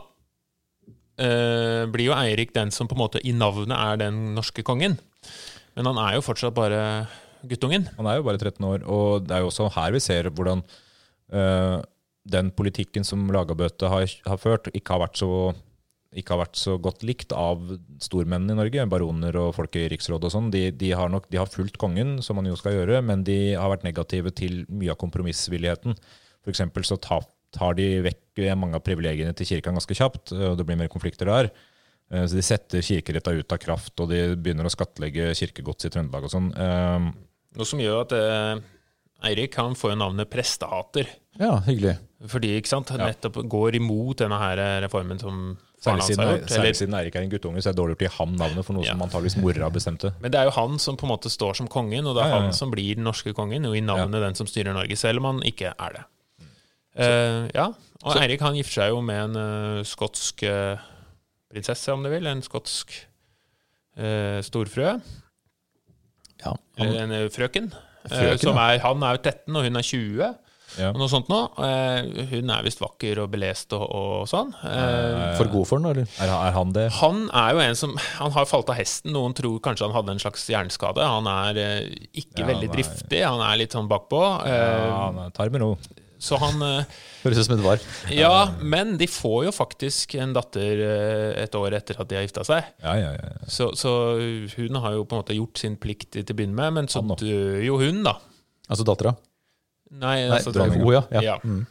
eh, 1.22 1.86
blir 1.92 2.10
jo 2.10 2.18
Eirik 2.18 2.54
den 2.56 2.74
som 2.74 2.90
på 2.90 2.98
en 2.98 3.04
måte 3.04 3.22
i 3.24 3.34
navnet 3.36 3.76
er 3.78 4.02
den 4.02 4.34
norske 4.38 4.66
kongen. 4.66 4.98
Men 5.78 5.92
han 5.92 6.02
er 6.02 6.18
jo 6.18 6.26
fortsatt 6.26 6.58
bare 6.58 6.82
guttungen. 7.48 7.88
Han 7.98 8.10
er 8.10 8.20
jo 8.20 8.28
bare 8.28 8.42
13 8.42 8.66
år, 8.68 8.84
og 8.90 9.28
det 9.28 9.36
er 9.36 9.46
jo 9.46 9.52
også 9.52 9.70
her 9.78 9.96
vi 9.96 10.04
ser 10.04 10.32
hvordan 10.34 10.64
eh, 11.32 11.80
den 12.30 12.52
politikken 12.52 13.06
som 13.08 13.30
Lagabøte 13.32 13.90
har, 13.92 14.12
har 14.26 14.42
ført, 14.42 14.72
ikke 14.76 14.98
har 14.98 15.12
så 15.18 15.54
ikke 16.18 16.34
har 16.34 16.42
vært 16.42 16.58
så 16.58 16.76
godt 16.82 17.04
likt 17.06 17.34
av 17.38 17.62
stormennene 18.02 18.56
i 18.56 18.58
Norge, 18.58 18.86
baroner 18.90 19.36
og 19.38 19.52
folk 19.60 19.76
i 19.78 19.86
riksrådet 19.92 20.26
og 20.26 20.34
sånn. 20.34 20.48
De, 20.54 20.64
de, 20.74 20.90
har 20.98 21.12
nok, 21.14 21.28
de 21.30 21.38
har 21.38 21.52
fulgt 21.52 21.78
kongen, 21.82 22.18
som 22.26 22.40
man 22.40 22.50
jo 22.50 22.58
skal 22.58 22.80
gjøre, 22.80 23.04
men 23.06 23.22
de 23.28 23.54
har 23.54 23.70
vært 23.70 23.86
negative 23.86 24.34
til 24.34 24.64
mye 24.74 24.96
av 24.96 24.98
kompromissvilligheten. 25.02 25.98
For 26.48 26.88
så 26.88 26.98
tar, 27.04 27.28
tar 27.56 27.74
de 27.80 28.02
vekk 28.06 28.56
mange 28.58 28.76
av 28.80 28.84
privilegiene 28.86 29.34
til 29.36 29.46
kirka 29.50 29.74
ganske 29.76 29.96
kjapt, 29.98 30.32
og 30.32 30.58
det 30.60 30.66
blir 30.68 30.78
mer 30.80 30.88
konflikter 30.92 31.26
der. 31.28 31.50
Eh, 32.12 32.26
Så 32.26 32.36
de 32.38 32.42
setter 32.46 32.82
kirkeretta 32.82 33.34
ut 33.36 33.52
av 33.52 33.60
kraft, 33.60 33.94
og 34.00 34.10
de 34.10 34.36
begynner 34.36 34.66
å 34.66 34.74
skattlegge 34.74 35.32
kirkegods 35.36 35.86
i 35.86 35.90
Trøndelag 35.94 36.24
og 36.24 36.32
sånn. 36.32 36.52
Eh, 36.56 37.10
Noe 37.58 37.66
som 37.66 37.80
gjør 37.82 38.02
at 38.06 38.12
eh, 38.14 38.62
Eirik 39.30 39.56
han 39.60 39.74
får 39.76 39.92
jo 39.92 39.98
navnet 40.00 40.30
prestehater. 40.32 41.10
Ja, 41.40 41.58
hyggelig. 41.66 41.98
Fordi 42.30 42.54
ikke 42.60 42.68
sant, 42.72 42.90
han 42.94 43.00
nettopp 43.04 43.42
går 43.50 43.76
imot 43.80 44.18
denne 44.22 44.38
her 44.40 44.60
reformen 44.86 45.20
som 45.20 45.58
Særlig 45.80 46.04
siden, 46.10 46.28
gjort. 46.28 46.50
særlig 46.52 46.76
siden 46.76 46.96
Eirik 47.00 47.16
er 47.16 47.24
en 47.24 47.30
guttunge, 47.32 47.62
så 47.64 47.70
er 47.70 47.74
det 47.76 47.80
dårlig 47.80 47.94
gjort 47.96 48.02
å 48.04 48.08
gi 48.10 48.18
ham 48.18 48.34
navnet 48.36 48.66
for 48.68 48.74
noe 48.76 48.84
Ja. 48.84 48.92
som 48.92 49.02
antageligvis 49.06 49.38
mora 49.40 49.70
bestemte. 49.72 50.14
men 50.20 50.32
det 50.32 50.40
er 50.40 50.44
jo 50.50 50.52
han 50.52 50.78
som 50.80 50.98
på 50.98 51.04
en 51.08 51.12
måte 51.16 51.30
står 51.32 51.56
som 51.56 51.68
kongen, 51.68 52.06
og 52.08 52.16
det 52.16 52.24
er 52.26 52.30
ja, 52.30 52.36
ja. 52.36 52.42
han 52.42 52.54
som 52.54 52.72
blir 52.72 52.96
den 52.96 53.06
norske 53.06 53.34
kongen, 53.34 53.66
og 53.66 53.76
i 53.78 53.80
navnet 53.82 54.20
den 54.22 54.36
som 54.36 54.48
styrer 54.48 54.74
Norge, 54.74 54.98
selv 54.98 55.20
om 55.20 55.26
han 55.26 55.42
ikke 55.48 55.72
er 55.80 55.94
det. 55.94 56.04
Eh, 56.96 57.50
ja, 57.56 57.68
og 58.04 58.14
Så- 58.14 58.22
Eirik 58.24 58.42
han 58.42 58.56
gifter 58.56 58.82
seg 58.82 58.90
jo 58.94 59.02
med 59.06 59.20
en 59.30 59.36
uh, 59.80 59.84
skotsk 59.84 60.44
uh, 60.50 60.78
prinsesse, 61.52 61.92
om 61.94 62.04
du 62.04 62.10
vil. 62.10 62.26
En 62.28 62.42
skotsk 62.46 63.06
storfrø. 64.46 64.94
Ja, 66.40 66.54
Eller 66.80 67.02
en 67.04 67.30
frøken. 67.34 67.66
Frøken, 68.08 68.40
som 68.40 68.56
er, 68.62 68.78
han 68.80 69.02
er 69.04 69.18
jo 69.18 69.24
13, 69.26 69.56
og 69.60 69.66
hun 69.66 69.76
er 69.76 69.84
20. 69.84 70.30
Ja. 70.78 70.92
og 70.94 71.00
noe 71.02 71.10
sånt 71.10 71.28
nå. 71.32 71.38
Eh, 71.66 72.28
hun 72.30 72.52
er 72.54 72.62
visst 72.64 72.80
vakker 72.80 73.18
og 73.24 73.32
belest 73.34 73.74
og, 73.74 73.84
og 73.90 74.28
sånn. 74.30 74.52
Eh, 74.62 75.34
For 75.40 75.50
god 75.50 75.66
for 75.68 75.82
den, 75.82 75.90
eller? 75.90 76.12
Er, 76.22 76.30
er 76.30 76.54
han 76.56 76.72
det? 76.76 76.86
han 77.00 77.24
er 77.34 77.56
jo 77.58 77.64
en 77.64 77.76
som 77.80 77.96
Han 78.22 78.32
har 78.38 78.46
falt 78.48 78.70
av 78.70 78.78
hesten. 78.78 79.12
Noen 79.18 79.34
tror 79.36 79.58
kanskje 79.66 79.88
han 79.90 79.96
hadde 79.98 80.14
en 80.14 80.22
slags 80.22 80.46
hjerneskade. 80.48 81.02
Han 81.04 81.28
er 81.28 81.60
ikke 82.14 82.44
Ja, 82.46 82.52
veldig 82.54 82.70
driftig, 82.78 83.24
han 83.26 83.42
er 83.50 83.58
litt 83.64 83.74
sånn 83.76 83.90
bakpå. 83.90 84.22
Eh, 84.46 84.86
Ja, 84.86 85.10
han 85.10 85.34
tar 85.36 85.50
med 85.50 85.66
ro. 85.66 85.74
Så 86.20 86.36
han 86.42 86.60
eh, 86.66 86.98
Høres 87.24 87.40
ut 87.40 87.48
som 87.48 87.56
et 87.56 87.64
var. 87.64 87.84
Ja, 88.12 88.52
men 88.60 88.98
de 89.00 89.08
får 89.08 89.46
jo 89.48 89.54
faktisk 89.56 90.18
en 90.20 90.34
datter 90.36 90.82
eh, 90.84 91.44
et 91.46 91.56
år 91.56 91.78
etter 91.78 92.00
at 92.00 92.10
de 92.10 92.18
har 92.18 92.26
gifta 92.26 92.44
seg. 92.48 92.68
Ja, 92.84 92.96
ja, 93.00 93.14
ja. 93.16 93.30
Så, 93.48 93.72
så 93.80 93.94
hun 94.58 94.80
har 94.84 94.98
jo 94.98 95.06
på 95.08 95.16
en 95.16 95.24
måte 95.24 95.38
gjort 95.38 95.62
sin 95.62 95.78
plikt 95.80 96.12
til 96.18 96.28
å 96.28 96.36
begynne 96.36 96.60
med, 96.60 96.76
men 96.76 96.92
så 96.92 97.04
dør 97.08 97.62
jo 97.64 97.80
hun, 97.80 98.04
da. 98.08 98.18
Altså 98.68 98.88
dattera. 98.88 99.16
Nei, 99.90 100.18
Nei, 100.28 100.36
altså, 100.36 100.54
dronninga. 100.54 100.86
oh, 100.86 101.24
ja. 101.24 101.38
Mm. 101.42 101.64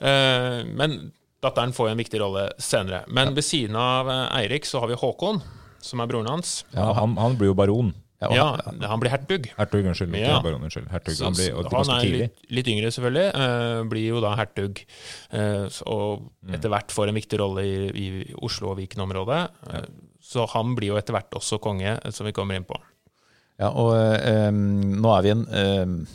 Uh, 0.00 0.60
men 0.78 1.00
datteren 1.42 1.72
får 1.74 1.88
jo 1.88 1.94
en 1.96 2.04
viktig 2.04 2.20
rolle 2.22 2.44
senere. 2.62 3.02
Men 3.08 3.32
ved 3.34 3.48
siden 3.48 3.80
av 3.80 4.12
Eirik 4.12 4.68
så 4.68 4.84
har 4.84 4.92
vi 4.92 5.00
Håkon, 5.00 5.40
som 5.82 6.04
er 6.04 6.12
broren 6.12 6.30
hans. 6.30 6.60
Ja, 6.76 6.92
han, 7.00 7.16
han 7.18 7.40
blir 7.40 7.50
jo 7.50 7.56
baron. 7.58 7.90
Ja, 8.20 8.28
Ja, 8.36 8.88
han 8.90 9.00
blir 9.00 9.10
hertug. 9.10 9.46
Hertug, 9.56 9.86
unnskyld. 9.86 10.12
Ikke 10.12 10.26
Ja. 10.28 10.40
baron, 10.44 10.62
unnskyld. 10.66 10.88
Hertug. 10.92 11.14
Så- 11.14 11.24
Han 11.24 11.32
blir, 11.32 11.54
og 11.56 11.72
han 11.72 11.96
er 11.96 12.04
litt, 12.04 12.36
litt 12.50 12.66
yngre, 12.68 12.90
selvfølgelig. 12.92 13.34
Uh, 13.34 13.84
blir 13.88 14.08
jo 14.08 14.20
da 14.20 14.34
hertug. 14.36 14.82
Uh, 15.32 15.68
så- 15.72 15.86
og 15.86 16.30
Mm. 16.44 16.54
etter 16.54 16.68
hvert 16.68 16.88
får 16.92 17.08
en 17.08 17.14
viktig 17.14 17.38
rolle 17.40 17.64
i, 17.64 17.88
i 17.88 18.34
Oslo 18.42 18.70
og 18.70 18.76
Viken-området. 18.78 19.48
eh, 19.72 19.86
Så 20.22 20.46
han 20.50 20.74
blir 20.76 20.88
jo 20.88 20.96
etter 20.96 21.12
hvert 21.14 21.30
også 21.32 21.58
konge, 21.58 21.98
som 22.12 22.26
vi 22.26 22.32
kommer 22.32 22.54
inn 22.56 22.64
på. 22.64 22.76
Ja, 23.58 23.68
og 23.70 23.92
nå 23.92 25.18
er 25.18 25.22
vi 25.22 25.28
i 25.28 25.32
en, 25.32 26.06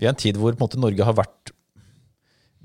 en 0.00 0.14
tid 0.14 0.36
hvor 0.36 0.52
på 0.52 0.62
en 0.62 0.68
måte, 0.68 0.78
Norge 0.80 1.04
har 1.04 1.12
vært 1.14 1.52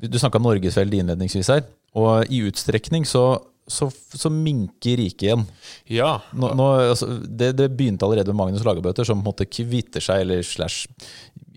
Du 0.02 0.18
snakka 0.18 0.38
om 0.38 0.44
Norgesveldet 0.44 0.94
innledningsvis 1.04 1.48
her. 1.54 1.62
Og 1.94 2.26
i 2.32 2.40
utstrekning 2.50 3.04
så, 3.06 3.40
så, 3.68 3.88
så 3.92 4.32
minker 4.34 4.98
riket 5.00 5.28
igjen. 5.28 5.44
Ja, 5.92 6.14
Nå, 6.34 6.54
nå, 6.58 6.68
altså, 6.92 7.08
det, 7.22 7.54
det 7.60 7.70
begynte 7.78 8.08
allerede 8.08 8.34
med 8.34 8.40
Magnus 8.42 8.66
Lagerbøter, 8.68 9.08
som 9.08 9.22
måtte 9.24 9.48
kvitte 9.50 10.02
seg 10.04 10.26
eller 10.26 10.46
slash 10.46 10.88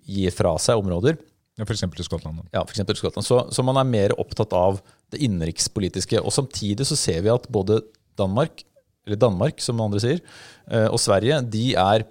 gi 0.04 0.28
fra 0.34 0.54
seg 0.60 0.82
områder. 0.82 1.16
Ja, 1.54 1.64
eksempel 1.70 2.02
i 2.02 2.06
Skottland. 2.06 2.42
da. 2.42 2.48
Ja, 2.58 2.62
for 2.64 2.74
eksempel 2.74 2.98
Skottland. 2.98 3.26
Så, 3.26 3.38
så 3.54 3.62
man 3.66 3.78
er 3.78 3.86
mer 3.86 4.14
opptatt 4.18 4.52
av 4.58 4.80
det 5.14 5.20
innenrikspolitiske. 5.22 6.18
Og 6.20 6.34
samtidig 6.34 6.86
så 6.88 6.98
ser 6.98 7.22
vi 7.22 7.30
at 7.32 7.46
både 7.52 7.80
Danmark, 8.18 8.64
eller 9.06 9.20
Danmark 9.20 9.62
som 9.62 9.82
andre 9.84 10.02
sier, 10.02 10.22
eh, 10.70 10.88
og 10.88 10.98
Sverige, 11.02 11.38
de 11.52 11.66
er 11.78 12.06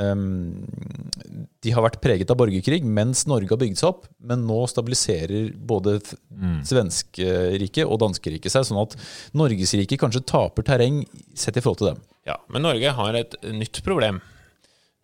de 0.00 1.72
har 1.74 1.84
vært 1.84 1.98
preget 2.00 2.30
av 2.32 2.38
borgerkrig 2.40 2.80
mens 2.86 3.26
Norge 3.28 3.50
har 3.52 3.60
bygd 3.60 3.76
seg 3.76 3.90
opp, 3.90 4.06
men 4.24 4.46
nå 4.48 4.62
stabiliserer 4.70 5.50
både 5.52 5.98
mm. 6.30 6.60
svenskeriket 6.64 7.84
og 7.84 8.00
danskeriket 8.00 8.54
seg, 8.54 8.64
sånn 8.64 8.80
at 8.80 8.96
Norgesriket 9.36 10.00
kanskje 10.00 10.24
taper 10.30 10.64
terreng 10.64 11.02
sett 11.36 11.58
i 11.58 11.64
forhold 11.64 11.82
til 11.82 11.90
dem. 11.92 12.02
ja. 12.30 12.38
Men 12.48 12.64
Norge 12.64 12.94
har 12.96 13.18
et 13.18 13.36
nytt 13.44 13.82
problem. 13.84 14.22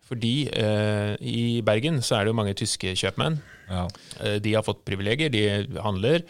Fordi 0.07 0.47
eh, 0.55 1.13
i 1.19 1.61
Bergen 1.67 1.99
så 2.01 2.15
er 2.15 2.25
det 2.25 2.31
jo 2.31 2.37
mange 2.39 2.55
tyske 2.55 2.93
kjøpmenn. 2.95 3.41
Ja. 3.67 3.87
Eh, 4.23 4.37
De 4.39 4.53
har 4.55 4.63
fått 4.63 4.85
privilegier, 4.87 5.29
de 5.33 5.81
handler. 5.83 6.23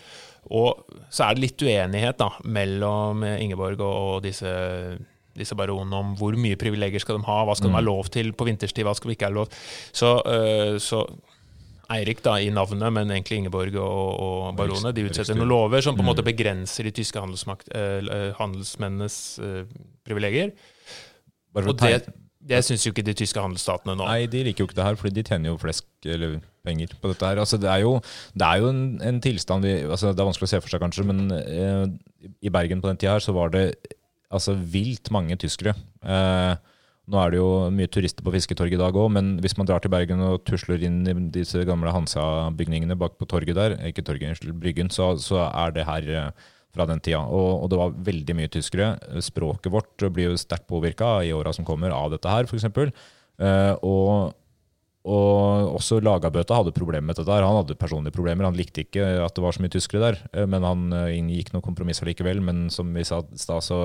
Og 0.50 0.82
så 1.14 1.28
er 1.28 1.38
det 1.38 1.44
litt 1.44 1.62
uenighet 1.62 2.18
da, 2.18 2.32
mellom 2.44 3.22
Ingeborg 3.28 3.84
og, 3.84 3.98
og 4.16 4.26
disse, 4.26 4.50
disse 5.38 5.58
baronene 5.58 6.02
om 6.02 6.14
hvor 6.20 6.38
mye 6.40 6.60
privilegier 6.60 7.04
skal 7.04 7.20
de 7.20 7.28
ha, 7.28 7.40
hva 7.48 7.56
skal 7.58 7.72
de 7.72 7.78
ha 7.78 7.86
lov 7.86 8.12
til 8.14 8.34
på 8.38 8.48
vinterstid, 8.50 8.86
hva 8.88 8.96
skal 8.98 9.12
de 9.12 9.18
ikke 9.18 9.30
ha 9.30 9.36
lov 9.40 9.52
Så, 9.96 10.14
uh, 10.26 10.78
så 10.82 11.06
Eirik 11.94 12.20
da 12.20 12.34
i 12.44 12.50
navnet, 12.52 12.90
men 12.92 13.12
egentlig 13.14 13.38
Ingeborg 13.40 13.78
og, 13.80 14.08
og 14.20 14.58
baronene, 14.60 14.92
de 14.96 15.06
utsetter 15.08 15.38
noen 15.38 15.48
lover 15.54 15.84
som 15.86 15.96
på 15.96 16.04
en 16.04 16.10
måte 16.10 16.26
begrenser 16.28 16.90
de 16.90 16.92
tyske 16.98 17.22
eh, 17.22 18.34
handelsmennenes 18.36 19.20
uh, 19.40 19.62
privilegier. 20.04 20.52
Og 21.56 21.72
det, 21.80 22.02
det 22.48 22.60
syns 22.66 22.84
jo 22.86 22.92
ikke 22.92 23.06
de 23.08 23.16
tyske 23.18 23.42
handelsstatene 23.42 23.96
nå. 23.98 24.08
Nei, 24.08 24.28
de 24.32 24.44
liker 24.50 24.64
jo 24.64 24.70
ikke 24.70 24.78
det 24.82 24.88
her, 24.88 25.00
fordi 25.00 25.16
de 25.16 25.26
tjener 25.30 25.52
jo 25.52 25.62
flesk 25.62 25.88
eller 26.16 26.38
penger 26.68 26.94
på 27.00 27.12
dette 27.12 27.30
her. 27.30 27.42
Altså, 27.44 27.60
det 27.62 27.70
er 27.72 27.84
jo, 27.84 27.96
det 28.36 28.48
er 28.48 28.62
jo 28.64 28.72
en, 28.74 28.84
en 29.08 29.22
tilstand 29.24 29.68
vi 29.68 29.78
altså, 29.88 30.12
Det 30.12 30.24
er 30.24 30.30
vanskelig 30.30 30.50
å 30.50 30.54
se 30.54 30.62
for 30.64 30.74
seg, 30.74 30.84
kanskje, 30.84 31.08
men 31.08 31.24
eh, 31.38 31.86
i 32.44 32.54
Bergen 32.54 32.84
på 32.84 32.92
den 32.92 33.00
tida 33.00 33.16
her 33.16 33.24
så 33.24 33.36
var 33.36 33.56
det 33.56 33.66
altså, 34.34 34.56
vilt 34.58 35.12
mange 35.14 35.38
tyskere. 35.40 35.76
Eh, 36.04 36.56
nå 37.08 37.20
er 37.22 37.32
det 37.32 37.40
jo 37.40 37.50
mye 37.72 37.88
turister 37.92 38.26
på 38.26 38.34
Fisketorget 38.36 38.76
i 38.76 38.82
dag 38.82 38.98
òg, 39.00 39.08
men 39.16 39.38
hvis 39.44 39.56
man 39.60 39.68
drar 39.70 39.80
til 39.84 39.94
Bergen 39.94 40.24
og 40.26 40.42
tusler 40.48 40.82
inn 40.84 41.00
i 41.08 41.16
disse 41.38 41.64
gamle 41.68 41.94
Hansa-bygningene 41.96 42.98
bak 43.00 43.16
på 43.20 43.30
torget 43.32 43.56
der, 43.56 43.78
ikke 43.88 44.04
torget, 44.04 44.34
unnskyld, 44.34 44.58
Bryggen, 44.60 44.92
så, 44.92 45.14
så 45.22 45.46
er 45.48 45.76
det 45.76 45.88
her 45.88 46.10
eh, 46.12 46.50
fra 46.76 46.88
den 46.90 47.00
tida. 47.04 47.22
Og, 47.24 47.64
og 47.64 47.72
det 47.72 47.80
var 47.80 47.96
veldig 48.10 48.36
mye 48.38 48.52
tyskere. 48.52 48.92
Språket 49.24 49.72
vårt 49.74 50.10
blir 50.12 50.34
jo 50.34 50.42
sterkt 50.42 50.68
påvirka 50.70 51.18
i 51.24 51.32
åra 51.36 51.56
som 51.56 51.68
kommer 51.68 51.96
av 51.96 52.12
dette 52.14 52.32
her, 52.32 52.50
f.eks. 52.50 52.68
Eh, 52.68 53.74
og 53.86 54.36
og 55.08 55.78
også 55.78 56.02
Lagabøta 56.04 56.58
hadde 56.60 56.76
problemer 56.76 57.08
med 57.08 57.16
dette. 57.16 57.28
der. 57.30 57.46
Han 57.48 57.62
hadde 57.62 57.80
personlige 57.80 58.16
problemer. 58.16 58.48
Han 58.48 58.58
likte 58.58 58.84
ikke 58.84 59.06
at 59.24 59.36
det 59.36 59.44
var 59.44 59.56
så 59.56 59.64
mye 59.64 59.72
tyskere 59.72 60.04
der, 60.04 60.20
eh, 60.34 60.46
men 60.50 60.68
han 60.68 60.92
eh, 60.94 61.16
inngikk 61.18 61.54
noen 61.54 61.66
kompromisser 61.66 62.10
likevel. 62.10 62.44
Men 62.44 62.68
som 62.74 62.92
vi 62.94 63.06
sa 63.08 63.22
i 63.24 63.40
stad, 63.40 63.64
så, 63.64 63.82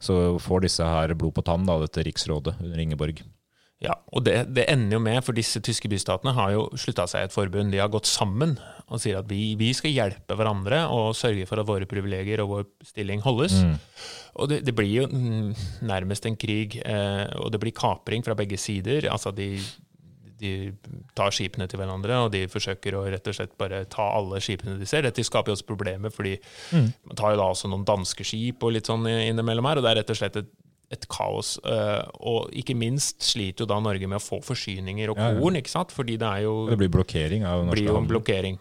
så 0.00 0.38
får 0.40 0.66
disse 0.66 0.88
her 0.88 1.14
blod 1.14 1.36
på 1.36 1.44
tann, 1.44 1.68
da, 1.68 1.78
dette 1.82 2.06
riksrådet 2.06 2.56
under 2.62 2.80
Ingeborg. 2.80 3.20
Ja, 3.84 3.98
og 4.16 4.24
det, 4.24 4.36
det 4.54 4.64
ender 4.70 4.96
jo 4.96 5.02
med, 5.02 5.18
for 5.26 5.36
disse 5.36 5.60
tyske 5.64 5.90
bystatene 5.92 6.32
har 6.36 6.54
jo 6.54 6.68
slutta 6.80 7.04
seg 7.10 7.24
i 7.24 7.28
et 7.28 7.34
forbund. 7.34 7.72
De 7.74 7.82
har 7.82 7.90
gått 7.92 8.08
sammen 8.08 8.54
og 8.84 9.00
sier 9.02 9.18
at 9.18 9.28
vi, 9.28 9.54
vi 9.60 9.72
skal 9.76 9.92
hjelpe 9.92 10.36
hverandre 10.38 10.84
og 10.92 11.16
sørge 11.18 11.44
for 11.48 11.60
at 11.60 11.68
våre 11.68 11.88
privilegier 11.88 12.40
og 12.44 12.52
vår 12.52 12.64
stilling 12.86 13.20
holdes. 13.24 13.58
Og 14.40 14.48
det, 14.50 14.62
det 14.66 14.74
blir 14.76 15.02
jo 15.02 15.08
mm, 15.10 15.50
nærmest 15.90 16.26
en 16.28 16.38
krig, 16.40 16.78
eh, 16.80 17.26
og 17.40 17.52
det 17.52 17.60
blir 17.62 17.76
kapring 17.76 18.24
fra 18.26 18.36
begge 18.38 18.58
sider. 18.60 19.08
Altså 19.12 19.34
de, 19.34 19.58
de 20.40 20.72
tar 21.16 21.30
skipene 21.34 21.68
til 21.70 21.78
hverandre, 21.80 22.18
og 22.26 22.32
de 22.34 22.44
forsøker 22.50 22.96
å 22.98 23.04
rett 23.12 23.30
og 23.30 23.36
slett 23.36 23.54
bare 23.60 23.84
ta 23.90 24.08
alle 24.18 24.40
skipene 24.44 24.78
de 24.80 24.88
ser. 24.88 25.06
Dette 25.06 25.24
skaper 25.24 25.52
jo 25.52 25.58
også 25.58 25.68
problemer, 25.68 26.12
fordi 26.14 26.34
man 26.74 27.16
tar 27.16 27.34
jo 27.34 27.40
da 27.42 27.48
også 27.54 27.70
noen 27.70 27.86
danske 27.88 28.26
skip 28.26 28.62
og 28.66 28.74
litt 28.76 28.90
sånn 28.90 29.06
innimellom 29.06 29.70
her, 29.70 29.80
og 29.80 29.86
det 29.86 29.92
er 29.92 30.00
rett 30.02 30.14
og 30.14 30.22
slett 30.22 30.42
et 30.42 30.52
et 30.92 31.06
kaos. 31.08 31.56
eh, 31.64 32.02
og 32.28 32.52
ikke 32.52 32.74
minst 32.76 33.24
sliter 33.24 33.64
jo 33.64 33.70
da 33.70 33.80
Norge 33.82 34.06
med 34.06 34.20
å 34.20 34.22
få 34.22 34.40
forsyninger 34.44 35.10
og 35.10 35.18
Ja, 35.18 35.30
ja. 35.32 35.40
korn, 35.40 35.56
ikke 35.56 35.72
sant? 35.72 35.90
Fordi 35.90 36.16
det 36.20 36.28
er 36.28 36.42
jo, 36.44 36.68
Det 36.68 36.78
blir 36.78 36.92
blokkering 36.92 37.44
av 37.48 37.64
norske 37.64 37.80
blir 37.80 37.88
jo 37.88 37.96
en 37.96 38.06
blokkering. 38.06 38.58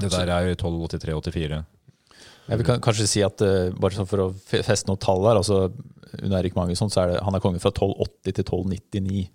Det 0.00 0.10
der 0.10 0.30
er 0.32 0.48
jo 0.48 0.54
1283-84. 0.56 1.64
Jeg 2.48 2.58
vil 2.58 2.80
kanskje 2.80 3.06
si 3.06 3.22
at 3.22 3.42
eh, 3.44 3.70
bare 3.76 3.94
sånn 3.94 4.08
for 4.08 4.24
å 4.24 4.28
feste 4.32 4.88
noen 4.88 4.98
tall 5.04 5.20
her, 5.28 5.36
altså 5.36 5.68
under 6.22 6.38
Erik 6.38 6.56
Magnusson 6.56 6.90
så 6.90 7.02
er 7.02 7.12
det, 7.12 7.18
han 7.22 7.36
er 7.36 7.42
konge 7.44 7.60
fra 7.60 7.70
1280 7.74 8.32
til 8.32 8.44
1299. 8.44 9.26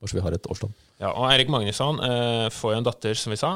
Så 0.00 0.16
vi 0.16 0.22
har 0.24 0.32
et 0.32 0.46
årsdom. 0.48 0.72
Ja, 1.00 1.10
og 1.12 1.26
Eirik 1.28 1.50
Magnusson 1.52 2.00
eh, 2.04 2.46
får 2.54 2.72
jo 2.74 2.78
en 2.78 2.86
datter, 2.86 3.18
som 3.18 3.34
vi 3.34 3.40
sa, 3.40 3.50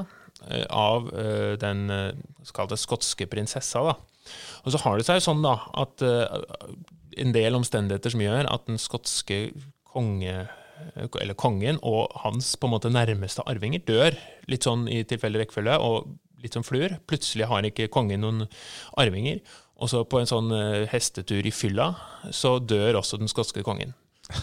eh, 0.48 0.66
av 0.68 1.09
eh, 1.16 1.54
den 1.61 1.87
eh, 1.90 2.11
skotske 2.44 3.28
prinsessa. 3.30 3.85
da. 3.87 3.94
Og 4.64 4.74
så 4.74 4.80
har 4.83 4.98
det 4.98 5.07
seg 5.09 5.20
jo 5.20 5.26
sånn 5.28 5.44
da, 5.44 5.54
at 5.85 6.04
eh, 6.04 6.44
en 7.24 7.33
del 7.33 7.57
omstendigheter 7.57 8.12
som 8.12 8.24
gjør 8.24 8.50
at 8.50 8.68
den 8.68 8.80
skotske 8.80 9.40
konge, 9.94 10.44
eller 11.20 11.37
kongen 11.38 11.78
og 11.87 12.12
hans 12.24 12.57
på 12.59 12.66
en 12.66 12.74
måte 12.74 12.90
nærmeste 12.92 13.44
arvinger 13.48 13.85
dør 13.87 14.16
litt 14.50 14.66
sånn 14.66 14.88
i 14.90 15.04
tilfeldig 15.07 15.44
rekkefølge, 15.44 15.76
og 15.80 16.11
litt 16.44 16.57
som 16.57 16.64
fluer. 16.66 16.98
Plutselig 17.09 17.48
har 17.48 17.64
ikke 17.64 17.88
kongen 17.92 18.24
noen 18.24 18.48
arvinger. 19.00 19.40
Og 19.80 19.90
så 19.90 20.04
på 20.07 20.20
en 20.20 20.28
sånn 20.28 20.52
eh, 20.54 20.85
hestetur 20.92 21.46
i 21.46 21.52
fylla, 21.54 21.92
så 22.35 22.59
dør 22.62 23.00
også 23.00 23.18
den 23.20 23.30
skotske 23.33 23.64
kongen. 23.66 23.94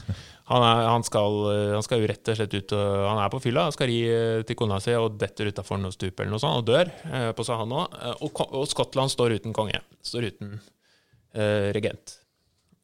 Han, 0.49 0.63
er, 0.65 0.81
han, 0.89 1.05
skal, 1.05 1.37
eh, 1.51 1.73
han 1.75 1.85
skal 1.85 2.01
jo 2.01 2.09
rett 2.09 2.31
og 2.33 2.39
slett 2.39 2.55
ut 2.57 2.73
Han 2.75 3.21
er 3.21 3.31
på 3.31 3.39
fylla, 3.43 3.67
skal 3.75 3.91
ri 3.91 3.99
eh, 4.09 4.41
til 4.47 4.57
kona 4.59 4.81
si 4.83 4.95
og 4.97 5.19
detter 5.21 5.51
utafor 5.51 5.79
noe 5.81 5.93
stup 5.95 6.19
eller 6.19 6.33
noe 6.33 6.41
sånt, 6.41 6.63
og 6.63 6.67
dør 6.71 6.91
eh, 7.11 7.29
på 7.37 7.45
seg 7.47 7.61
han 7.61 7.77
òg. 7.77 7.97
Og, 8.25 8.43
og 8.49 8.67
Skottland 8.71 9.13
står 9.13 9.37
uten 9.39 9.55
konge. 9.55 9.79
Står 10.05 10.31
uten 10.31 10.57
eh, 10.57 11.69
regent. 11.75 12.17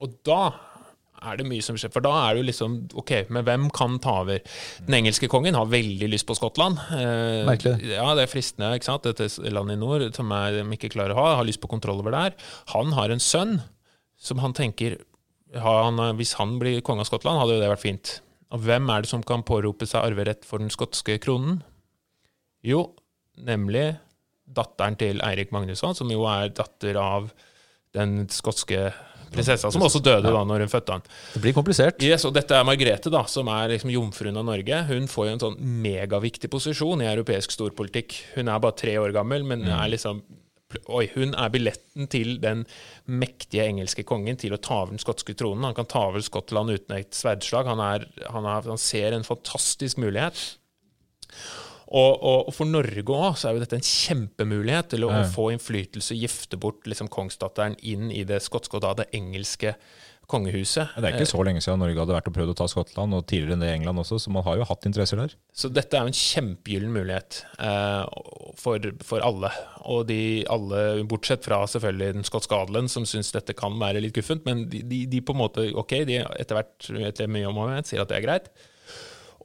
Og 0.03 0.19
da 0.27 0.41
er 1.25 1.39
det 1.39 1.47
mye 1.49 1.63
som 1.65 1.77
skjer. 1.79 1.91
For 1.93 2.05
da 2.05 2.11
er 2.21 2.35
det 2.35 2.41
jo 2.43 2.47
liksom 2.51 2.75
OK, 3.01 3.13
men 3.33 3.45
hvem 3.47 3.67
kan 3.73 3.97
ta 4.03 4.19
over? 4.23 4.43
Den 4.85 4.99
engelske 4.99 5.29
kongen 5.31 5.57
har 5.57 5.69
veldig 5.71 6.09
lyst 6.11 6.27
på 6.29 6.35
Skottland. 6.37 6.79
Eh, 6.93 7.43
Merkelig. 7.47 7.89
Ja, 7.95 8.11
det 8.17 8.27
er 8.27 8.31
fristende, 8.31 8.73
ikke 8.77 8.89
sant. 8.91 9.07
Dette 9.07 9.51
landet 9.53 9.79
i 9.79 9.81
nord 9.81 10.05
som 10.17 10.33
er, 10.35 10.59
de 10.59 10.77
ikke 10.77 10.93
klarer 10.93 11.15
å 11.15 11.21
ha, 11.21 11.35
har 11.41 11.47
lyst 11.47 11.63
på 11.63 11.71
kontroll 11.71 12.03
over 12.03 12.13
der. 12.15 12.37
Han 12.75 12.93
har 12.97 13.13
en 13.13 13.23
sønn 13.23 13.57
som 14.17 14.41
han 14.41 14.55
tenker 14.57 14.99
han, 15.55 15.99
Hvis 16.17 16.33
han 16.39 16.57
blir 16.59 16.81
konge 16.81 17.05
av 17.05 17.09
Skottland, 17.09 17.39
hadde 17.39 17.57
jo 17.57 17.61
det 17.63 17.71
vært 17.71 17.85
fint. 17.85 18.13
Og 18.55 18.63
hvem 18.63 18.89
er 18.91 19.03
det 19.03 19.11
som 19.11 19.23
kan 19.23 19.43
pårope 19.43 19.87
seg 19.87 20.03
arverett 20.03 20.45
for 20.47 20.63
den 20.63 20.71
skotske 20.71 21.17
kronen? 21.23 21.61
Jo, 22.65 22.95
nemlig 23.37 23.97
datteren 24.47 24.95
til 24.99 25.19
Eirik 25.23 25.51
Magnusson, 25.55 25.95
som 25.95 26.09
jo 26.11 26.23
er 26.31 26.53
datter 26.55 26.99
av 27.01 27.29
den 27.95 28.25
skotske 28.31 28.89
prinsessa, 29.33 29.71
som 29.73 29.83
også 29.83 29.99
døde 30.03 30.31
da 30.31 30.41
når 30.47 30.63
hun 30.63 30.71
fødte 30.71 30.95
han. 30.95 31.05
Det 31.33 31.41
blir 31.43 31.55
komplisert. 31.55 31.99
Yes, 32.03 32.25
og 32.27 32.33
dette 32.37 32.55
er 32.55 32.65
Margrethe, 32.67 33.11
da, 33.13 33.25
som 33.29 33.49
er 33.51 33.73
liksom 33.73 33.91
jomfruen 33.91 34.39
av 34.39 34.47
Norge. 34.47 34.81
Hun 34.87 35.09
får 35.11 35.27
jo 35.27 35.35
en 35.35 35.43
sånn 35.43 35.57
megaviktig 35.83 36.51
posisjon 36.53 37.03
i 37.03 37.09
europeisk 37.11 37.55
storpolitikk. 37.55 38.15
Hun 38.37 38.51
er 38.51 38.63
bare 38.63 38.79
tre 38.79 38.95
år 39.01 39.15
gammel, 39.15 39.43
men 39.47 39.67
er 39.67 39.91
liksom 39.91 40.23
Oi, 40.91 41.05
hun 41.13 41.31
er 41.31 41.51
billetten 41.53 42.09
til 42.11 42.41
den 42.43 42.65
mektige 43.07 43.69
engelske 43.71 44.03
kongen 44.07 44.35
til 44.39 44.51
å 44.51 44.59
ta 44.59 44.81
over 44.81 44.91
den 44.91 45.01
skotske 45.01 45.35
tronen. 45.39 45.63
Han 45.69 45.77
kan 45.77 45.87
ta 45.87 46.01
over 46.09 46.23
Skottland 46.23 46.73
uten 46.73 46.97
et 46.97 47.15
sverdslag. 47.15 47.69
Han, 47.71 47.79
er, 47.83 48.07
han, 48.33 48.47
er, 48.51 48.67
han 48.67 48.81
ser 48.81 49.15
en 49.15 49.23
fantastisk 49.27 50.01
mulighet. 50.03 50.41
Og, 51.87 52.11
og, 52.19 52.49
og 52.49 52.51
for 52.51 52.67
Norge 52.67 53.15
òg 53.15 53.37
så 53.39 53.47
er 53.47 53.55
jo 53.55 53.63
dette 53.63 53.77
en 53.79 53.87
kjempemulighet 53.87 54.91
til 54.91 55.07
å, 55.07 55.13
å 55.21 55.23
få 55.31 55.53
innflytelse, 55.53 56.17
gifte 56.19 56.59
bort 56.59 56.83
liksom, 56.83 57.07
kongsdatteren 57.07 57.77
inn 57.87 58.11
i 58.11 58.25
det 58.27 58.41
skotske 58.43 58.75
og 58.75 58.83
da 58.83 58.91
det 58.99 59.07
engelske 59.15 59.77
kongehuset. 60.27 60.91
Det 60.99 61.07
er 61.07 61.15
ikke 61.15 61.29
så 61.29 61.43
lenge 61.47 61.61
siden 61.63 61.79
Norge 61.79 62.01
hadde 62.01 62.15
vært 62.17 62.27
og 62.27 62.35
prøvd 62.35 62.51
å 62.51 62.55
ta 62.59 62.67
Skottland, 62.67 63.15
og 63.15 63.25
tidligere 63.31 63.55
enn 63.55 63.63
det 63.63 63.69
i 63.71 63.75
England 63.77 64.01
også, 64.01 64.19
så 64.19 64.31
man 64.35 64.43
har 64.43 64.57
jo 64.59 64.65
hatt 64.67 64.87
interesser 64.89 65.21
der. 65.21 65.35
Så 65.55 65.71
dette 65.71 65.95
er 65.95 66.03
jo 66.03 66.11
en 66.11 66.17
kjempegyllen 66.19 66.91
mulighet 66.91 67.39
eh, 67.63 68.01
for, 68.59 68.89
for 69.07 69.23
alle. 69.23 69.51
Og 69.87 70.03
de 70.09 70.19
alle, 70.51 70.81
bortsett 71.07 71.47
fra 71.47 71.61
selvfølgelig 71.71 72.17
den 72.19 72.27
skotske 72.27 72.59
adelen, 72.59 72.91
som 72.91 73.07
syns 73.07 73.31
dette 73.35 73.55
kan 73.57 73.77
være 73.79 74.03
litt 74.03 74.17
guffent, 74.17 74.43
men 74.47 74.65
de, 74.71 74.83
de, 74.83 75.05
de 75.07 75.23
på 75.23 75.35
en 75.35 75.41
måte 75.45 75.69
ok, 75.79 76.01
de 76.09 76.19
etter 76.25 76.59
hvert 76.59 76.89
vet 76.97 77.23
mye 77.31 77.47
om 77.47 77.63
og 77.63 77.87
sier 77.87 78.03
at 78.03 78.11
det 78.11 78.19
er 78.19 78.27
greit. 78.27 78.51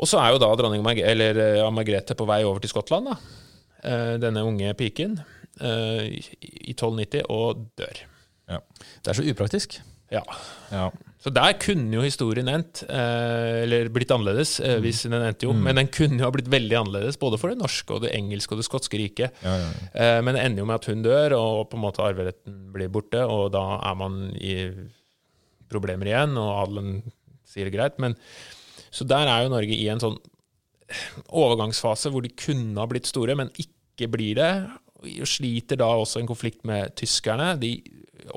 Og 0.02 0.10
så 0.10 0.18
er 0.18 0.34
jo 0.34 0.42
da 0.42 0.50
dronning 0.58 0.82
Marg 0.82 0.98
eller, 0.98 1.38
ja, 1.60 1.70
Margrethe 1.70 2.18
på 2.18 2.26
vei 2.26 2.42
over 2.48 2.58
til 2.62 2.72
Skottland, 2.72 3.12
da. 3.12 3.38
Eh, 3.86 4.16
denne 4.22 4.42
unge 4.46 4.74
piken, 4.78 5.20
eh, 5.62 6.10
i 6.42 6.74
1290, 6.74 7.22
og 7.30 7.68
dør. 7.78 8.04
Ja. 8.50 8.58
Det 8.98 9.12
er 9.12 9.20
så 9.20 9.30
upraktisk. 9.30 9.78
Ja. 10.12 10.22
ja. 10.70 10.90
Så 11.22 11.30
der 11.30 11.54
kunne 11.62 11.94
jo 11.94 12.02
historien 12.02 12.50
endt, 12.50 12.82
eh, 12.90 13.62
eller 13.62 13.90
blitt 13.94 14.10
annerledes, 14.10 14.56
eh, 14.60 14.80
hvis 14.82 15.04
den 15.06 15.14
endte 15.20 15.46
jo. 15.46 15.52
Men 15.54 15.78
den 15.78 15.90
kunne 15.94 16.18
jo 16.18 16.26
ha 16.26 16.32
blitt 16.34 16.50
veldig 16.50 16.78
annerledes, 16.80 17.18
både 17.20 17.38
for 17.38 17.52
det 17.52 17.60
norske 17.60 17.94
og 17.94 18.02
det 18.02 18.10
engelske 18.16 18.56
og 18.56 18.58
det 18.58 18.66
skotske 18.66 18.98
riket. 18.98 19.38
Ja, 19.44 19.54
ja, 19.62 19.68
Eh, 19.92 20.18
men 20.24 20.34
det 20.34 20.42
ender 20.42 20.64
jo 20.64 20.66
med 20.66 20.80
at 20.80 20.88
hun 20.90 21.04
dør, 21.04 21.36
og 21.38 21.70
på 21.70 21.78
en 21.78 21.84
måte 21.84 22.02
arveretten 22.02 22.58
blir 22.74 22.90
borte, 22.90 23.22
og 23.22 23.52
da 23.54 23.78
er 23.78 23.94
man 23.94 24.18
i 24.34 24.56
problemer 25.70 26.10
igjen, 26.10 26.36
og 26.36 26.58
adelen 26.64 27.02
sier 27.46 27.68
det 27.68 27.76
greit. 27.76 28.02
Men, 28.02 28.16
så 28.90 29.06
der 29.06 29.30
er 29.30 29.44
jo 29.44 29.54
Norge 29.54 29.78
i 29.78 29.88
en 29.92 30.02
sånn 30.02 30.18
overgangsfase 31.30 32.10
hvor 32.12 32.24
de 32.24 32.34
kunne 32.34 32.80
ha 32.80 32.88
blitt 32.90 33.06
store, 33.08 33.36
men 33.38 33.52
ikke 33.54 34.10
blir 34.10 34.36
det. 34.40 34.52
Og 35.02 35.28
sliter 35.28 35.78
da 35.78 35.88
også 35.98 36.20
en 36.20 36.30
konflikt 36.30 36.66
med 36.68 36.94
tyskerne. 36.98 37.54
De, 37.62 37.76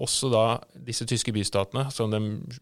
også 0.01 0.29
da 0.33 0.45
disse 0.87 1.05
tyske 1.09 1.33
bystatene, 1.35 1.87
som 1.93 2.11
de 2.13 2.19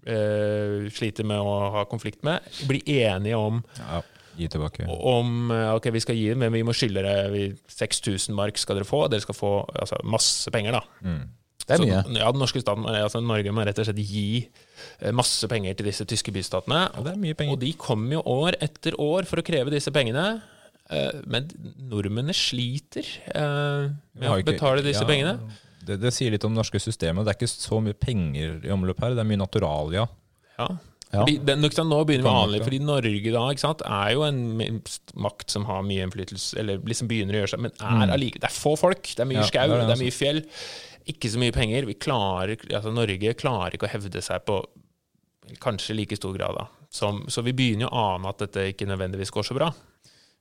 eh, 0.09 0.89
sliter 0.93 1.27
med 1.27 1.39
å 1.41 1.53
ha 1.77 1.85
konflikt 1.89 2.23
med, 2.27 2.43
blir 2.69 2.83
enige 2.87 3.37
om, 3.39 3.63
ja. 3.79 4.01
Gi 4.33 4.47
tilbake. 4.49 4.87
om 4.89 5.51
eh, 5.53 5.69
ok, 5.77 5.91
vi 5.93 6.01
skal 6.01 6.17
gi 6.17 6.29
dem, 6.31 6.39
men 6.41 6.53
vi 6.55 6.63
må 6.65 6.73
skylde 6.73 7.03
dere 7.05 7.43
6000 7.69 8.33
mark 8.33 8.57
skal 8.57 8.79
dere 8.79 8.87
få. 8.89 9.03
Dere 9.13 9.21
skal 9.21 9.37
få 9.37 9.51
altså, 9.77 9.99
masse 10.09 10.49
penger, 10.53 10.79
da. 10.79 10.83
Mm. 11.05 11.23
Det 11.63 11.75
er 11.75 11.79
Så, 11.79 11.85
mye. 11.87 11.99
ja, 12.19 12.31
den 12.33 12.41
norske 12.41 12.59
staten, 12.59 12.83
altså 12.89 13.21
Norge 13.23 13.51
må 13.55 13.63
rett 13.63 13.77
og 13.79 13.85
slett 13.87 14.01
gi 14.03 14.23
eh, 14.99 15.13
masse 15.15 15.47
penger 15.47 15.77
til 15.79 15.87
disse 15.87 16.03
tyske 16.09 16.33
bystatene. 16.35 16.81
Ja, 16.89 17.03
det 17.05 17.13
er 17.13 17.21
mye 17.21 17.37
penger. 17.39 17.55
Og 17.55 17.61
de 17.61 17.69
kommer 17.79 18.17
jo 18.17 18.23
år 18.33 18.57
etter 18.65 18.97
år 18.99 19.29
for 19.29 19.39
å 19.39 19.45
kreve 19.45 19.71
disse 19.71 19.93
pengene. 19.95 20.25
eh, 20.89 21.21
Men 21.29 21.47
nordmennene 21.77 22.35
sliter 22.35 23.05
eh, 23.31 23.93
med 24.17 24.27
å 24.33 24.41
betale 24.49 24.83
disse 24.83 25.05
ja, 25.05 25.07
pengene. 25.07 25.37
Det, 25.87 25.99
det 26.01 26.13
sier 26.15 26.33
litt 26.33 26.45
om 26.47 26.53
det 26.55 26.61
norske 26.61 26.81
systemet. 26.81 27.25
Det 27.25 27.33
er 27.33 27.39
ikke 27.39 27.51
så 27.51 27.79
mye 27.83 27.97
penger 27.97 28.59
i 28.63 28.73
omløp 28.73 29.01
her. 29.03 29.15
Det 29.17 29.23
er 29.23 29.29
mye 29.29 29.41
naturalia. 29.41 30.07
Ja. 30.57 30.69
Ja. 31.13 31.25
Den, 31.29 31.61
ikke 31.67 31.83
nå 31.85 31.99
begynner 32.09 32.25
vi 32.25 32.31
Kongemakta. 32.33 32.65
fordi 32.65 32.79
Norge 32.81 33.33
da 33.35 33.41
ikke 33.53 33.61
sant, 33.61 33.83
er 33.85 34.13
jo 34.15 34.23
en 34.25 34.79
makt 35.21 35.53
som 35.53 35.67
har 35.69 35.83
mye 35.85 36.07
innflytelse, 36.07 36.57
eller 36.57 36.81
liksom 36.89 37.09
begynner 37.11 37.37
å 37.37 37.43
gjøre 37.43 37.51
seg, 37.51 37.61
men 37.67 37.75
er 37.77 38.13
allike, 38.15 38.41
det 38.41 38.49
er 38.49 38.55
få 38.55 38.73
folk, 38.79 39.05
det 39.05 39.21
er 39.21 39.29
mye 39.29 39.43
Mm. 39.43 39.43
Ja, 39.43 39.49
skau, 39.51 39.67
det 39.69 39.77
det, 39.83 39.93
er 39.93 40.01
mye 40.01 40.15
fjell, 40.15 40.41
ikke 41.13 41.29
så 41.29 41.41
mye 41.43 41.53
penger. 41.53 41.85
Vi 41.85 41.97
klarer, 42.01 42.57
altså 42.65 42.93
Norge 42.95 43.35
klarer 43.37 43.77
ikke 43.77 43.85
å 43.85 43.93
hevde 43.93 44.23
seg 44.25 44.41
på 44.47 44.57
kanskje 45.61 45.99
like 45.99 46.17
stor 46.17 46.33
grad. 46.33 46.57
da. 46.57 46.65
Som, 46.89 47.25
så 47.29 47.43
vi 47.45 47.53
begynner 47.53 47.85
jo 47.85 47.93
å 47.93 48.03
ane 48.15 48.29
at 48.33 48.41
dette 48.47 48.65
ikke 48.71 48.89
nødvendigvis 48.89 49.33
går 49.33 49.45
så 49.51 49.57
bra. 49.57 49.69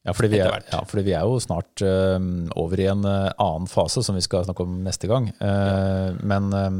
Ja, 0.02 0.10
fordi 0.18 0.32
vi 0.32 0.40
er, 0.42 0.64
ja, 0.66 0.80
fordi 0.88 1.04
vi 1.06 1.12
er 1.14 1.26
jo 1.30 1.36
snart 1.38 1.82
uh, 1.86 2.18
over 2.58 2.80
i 2.82 2.88
en 2.90 3.04
uh, 3.06 3.30
annen 3.38 3.68
fase, 3.70 4.02
som 4.02 4.16
vi 4.18 4.24
skal 4.24 4.42
snakke 4.48 4.64
om 4.66 4.80
neste 4.82 5.06
gang. 5.06 5.28
Eh, 5.38 6.18
men, 6.26 6.48
eh, 6.58 6.70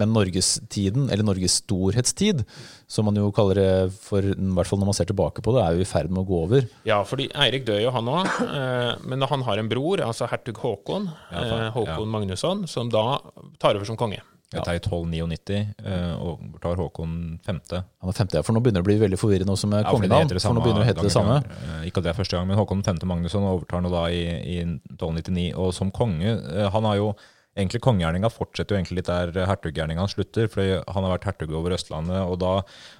men 0.00 0.12
norgestiden, 0.14 1.10
eller 1.12 1.26
Norges 1.26 1.58
storhetstid, 1.60 2.40
som 2.88 3.08
man 3.08 3.20
jo 3.20 3.30
kaller 3.36 3.60
det 3.60 3.68
for, 4.06 4.24
i 4.24 4.50
hvert 4.56 4.70
fall 4.70 4.80
når 4.80 4.90
man 4.90 4.96
ser 4.96 5.08
tilbake 5.10 5.44
på 5.44 5.54
det, 5.56 5.64
er 5.64 5.76
jo 5.76 5.84
i 5.84 5.88
ferd 5.88 6.12
med 6.12 6.24
å 6.24 6.28
gå 6.28 6.40
over. 6.46 6.68
Ja, 6.88 7.02
fordi 7.08 7.28
Eirik 7.44 7.66
dør 7.68 7.82
jo, 7.84 7.92
han 7.94 8.08
òg. 8.10 8.30
Eh, 8.44 8.92
men 9.12 9.28
han 9.28 9.44
har 9.44 9.60
en 9.60 9.70
bror, 9.70 10.02
altså 10.04 10.28
hertug 10.30 10.60
Håkon, 10.64 11.10
Ja, 11.32 11.70
Håkon 11.74 12.06
ja. 12.06 12.12
Magnusson, 12.16 12.64
som 12.70 12.92
da 12.92 13.18
tar 13.60 13.76
over 13.76 13.88
som 13.88 14.00
konge. 14.00 14.22
Dette 14.54 14.70
er 14.70 14.78
i 14.78 14.82
1299, 14.82 15.58
eh, 15.84 16.14
og 16.22 16.40
tar 16.62 16.76
Håkon 16.80 17.14
5. 17.46 17.60
Han 17.74 18.12
er 18.12 18.18
50, 18.20 18.42
for 18.46 18.54
nå 18.56 18.62
begynner 18.64 18.80
det 18.82 18.86
å 18.86 18.88
bli 18.90 18.98
veldig 19.02 19.18
forvirrende 19.20 19.52
også 19.56 19.68
med 19.68 19.82
Ja, 19.84 19.90
kongenavn. 19.92 20.28
heter 20.30 20.40
For 20.40 20.54
nå 20.56 20.62
begynner 20.64 20.84
det 20.84 20.86
å 20.86 20.90
hete 20.92 21.06
det 21.08 21.12
samme. 21.14 21.36
Eh, 21.44 21.86
Ikke 21.88 21.98
at 22.00 22.04
det 22.08 22.12
er 22.14 22.18
første 22.22 22.36
gang, 22.38 22.46
men 22.48 22.56
Håkon 22.58 22.82
5. 22.86 23.02
Magnusson 23.10 23.42
overtar 23.50 23.82
nå 23.84 23.90
da 23.92 24.06
i, 24.08 24.22
i 24.54 24.58
1299. 24.64 25.52
Og 25.56 25.72
som 25.74 25.90
konge 25.90 26.26
eh, 26.38 26.70
Han 26.70 26.84
har 26.84 26.96
jo 26.96 27.14
egentlig 27.56 27.80
kongegjerninga 27.84 28.28
fortsetter 28.34 28.74
jo 28.74 28.78
egentlig 28.80 28.96
litt 28.98 29.06
der 29.10 29.46
hertuggjerninga 29.46 30.04
slutter. 30.10 30.48
fordi 30.50 30.72
han 30.90 31.04
har 31.06 31.12
vært 31.18 31.26
hertug 31.28 31.52
over 31.54 31.74
Østlandet, 31.76 32.18
og 32.26 32.38
da 32.42 32.52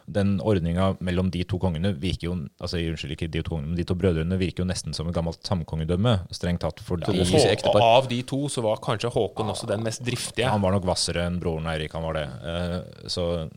den 0.07 0.37
ordninga 0.41 0.93
mellom 1.01 1.31
de 1.35 1.43
to 1.45 1.59
kongene 1.59 1.91
virker 1.99 2.29
jo 2.29 2.35
altså 2.63 2.79
Unnskyld, 2.79 3.17
ikke 3.17 3.31
de 3.35 3.43
to 3.43 3.51
kongene, 3.57 3.73
men 3.73 3.77
de 3.81 3.85
to 3.89 3.97
brødrene 3.99 4.39
virker 4.39 4.63
jo 4.63 4.69
nesten 4.71 4.95
som 4.95 5.09
et 5.11 5.15
gammelt 5.17 5.43
samkongedømme, 5.43 6.15
strengt 6.31 6.63
tatt. 6.63 6.79
Ja, 6.79 6.87
fordi 6.87 7.07
det 7.11 7.21
Og, 7.27 7.35
Ikke 7.35 7.53
ektepar. 7.57 7.83
av 7.83 8.09
de 8.09 8.23
to 8.23 8.45
så 8.49 8.63
var 8.63 8.77
kanskje 8.85 9.11
Håkon 9.11 9.51
også 9.51 9.67
den 9.67 9.83
mest 9.83 10.03
driftige. 10.07 10.49
Han 10.49 10.63
var 10.63 10.73
nok 10.79 10.85
hvassere 10.87 11.27
enn 11.27 11.41
broren 11.43 11.67
Eirik, 11.67 11.93
han 11.93 12.03
var 12.07 12.15
det. 12.15 12.29
Eh, 12.45 13.09
Så 13.09 13.51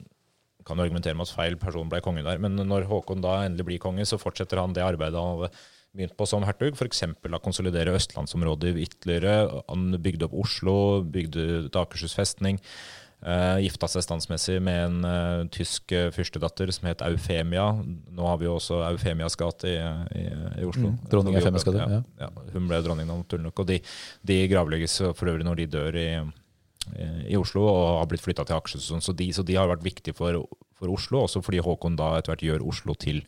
kan 0.66 0.76
du 0.76 0.84
argumentere 0.84 1.16
med 1.16 1.28
at 1.30 1.36
feil 1.36 1.56
person 1.56 1.88
ble 1.88 2.02
konge 2.02 2.24
der. 2.26 2.38
Men 2.44 2.56
når 2.58 2.88
Håkon 2.90 3.22
da 3.24 3.46
endelig 3.46 3.66
blir 3.70 3.80
konge, 3.80 4.04
så 4.04 4.18
fortsetter 4.20 4.60
han 4.60 4.74
det 4.74 4.84
arbeidet 4.84 5.16
hadde 5.16 5.52
begynt 5.96 6.16
på 6.18 6.28
som 6.30 6.46
hertug. 6.48 6.78
F.eks. 6.78 7.04
å 7.08 7.42
konsolidere 7.44 7.96
østlandsområdet 7.98 8.76
ytterligere. 8.84 9.64
Han 9.70 9.92
bygde 10.04 10.28
opp 10.28 10.38
Oslo, 10.46 10.78
bygde 11.04 11.68
ut 11.68 11.80
Akershus 11.80 12.18
festning. 12.18 12.62
Uh, 13.18 13.58
gifta 13.66 13.88
seg 13.90 14.04
standsmessig 14.06 14.60
med 14.62 14.76
en 14.78 14.98
uh, 15.02 15.48
tysk 15.50 15.90
uh, 15.90 16.12
fyrstedatter 16.14 16.70
som 16.76 16.86
het 16.86 17.02
Eufemia. 17.02 17.66
Nå 18.14 18.28
har 18.30 18.38
vi 18.38 18.46
jo 18.46 18.60
også 18.60 18.84
Eufemias 18.92 19.34
gate 19.40 19.72
i, 19.72 19.80
i, 20.22 20.26
i 20.62 20.68
Oslo. 20.68 20.92
Mm, 20.92 21.00
dronning 21.10 21.38
Eufemias 21.40 21.66
gate, 21.66 21.82
ja, 21.82 22.04
ja. 22.22 22.28
Hun 22.54 22.68
ble 22.70 22.78
dronning 22.86 23.10
av. 23.10 23.24
Og 23.26 23.64
de, 23.66 23.80
de 24.22 24.38
gravlegges 24.52 25.00
for 25.18 25.32
øvrig 25.34 25.48
når 25.48 25.64
de 25.64 25.68
dør 25.74 25.98
i, 25.98 26.08
i 27.26 27.40
Oslo 27.42 27.66
og 27.66 27.82
har 28.04 28.12
blitt 28.12 28.22
flytta 28.22 28.46
til 28.46 28.60
Akershus. 28.60 28.86
sånn. 28.92 29.02
Så 29.02 29.18
de, 29.18 29.32
så 29.34 29.42
de 29.48 29.58
har 29.58 29.74
vært 29.74 29.88
viktige 29.88 30.14
for, 30.18 30.38
for 30.78 30.94
Oslo, 30.94 31.26
også 31.26 31.42
fordi 31.42 31.66
Håkon 31.66 31.98
da 31.98 32.14
etter 32.20 32.36
hvert 32.36 32.46
gjør 32.46 32.70
Oslo 32.70 32.94
til 33.02 33.24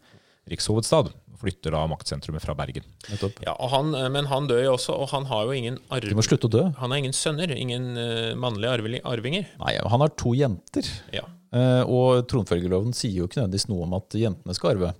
rikshovedstad. 0.53 1.09
Flytter 1.39 1.71
da 1.71 1.85
maktsentrumet 1.87 2.43
fra 2.43 2.53
Bergen. 2.57 2.85
Ja, 3.45 3.53
og 3.53 3.69
han, 3.71 3.93
eh, 3.95 4.09
men 4.11 4.27
han 4.27 4.49
dør 4.49 4.61
jo 4.63 4.75
også, 4.75 4.95
og 4.99 5.11
han 5.13 5.27
har 5.29 5.47
jo 5.47 5.55
ingen 5.55 5.77
arv... 5.93 6.09
Du 6.11 6.17
må 6.17 6.25
slutte 6.25 6.49
å 6.49 6.51
dø. 6.51 6.63
Han 6.81 6.91
har 6.91 6.99
ingen 6.99 7.15
sønner, 7.15 7.53
ingen 7.55 7.93
uh, 7.95 8.35
mannlige 8.39 8.99
arvinger. 9.07 9.47
Nei, 9.61 9.75
han 9.79 10.03
har 10.03 10.11
to 10.19 10.33
jenter. 10.35 10.89
Ja. 11.15 11.23
uh, 11.55 11.83
og 11.87 12.25
tronfølgerloven 12.31 12.91
sier 12.97 13.21
jo 13.21 13.29
ikke 13.29 13.39
nødvendigvis 13.39 13.69
noe 13.71 13.87
om 13.87 13.95
at 14.01 14.19
jentene 14.19 14.57
skal 14.57 14.73
arve. 14.73 14.93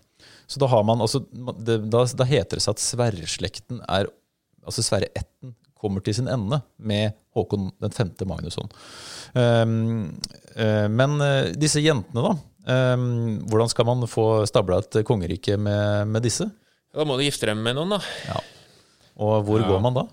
Så 0.50 0.62
da 0.64 0.70
har 0.72 0.86
man, 0.88 1.04
altså, 1.04 1.22
det, 1.60 1.82
da, 1.92 2.06
da 2.08 2.28
heter 2.28 2.58
det 2.58 2.64
seg 2.64 2.78
at 2.78 2.84
Sverreslekten 2.84 3.84
er 3.88 4.12
Altså 4.70 4.84
Sverre-ætten 4.84 5.54
kommer 5.80 6.04
til 6.04 6.14
sin 6.14 6.28
ende 6.30 6.60
med 6.84 7.16
Håkon 7.34 7.70
den 7.82 7.94
femte 7.96 8.26
Magnusson. 8.28 8.68
Um, 9.34 10.20
uh, 10.54 10.86
men 10.92 11.16
disse 11.58 11.82
jentene, 11.82 12.22
da. 12.22 12.34
Um, 12.70 13.40
hvordan 13.50 13.70
skal 13.72 13.88
man 13.90 14.04
få 14.10 14.26
stabla 14.50 14.78
et 14.84 15.00
kongerike 15.08 15.56
med, 15.58 16.08
med 16.14 16.22
disse? 16.26 16.46
Da 16.94 17.06
må 17.08 17.16
du 17.18 17.24
gifte 17.26 17.48
dem 17.50 17.64
med 17.66 17.78
noen, 17.78 17.96
da. 17.98 18.40
Og 19.20 19.44
hvor 19.48 19.60
Ja. 19.64 19.68
går 19.72 19.82
man 19.82 19.96
da? 19.98 20.04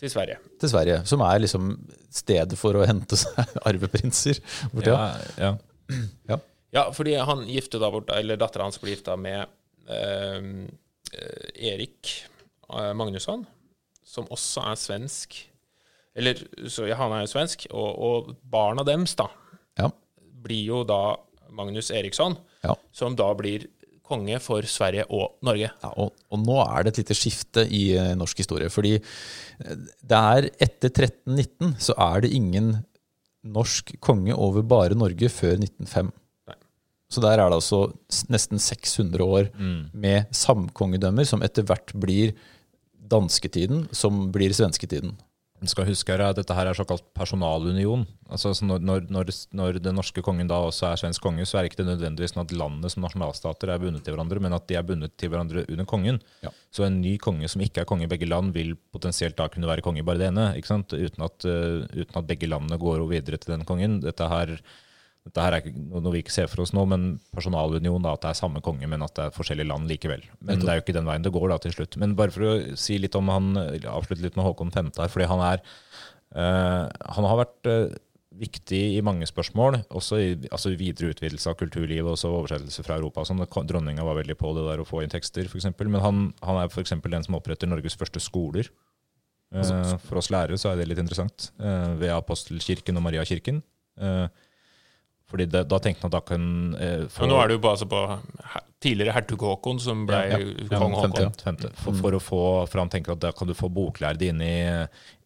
Til 0.00 0.08
Sverige. 0.12 0.38
Til 0.60 0.68
Sverige, 0.72 0.98
som 1.08 1.20
er 1.24 1.40
liksom 1.42 1.72
stedet 2.12 2.56
for 2.60 2.76
å 2.78 2.84
hente 2.88 3.16
seg 3.20 3.36
arveprinser. 3.68 4.38
for 4.72 4.86
ja, 4.86 4.98
Ja, 5.40 5.50
ja. 6.28 6.38
Ja, 6.72 6.84
fordi 6.94 7.16
han 7.18 7.42
gifte 7.50 7.80
da 7.82 7.88
bort, 7.90 8.10
eller 8.14 8.38
dattera 8.38 8.62
hans 8.68 8.78
ble 8.78 8.92
gifta 8.94 9.16
med 9.18 9.42
eh, 9.90 10.66
eh, 11.16 11.72
Erik 11.72 12.12
eh, 12.70 12.92
Magnusson, 12.94 13.42
som 14.06 14.28
også 14.30 14.62
er 14.70 14.78
svensk. 14.78 15.40
Eller, 16.14 16.38
så 16.70 16.86
ja, 16.86 16.94
han 17.00 17.12
er 17.16 17.24
jo 17.26 17.32
svensk, 17.32 17.66
og, 17.74 17.90
og 17.98 18.30
barna 18.52 18.84
deres 18.86 19.16
da 19.18 19.26
Ja. 19.80 19.90
blir 20.44 20.64
jo 20.70 20.84
da 20.86 21.16
Magnus 21.52 21.90
Eriksson, 21.94 22.36
Ja. 22.64 22.74
som 22.92 23.16
da 23.16 23.30
blir 23.34 23.66
konge 24.10 24.40
for 24.42 24.62
Sverige 24.66 25.04
og 25.14 25.36
Norge. 25.46 25.68
Ja, 25.70 25.90
og, 26.02 26.16
og 26.34 26.38
nå 26.42 26.56
er 26.64 26.82
det 26.82 26.92
et 26.96 27.02
lite 27.04 27.14
skifte 27.14 27.62
i 27.70 27.92
eh, 27.96 28.14
norsk 28.18 28.40
historie. 28.42 28.68
Fordi 28.72 28.96
eh, 28.98 29.76
det 30.02 30.18
er 30.34 30.48
etter 30.66 30.90
1319 30.90 31.76
så 31.78 31.94
er 31.94 32.24
det 32.24 32.32
ingen 32.34 32.72
norsk 33.46 33.94
konge 34.04 34.34
over 34.34 34.62
bare 34.66 34.98
Norge 34.98 35.30
før 35.32 35.54
1905. 35.62 36.10
Nei. 36.50 36.56
Så 37.10 37.22
der 37.24 37.38
er 37.38 37.48
det 37.52 37.60
altså 37.60 37.84
nesten 38.28 38.58
600 38.60 39.22
år 39.24 39.48
med 39.94 40.26
samkongedømmer, 40.36 41.24
som 41.26 41.40
etter 41.46 41.64
hvert 41.70 41.94
blir 42.02 42.34
dansketiden, 43.10 43.86
som 43.96 44.26
blir 44.34 44.52
svensketiden. 44.54 45.14
Skal 45.68 45.84
huske 45.84 46.14
her 46.14 46.32
dette 46.32 46.54
her 46.56 46.70
er 46.70 46.76
såkalt 46.76 47.04
personalunion. 47.12 48.06
Altså 48.30 48.54
så 48.56 48.64
når, 48.64 48.80
når, 48.80 49.32
når, 49.52 49.78
den 49.84 49.98
norske 49.98 50.22
kongen 50.24 50.48
da 50.48 50.56
også 50.64 50.86
er 50.88 51.00
svensk 51.02 51.20
konge, 51.20 51.44
så 51.44 51.58
er 51.58 51.66
det 51.66 51.72
ikke 51.72 51.84
nødvendigvis 51.84 52.32
sånn 52.32 52.46
at 52.46 52.54
landene 52.56 52.88
som 52.92 53.04
nasjonalstater 53.04 53.74
er 53.74 53.82
bundet 53.82 54.06
til 54.06 54.16
hverandre, 54.16 54.40
men 54.40 54.56
at 54.56 54.64
de 54.70 54.78
er 54.80 54.86
bundet 54.86 55.16
til 55.20 55.32
hverandre 55.32 55.66
under 55.66 55.88
kongen. 55.90 56.20
Ja. 56.46 56.52
Så 56.72 56.86
en 56.86 57.00
ny 57.02 57.16
konge 57.20 57.50
som 57.52 57.60
ikke 57.64 57.84
er 57.84 57.90
konge 57.90 58.08
i 58.08 58.10
begge 58.10 58.28
land, 58.30 58.54
vil 58.56 58.72
potensielt 58.94 59.36
da 59.36 59.50
kunne 59.52 59.68
være 59.68 59.84
konge 59.84 60.00
i 60.00 60.06
bare 60.06 60.22
det 60.22 60.30
ene, 60.30 60.46
ikke 60.56 60.72
sant? 60.72 60.96
Uten, 60.96 61.26
at, 61.26 61.44
uh, 61.44 61.84
uten 61.92 62.22
at 62.22 62.30
begge 62.30 62.48
landene 62.48 62.80
går 62.80 63.04
videre 63.10 63.40
til 63.42 63.56
den 63.56 63.66
kongen. 63.68 64.00
Dette 64.04 64.30
her, 64.32 64.56
dette 65.26 65.44
her 65.44 65.54
er 65.54 65.62
ikke 65.64 65.74
noe 65.76 66.14
vi 66.14 66.22
ikke 66.24 66.32
ser 66.32 66.48
for 66.48 66.64
oss 66.64 66.72
nå, 66.72 66.86
men 66.88 67.08
personalunion, 67.34 68.00
da, 68.02 68.14
at 68.16 68.22
det 68.24 68.30
er 68.30 68.38
samme 68.38 68.62
konge, 68.64 68.88
men 68.88 69.04
at 69.04 69.12
det 69.18 69.26
er 69.26 69.34
forskjellige 69.36 69.68
land 69.68 69.90
likevel. 69.90 70.22
Men 70.40 70.62
det 70.62 70.70
er 70.72 70.78
jo 70.78 70.84
ikke 70.86 70.96
den 70.96 71.08
veien 71.10 71.26
det 71.26 71.34
går 71.34 71.50
da 71.52 71.58
til 71.60 71.74
slutt. 71.76 71.98
Men 72.00 72.16
bare 72.18 72.32
for 72.34 72.46
å 72.48 72.54
si 72.80 72.96
litt 72.98 73.18
om 73.18 73.28
han, 73.28 73.52
avslutte 73.84 74.24
litt 74.24 74.38
med 74.40 74.48
Håkon 74.48 74.72
5. 74.72 74.94
her, 74.96 75.12
fordi 75.12 75.28
han 75.28 75.44
er 75.52 75.66
Eh, 76.30 76.84
han 77.16 77.26
har 77.26 77.40
vært 77.40 77.68
eh, 77.70 77.96
viktig 78.40 78.80
i 78.94 79.00
mange 79.04 79.26
spørsmål, 79.26 79.80
også 79.90 80.20
i 80.22 80.28
altså 80.52 80.72
videre 80.78 81.10
utvidelse 81.10 81.50
av 81.50 81.56
kulturlivet 81.58 82.12
også 82.12 82.30
oversettelse 82.30 82.84
fra 82.86 83.00
Europa. 83.00 83.24
Sånn, 83.26 83.42
dronninga 83.42 84.06
var 84.06 84.20
veldig 84.20 84.36
på 84.38 84.52
det 84.56 84.68
der 84.68 84.82
å 84.82 84.86
få 84.86 85.02
inn 85.02 85.12
tekster, 85.12 85.50
f.eks. 85.50 85.72
Men 85.82 85.98
han, 86.04 86.22
han 86.46 86.60
er 86.62 86.70
f.eks. 86.70 86.94
den 87.02 87.26
som 87.26 87.38
oppretter 87.40 87.70
Norges 87.70 87.98
første 87.98 88.22
skoler. 88.22 88.70
Eh, 89.50 89.96
for 90.06 90.22
oss 90.22 90.30
lærere 90.30 90.60
så 90.60 90.70
er 90.70 90.78
det 90.78 90.90
litt 90.92 91.02
interessant. 91.02 91.50
eh, 91.58 91.90
ved 91.98 92.14
Apostelkirken 92.14 93.00
og 93.00 93.08
Mariakirken. 93.08 93.64
Eh, 94.00 94.46
fordi 95.30 95.46
det, 95.50 95.64
da 95.70 95.78
tenkte 95.82 96.04
han 96.04 96.10
at 96.10 96.16
da 96.18 96.20
kan 96.26 96.44
eh, 96.74 97.06
få 97.12 97.24
Og 97.24 97.30
nå 97.30 97.38
er 97.40 97.50
det 97.50 97.56
jo 97.58 97.62
bare 97.64 97.78
altså 97.78 97.88
på 97.90 98.02
tidligere 98.82 99.14
hertug 99.14 99.44
Håkon 99.46 99.80
som 99.82 100.04
ble 100.08 100.20
Ja, 100.30 100.38
kong 100.72 100.96
femte, 100.96 101.24
Håkon. 101.24 101.40
femte. 101.44 101.72
For, 101.78 101.98
for 102.00 102.16
å 102.16 102.22
få, 102.22 102.42
for 102.70 102.82
han 102.82 102.92
tenker 102.92 103.14
at 103.14 103.22
da 103.22 103.32
kan 103.36 103.50
du 103.50 103.54
få 103.56 103.70
boklærde 103.72 104.30
inn 104.30 104.42
i, 104.44 104.54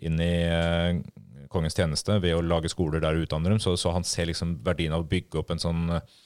inn 0.04 0.20
i 0.20 0.32
eh, 0.44 1.02
kongens 1.54 1.76
tjeneste 1.78 2.18
ved 2.22 2.36
å 2.36 2.42
lage 2.44 2.72
skoler 2.72 3.02
der 3.04 3.16
og 3.16 3.28
utdanne 3.28 3.52
dem. 3.54 3.62
Så, 3.62 3.76
så 3.80 3.94
han 3.94 4.06
ser 4.06 4.28
liksom 4.30 4.58
verdien 4.66 4.94
av 4.96 5.04
å 5.04 5.08
bygge 5.08 5.40
opp 5.40 5.54
en 5.54 5.62
sånn 5.62 5.86
eh, 5.96 6.16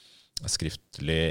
skriftlig 0.48 1.22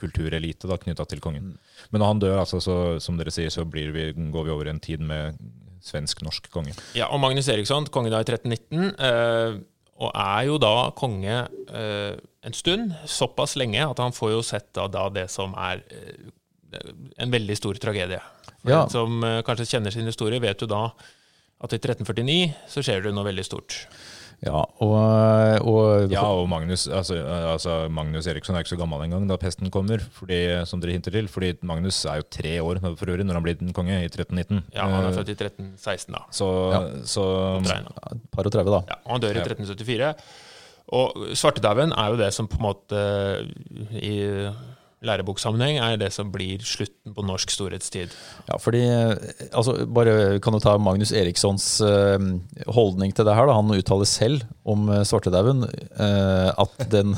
kulturelite 0.00 0.68
knytta 0.68 1.06
til 1.08 1.22
kongen. 1.24 1.54
Men 1.90 2.02
når 2.02 2.10
han 2.10 2.18
dør, 2.20 2.40
altså, 2.42 2.60
så, 2.60 2.74
som 3.00 3.16
dere 3.16 3.32
sier, 3.32 3.48
så 3.52 3.64
blir 3.64 3.94
vi, 3.94 4.10
går 4.12 4.44
vi 4.48 4.52
over 4.52 4.68
i 4.68 4.74
en 4.74 4.82
tid 4.82 5.00
med 5.00 5.38
svensk-norsk 5.86 6.50
konge. 6.52 6.74
Ja, 6.98 7.08
og 7.14 7.22
Magnus 7.22 7.48
Eriksson, 7.52 7.86
konge 7.94 8.12
da 8.12 8.20
i 8.20 8.26
1319, 8.26 8.92
eh, 8.98 9.58
og 9.96 10.12
er 10.12 10.46
jo 10.48 10.58
da 10.60 10.90
konge 10.96 11.36
eh, 11.72 12.16
en 12.46 12.56
stund, 12.56 12.92
såpass 13.08 13.56
lenge 13.56 13.80
at 13.80 14.00
han 14.02 14.14
får 14.14 14.34
jo 14.34 14.42
sett 14.44 14.68
da, 14.76 14.86
da 14.92 15.06
det 15.12 15.26
som 15.32 15.54
er 15.56 15.80
eh, 15.88 16.82
en 17.22 17.32
veldig 17.32 17.56
stor 17.56 17.80
tragedie. 17.80 18.20
For 18.60 18.72
Ja. 18.72 18.82
Den 18.84 18.92
som 18.92 19.24
eh, 19.24 19.40
kanskje 19.46 19.70
kjenner 19.72 19.94
sin 19.94 20.08
historie, 20.08 20.42
vet 20.42 20.60
jo 20.60 20.68
da 20.70 20.90
at 21.56 21.72
i 21.72 21.80
1349 21.80 22.52
så 22.68 22.84
skjer 22.84 23.06
det 23.06 23.14
noe 23.16 23.24
veldig 23.24 23.46
stort. 23.46 23.86
Ja, 24.44 24.60
og, 24.84 25.62
og 25.64 26.10
Ja, 26.12 26.20
og 26.28 26.44
Magnus, 26.48 26.84
altså, 26.92 27.16
altså 27.24 27.88
Magnus 27.90 28.26
Eriksson 28.28 28.54
er 28.54 28.60
ikke 28.60 28.74
så 28.74 28.78
gammel 28.78 29.00
engang 29.06 29.24
da 29.30 29.38
pesten 29.40 29.70
kommer, 29.72 29.98
fordi, 30.12 30.40
som 30.68 30.80
dere 30.82 30.92
hinter 30.92 31.10
til. 31.14 31.28
fordi 31.32 31.54
Magnus 31.66 32.02
er 32.04 32.20
jo 32.20 32.26
tre 32.30 32.52
år 32.62 32.82
for 32.84 33.08
øvrig 33.08 33.24
når 33.24 33.38
han 33.40 33.42
blir 33.46 33.56
den 33.58 33.72
konge, 33.72 33.96
i 34.02 34.10
1319. 34.10 34.60
Ja, 34.74 34.84
Han 34.84 35.04
er 35.04 35.08
Eh, 35.08 35.16
født 35.16 35.32
i 35.32 35.38
1316, 35.38 36.12
da. 36.12 36.20
Så, 36.30 36.50
Ja. 36.72 36.82
så 37.04 37.24
par 38.30 38.44
og 38.44 38.52
30, 38.52 38.70
da. 38.70 38.82
Ja, 38.92 38.98
han 39.10 39.20
dør 39.20 39.30
i 39.36 39.40
1374. 39.40 40.14
Og 40.88 41.16
svartedauden 41.34 41.92
er 41.96 42.10
jo 42.12 42.16
det 42.20 42.32
som 42.34 42.46
på 42.46 42.60
en 42.60 42.66
måte 42.68 43.00
i 43.90 44.50
læreboksammenheng 45.04 45.76
er 45.82 45.98
det 46.00 46.08
som 46.14 46.30
blir 46.32 46.62
slutten 46.64 47.12
på 47.14 47.24
norsk 47.26 47.52
storhetstid. 47.52 48.14
Ja, 48.48 48.56
fordi 48.60 48.82
altså, 49.50 49.74
Bare 49.84 50.38
kan 50.40 50.56
du 50.56 50.60
ta 50.62 50.76
Magnus 50.80 51.12
Erikssons 51.12 51.66
eh, 51.84 52.28
holdning 52.72 53.12
til 53.12 53.28
det 53.28 53.36
her. 53.36 53.48
Da. 53.48 53.58
Han 53.58 53.76
uttaler 53.76 54.08
selv 54.08 54.46
om 54.64 54.88
uh, 54.88 55.02
svartedauden 55.04 55.66
eh, 55.68 56.50
at 56.56 56.86
den 56.96 57.16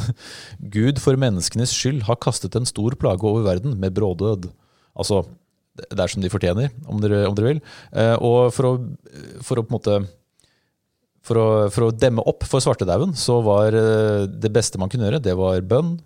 Gud 0.75 0.99
for 1.03 1.19
menneskenes 1.21 1.75
skyld 1.75 2.03
har 2.11 2.19
kastet 2.23 2.59
en 2.59 2.69
stor 2.69 2.99
plage 2.99 3.23
over 3.23 3.47
verden 3.47 3.79
med 3.79 3.95
brådød. 3.95 4.51
Altså, 4.99 5.23
det 5.79 6.03
er 6.03 6.11
som 6.11 6.23
de 6.23 6.31
fortjener, 6.33 6.73
om 6.91 6.99
dere, 7.03 7.25
om 7.29 7.37
dere 7.39 7.53
vil. 7.53 7.61
Eh, 7.95 8.17
og 8.19 8.51
for 8.55 8.73
å, 8.73 8.73
for 9.45 9.61
å 9.61 9.67
på 9.67 9.71
en 9.71 9.79
måte 9.79 9.99
for 11.29 11.41
å, 11.41 11.49
for 11.73 11.89
å 11.89 11.95
demme 11.95 12.25
opp 12.29 12.47
for 12.49 12.65
svartedauden, 12.65 13.15
så 13.19 13.41
var 13.45 13.77
eh, 13.77 14.27
det 14.29 14.53
beste 14.55 14.81
man 14.81 14.91
kunne 14.93 15.09
gjøre, 15.09 15.23
det 15.25 15.37
var 15.39 15.65
bønn 15.67 15.97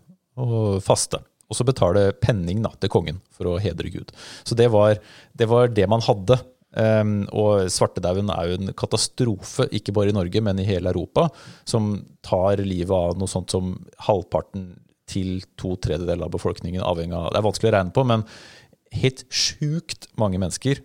og 0.41 0.81
faste. 0.85 1.21
Og 1.53 1.59
så 1.59 1.67
betale 1.69 2.09
penning 2.17 2.63
da, 2.65 2.73
til 2.81 2.93
kongen 2.93 3.21
for 3.37 3.51
å 3.51 3.59
hedre 3.61 3.93
Gud. 3.93 4.15
Så 4.49 4.57
det 4.57 4.71
var 4.73 4.97
det, 5.37 5.49
var 5.51 5.69
det 5.69 5.85
man 5.93 6.05
hadde. 6.05 6.41
Um, 6.73 7.27
og 7.37 7.67
svartedauden 7.69 8.31
er 8.33 8.49
jo 8.49 8.57
en 8.57 8.73
katastrofe, 8.79 9.67
ikke 9.77 9.93
bare 9.93 10.09
i 10.09 10.17
Norge, 10.17 10.41
men 10.41 10.63
i 10.63 10.65
hele 10.65 10.89
Europa, 10.89 11.27
som 11.69 11.99
tar 12.25 12.63
livet 12.65 12.95
av 12.97 13.21
noe 13.21 13.29
sånt 13.29 13.53
som 13.53 13.75
halvparten 14.07 14.71
til 15.13 15.43
to 15.61 15.75
tredjedeler 15.83 16.25
av 16.25 16.33
befolkningen, 16.33 16.81
avhengig 16.81 17.19
av 17.19 17.29
Det 17.35 17.43
er 17.43 17.45
vanskelig 17.45 17.71
å 17.71 17.75
regne 17.77 17.93
på, 17.93 18.07
men 18.09 18.25
helt 19.03 19.25
sjukt 19.29 20.09
mange 20.21 20.41
mennesker 20.41 20.81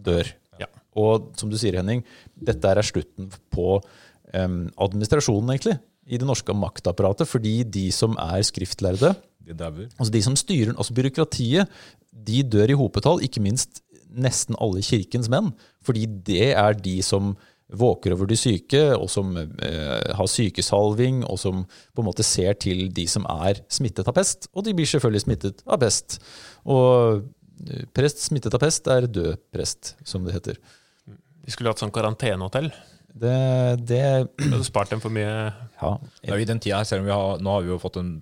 dør. 0.00 0.32
Ja. 0.58 0.66
Og 0.98 1.30
som 1.38 1.52
du 1.52 1.58
sier, 1.60 1.78
Henning, 1.78 2.02
dette 2.34 2.66
er 2.66 2.82
slutten 2.86 3.30
på 3.54 3.78
um, 3.78 4.60
administrasjonen, 4.82 5.54
egentlig, 5.54 5.78
i 6.10 6.18
det 6.18 6.26
norske 6.26 6.54
maktapparatet. 6.56 7.30
Fordi 7.30 7.60
de 7.62 7.86
som 7.94 8.18
er 8.18 8.42
skriftlærde, 8.46 9.14
de 9.46 9.56
dauer. 9.56 9.88
altså 9.96 10.12
de 10.12 10.22
som 10.22 10.36
styrer, 10.38 10.74
altså 10.76 10.96
byråkratiet, 10.96 11.70
de 12.10 12.42
dør 12.42 12.72
i 12.72 12.78
hopetall. 12.78 13.22
Ikke 13.24 13.42
minst 13.42 13.82
nesten 14.10 14.58
alle 14.60 14.82
kirkens 14.84 15.30
menn. 15.32 15.52
Fordi 15.86 16.06
det 16.26 16.52
er 16.52 16.76
de 16.78 16.98
som 17.06 17.34
våker 17.70 18.16
over 18.16 18.26
de 18.26 18.36
syke, 18.38 18.80
og 18.96 19.06
som 19.12 19.36
eh, 19.38 20.10
har 20.18 20.30
sykesalving, 20.30 21.22
og 21.24 21.38
som 21.38 21.62
på 21.94 22.02
en 22.02 22.08
måte 22.08 22.26
ser 22.26 22.56
til 22.58 22.88
de 22.94 23.06
som 23.10 23.26
er 23.30 23.62
smittet 23.70 24.08
av 24.10 24.16
pest. 24.16 24.50
Og 24.54 24.66
de 24.66 24.74
blir 24.74 24.88
selvfølgelig 24.90 25.24
smittet 25.26 25.62
av 25.70 25.78
pest. 25.82 26.18
Og 26.66 27.22
eh, 27.68 27.86
prest 27.94 28.26
smittet 28.26 28.56
av 28.56 28.62
pest 28.64 28.90
er 28.90 29.06
død 29.06 29.38
prest, 29.54 29.94
som 30.04 30.26
det 30.26 30.34
heter. 30.34 30.58
Vi 31.46 31.54
skulle 31.54 31.70
hatt 31.72 31.82
sånn 31.82 31.94
karantenehotell. 31.94 32.72
Det, 33.10 33.36
det 33.90 34.02
Det 34.38 34.50
hadde 34.52 34.66
spart 34.66 34.90
dem 34.92 35.00
for 35.02 35.10
mye 35.10 35.30
Ja. 35.80 35.96
Det 36.22 36.36
i 36.42 36.46
den 36.46 36.60
tida, 36.62 36.78
her, 36.78 36.86
selv 36.86 37.02
om 37.02 37.08
vi 37.08 37.14
har, 37.14 37.40
Nå 37.42 37.54
har 37.56 37.64
vi 37.64 37.72
jo 37.72 37.78
fått 37.82 37.96
en 37.98 38.12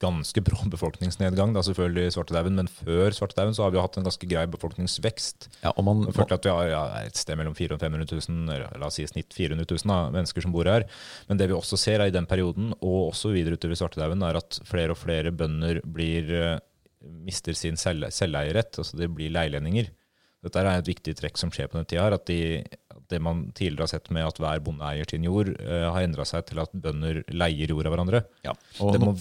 ganske 0.00 0.42
brå 0.44 0.58
befolkningsnedgang, 0.74 1.52
da 1.54 1.62
selvfølgelig 1.66 2.08
i 2.08 2.14
svartedauden, 2.14 2.56
men 2.60 2.70
før 2.70 3.14
svartedauden 3.16 3.56
så 3.56 3.66
har 3.66 3.74
vi 3.74 3.82
hatt 3.82 3.98
en 4.00 4.06
ganske 4.08 4.30
grei 4.30 4.46
befolkningsvekst. 4.50 5.50
ja 5.64 5.74
og 5.74 5.86
man, 5.86 6.06
følte 6.16 6.38
at 6.38 6.48
vi 6.48 6.54
har 6.54 6.72
ja, 6.72 6.82
et 7.04 7.20
sted 7.20 7.38
mellom 7.40 7.56
400 7.58 7.76
000 7.76 7.76
og 7.76 7.84
500 7.84 8.20
000, 8.30 8.56
eller 8.56 8.80
la 8.80 8.88
oss 8.88 8.98
si 9.00 9.06
snitt 9.08 9.36
400 9.36 9.68
000 9.68 9.92
da, 9.92 10.00
mennesker 10.16 10.46
som 10.46 10.56
bor 10.56 10.70
her. 10.70 10.88
Men 11.28 11.40
det 11.40 11.50
vi 11.50 11.56
også 11.56 11.78
ser 11.80 12.00
er 12.00 12.10
i 12.10 12.16
den 12.16 12.28
perioden, 12.30 12.74
og 12.80 13.10
også 13.10 13.34
videre 13.36 13.60
utover 13.60 13.78
svartedauden, 13.78 14.24
er 14.26 14.40
at 14.40 14.60
flere 14.68 14.96
og 14.96 15.00
flere 15.00 15.32
bønder 15.32 15.82
blir, 15.84 16.34
eh, 16.40 16.58
mister 17.00 17.56
sin 17.56 17.80
selv, 17.80 18.08
selveierrett, 18.14 18.80
altså 18.80 19.00
de 19.00 19.08
blir 19.08 19.32
leilendinger. 19.34 19.92
Dette 20.40 20.60
er 20.62 20.70
et 20.72 20.88
viktig 20.88 21.12
trekk 21.18 21.36
som 21.36 21.50
skjer 21.52 21.68
på 21.68 21.76
den 21.76 21.88
tida, 21.88 22.06
at, 22.16 22.24
de, 22.30 22.64
det 23.12 23.20
man 23.20 23.50
tidligere 23.56 23.84
har 23.84 23.92
sett 23.92 24.08
med 24.14 24.24
at 24.24 24.38
hver 24.40 24.62
bonde 24.64 24.86
eier 24.88 25.08
sin 25.08 25.26
jord, 25.26 25.50
uh, 25.60 25.90
har 25.92 26.06
endra 26.06 26.24
seg 26.28 26.46
til 26.48 26.62
at 26.62 26.72
bønder 26.72 27.20
leier 27.28 27.74
jord 27.74 27.88
av 27.90 27.92
hverandre. 27.92 28.22
ja, 28.46 28.54
og, 28.80 28.94
Det 28.94 29.02
må, 29.02 29.12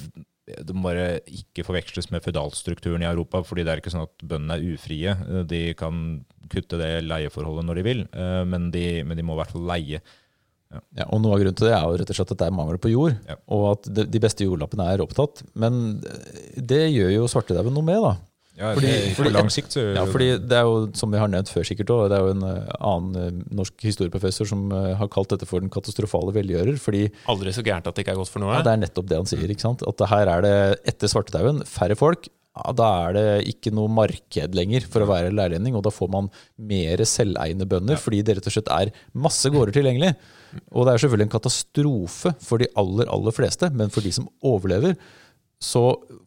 det 0.65 0.75
må 0.75 0.85
bare 0.89 1.19
ikke 1.29 1.65
forveksles 1.67 2.09
med 2.13 2.23
føydalstrukturen 2.25 3.03
i 3.05 3.09
Europa, 3.09 3.41
fordi 3.45 3.65
det 3.67 3.73
er 3.73 3.81
ikke 3.83 3.93
sånn 3.93 4.07
at 4.07 4.23
bøndene 4.25 4.57
er 4.57 4.65
ufrie. 4.75 5.13
De 5.49 5.61
kan 5.79 5.99
kutte 6.49 6.79
det 6.81 6.91
leieforholdet 7.05 7.67
når 7.67 7.79
de 7.81 7.85
vil, 7.85 8.01
eh, 8.13 8.41
men 8.49 8.71
de, 8.73 8.85
men 9.05 9.17
de 9.19 9.25
må 9.27 9.35
i 9.37 9.41
hvert 9.43 9.53
fall 9.53 9.67
leie. 9.69 10.01
Ja, 10.69 11.07
og 11.09 11.21
Noe 11.23 11.33
av 11.33 11.39
grunnen 11.41 11.55
til 11.57 11.65
det 11.65 11.73
er 11.73 11.81
jo 11.81 11.95
rett 11.97 12.11
og 12.13 12.17
slett 12.19 12.31
at 12.35 12.41
det 12.43 12.47
er 12.51 12.53
mangel 12.53 12.77
på 12.81 12.91
jord, 12.91 13.15
Ja. 13.25 13.35
og 13.49 13.63
at 13.71 13.87
de, 13.89 14.03
de 14.05 14.19
beste 14.21 14.45
jordlappene 14.45 14.85
er 14.93 15.01
opptatt. 15.01 15.41
Men 15.57 15.97
det 16.55 16.83
gjør 16.93 17.09
jo 17.15 17.29
svartedauden 17.31 17.73
noe 17.73 17.87
med, 17.87 18.03
da. 18.05 18.11
Ja, 18.59 18.73
Fordi- 18.75 18.87
det, 18.91 19.15
fordi- 19.15 19.29
på 19.29 19.33
lang 19.37 19.49
sikt 19.55 19.71
så 19.71 19.83
Ja, 19.95 20.03
fordi 20.05 20.27
det 20.47 20.57
er 20.57 20.65
jo, 20.67 20.89
som 20.93 21.11
vi 21.11 21.17
har 21.21 21.29
nevnt 21.31 21.47
før 21.47 21.63
sikkert 21.63 21.93
også, 21.95 22.09
det 22.11 22.17
er 22.17 22.25
jo 22.25 22.33
en 22.35 22.43
eh, 22.43 22.73
annen 22.81 23.15
eh, 23.15 23.55
norsk 23.55 23.85
historieprofessor 23.87 24.49
som 24.51 24.65
eh, 24.75 24.95
har 24.99 25.07
kalt 25.07 25.29
dette 25.31 25.47
for 25.47 25.61
den 25.63 25.69
katastrofale 25.71 26.33
velgjører. 26.35 26.75
fordi 26.77 27.05
Aldri 27.31 27.53
så 27.55 27.63
gærent 27.63 27.87
at 27.87 27.95
det 27.95 28.03
ikke 28.05 28.11
er 28.17 28.19
godt 28.19 28.33
for 28.33 28.43
noe. 28.43 28.53
ja, 28.57 28.61
det 28.67 28.73
er 28.73 28.83
nettopp 28.83 29.07
det 29.07 29.17
han 29.21 29.25
sier. 29.31 29.47
ikke 29.47 29.63
sant? 29.63 29.81
At 29.87 30.03
her 30.11 30.27
er 30.27 30.41
det 30.43 30.55
etter 30.91 31.07
svartedauden 31.07 31.63
færre 31.65 31.95
folk. 31.95 32.27
Ja, 32.59 32.73
da 32.75 32.87
er 33.07 33.13
det 33.15 33.47
ikke 33.53 33.71
noe 33.71 33.87
marked 33.87 34.55
lenger 34.57 34.83
for 34.91 35.05
å 35.05 35.07
være 35.07 35.31
lærlending, 35.31 35.75
og 35.79 35.83
da 35.85 35.91
får 35.95 36.09
man 36.11 36.27
mer 36.57 36.97
selveiende 37.07 37.63
bønder, 37.69 37.95
fordi 37.95 38.19
det 38.25 38.35
rett 38.39 38.47
og 38.49 38.51
slett 38.57 38.67
er 38.73 38.91
masse 39.15 39.47
gårder 39.47 39.71
tilgjengelig. 39.71 40.15
Og 40.73 40.83
det 40.83 40.95
er 40.95 41.03
selvfølgelig 41.05 41.27
en 41.29 41.35
katastrofe 41.39 42.33
for 42.43 42.57
de 42.59 42.67
aller, 42.75 43.07
aller 43.07 43.31
fleste, 43.37 43.69
men 43.71 43.89
for 43.93 44.01
de 44.03 44.11
som 44.11 44.27
overlever, 44.43 44.97
så 45.59 45.81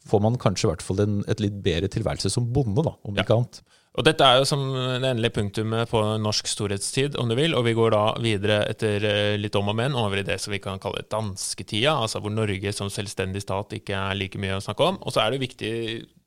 får 0.09 0.21
man 0.21 0.37
kanskje 0.41 0.67
i 0.69 0.71
hvert 0.73 0.85
fall 0.85 1.01
en, 1.05 1.21
et 1.31 1.41
litt 1.41 1.55
bedre 1.65 1.89
tilværelse 1.93 2.31
som 2.33 2.51
bonde, 2.53 2.85
da, 2.85 2.93
om 3.05 3.17
Ja. 3.17 3.25
ikke 3.25 3.39
annet. 3.39 3.63
Og 3.93 4.07
dette 4.07 4.25
er 4.25 4.39
jo 4.41 4.45
som 4.49 4.61
det 4.73 5.05
endelige 5.05 5.35
punktumet 5.37 5.91
på 5.91 6.01
norsk 6.21 6.47
storhetstid, 6.49 7.17
om 7.21 7.29
du 7.29 7.35
vil, 7.37 7.53
og 7.55 7.67
vi 7.67 7.75
går 7.77 7.91
da 7.93 8.15
videre 8.25 8.63
etter 8.71 9.05
eh, 9.05 9.37
litt 9.37 9.57
om 9.59 9.69
og 9.69 9.77
men 9.77 9.93
over 10.01 10.23
i 10.23 10.25
det 10.25 10.39
som 10.41 10.53
vi 10.55 10.61
kan 10.65 10.81
kalle 10.81 11.05
dansketida, 11.13 11.93
altså 12.01 12.23
hvor 12.25 12.33
Norge 12.33 12.73
som 12.73 12.89
selvstendig 12.93 13.43
stat 13.45 13.75
ikke 13.77 13.93
er 13.93 14.17
like 14.17 14.41
mye 14.41 14.57
å 14.57 14.65
snakke 14.65 14.87
om. 14.95 14.97
Og 15.05 15.13
så 15.13 15.21
er 15.21 15.31
det 15.31 15.41
jo 15.41 15.45
viktig 15.45 15.73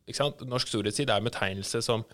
ikke 0.06 0.20
sant? 0.20 0.46
Norsk 0.46 0.70
storhetstid 0.70 1.10
er 1.10 1.18
en 1.18 1.26
betegnelse 1.26 1.82
som 1.82 2.06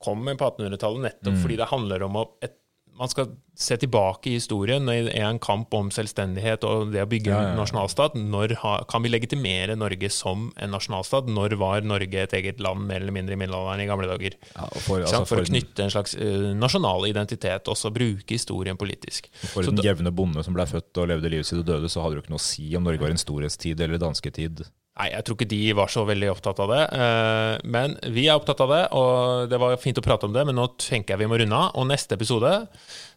kommer 0.00 0.32
på 0.40 0.48
1800-tallet 0.48 1.04
nettopp 1.10 1.36
fordi 1.42 1.56
det 1.60 1.68
handler 1.68 2.06
om 2.06 2.16
et, 2.40 2.54
man 3.00 3.08
skal 3.08 3.30
se 3.56 3.76
tilbake 3.80 4.28
i 4.30 4.34
historien 4.36 4.88
i 4.92 5.20
en 5.20 5.38
kamp 5.40 5.72
om 5.76 5.88
selvstendighet 5.92 6.64
og 6.68 6.92
det 6.92 7.00
å 7.04 7.08
bygge 7.08 7.30
Ja, 7.30 7.36
ja, 7.38 7.46
ja. 7.48 7.52
en 7.54 7.60
nasjonalstat. 7.60 8.16
Når 8.20 8.54
ha, 8.60 8.72
kan 8.88 9.04
vi 9.04 9.12
legitimere 9.12 9.76
Norge 9.78 10.10
som 10.12 10.50
en 10.60 10.74
nasjonalstat? 10.74 11.30
Når 11.32 11.56
var 11.60 11.86
Norge 11.88 12.26
et 12.26 12.34
eget 12.36 12.60
land 12.60 12.84
mer 12.88 13.00
eller 13.00 13.16
mindre 13.16 13.36
i 13.36 13.40
middelalderen 13.40 13.84
i 13.84 13.88
gamle 13.88 14.08
dager? 14.10 14.36
Ja, 14.52 14.68
og 14.68 14.84
for, 14.84 15.00
altså, 15.00 15.22
for, 15.24 15.32
for, 15.32 15.44
å 15.44 15.48
knytte 15.48 15.86
en 15.86 15.94
slags 15.94 16.16
uh, 16.20 16.50
nasjonal 16.60 17.08
identitet, 17.08 17.72
også 17.72 17.92
bruke 17.94 18.36
historien 18.36 18.80
politisk. 18.80 19.30
for 19.46 19.64
Så 19.64 19.72
den 19.72 19.86
jevne 19.86 20.12
bonde 20.12 20.44
som 20.44 20.56
ble 20.56 20.68
født 20.68 21.00
og 21.00 21.08
levde 21.14 21.32
livet 21.32 21.48
sitt 21.48 21.62
og 21.62 21.68
døde, 21.72 21.88
så 21.88 22.04
hadde 22.04 22.18
det 22.18 22.20
jo 22.20 22.26
ikke 22.26 22.36
noe 22.36 22.44
å 22.44 22.48
si 22.50 22.68
om 22.76 22.84
Norge 22.84 23.04
var 23.06 23.16
en 23.16 23.24
storhetstid 23.24 23.80
eller 23.80 24.02
dansketid. 24.02 24.66
Nei, 24.98 25.06
jeg 25.14 25.24
tror 25.24 25.36
ikke 25.38 25.48
de 25.48 25.60
var 25.78 25.88
så 25.92 26.02
veldig 26.04 26.28
opptatt 26.32 26.58
av 26.60 26.68
det. 26.72 26.80
eh, 26.98 27.58
Men 27.64 27.94
vi 28.12 28.26
er 28.28 28.36
opptatt 28.36 28.60
av 28.60 28.68
det, 28.74 28.80
og 28.92 29.48
det 29.48 29.60
var 29.62 29.76
fint 29.80 29.96
å 30.00 30.04
prate 30.04 30.26
om 30.28 30.32
det, 30.34 30.42
men 30.48 30.56
nå 30.58 30.66
tenker 30.82 31.14
jeg 31.14 31.22
vi 31.22 31.28
må 31.30 31.38
runde 31.40 31.56
av. 31.56 31.70
Og 31.78 31.86
neste 31.88 32.18
episode 32.18 32.50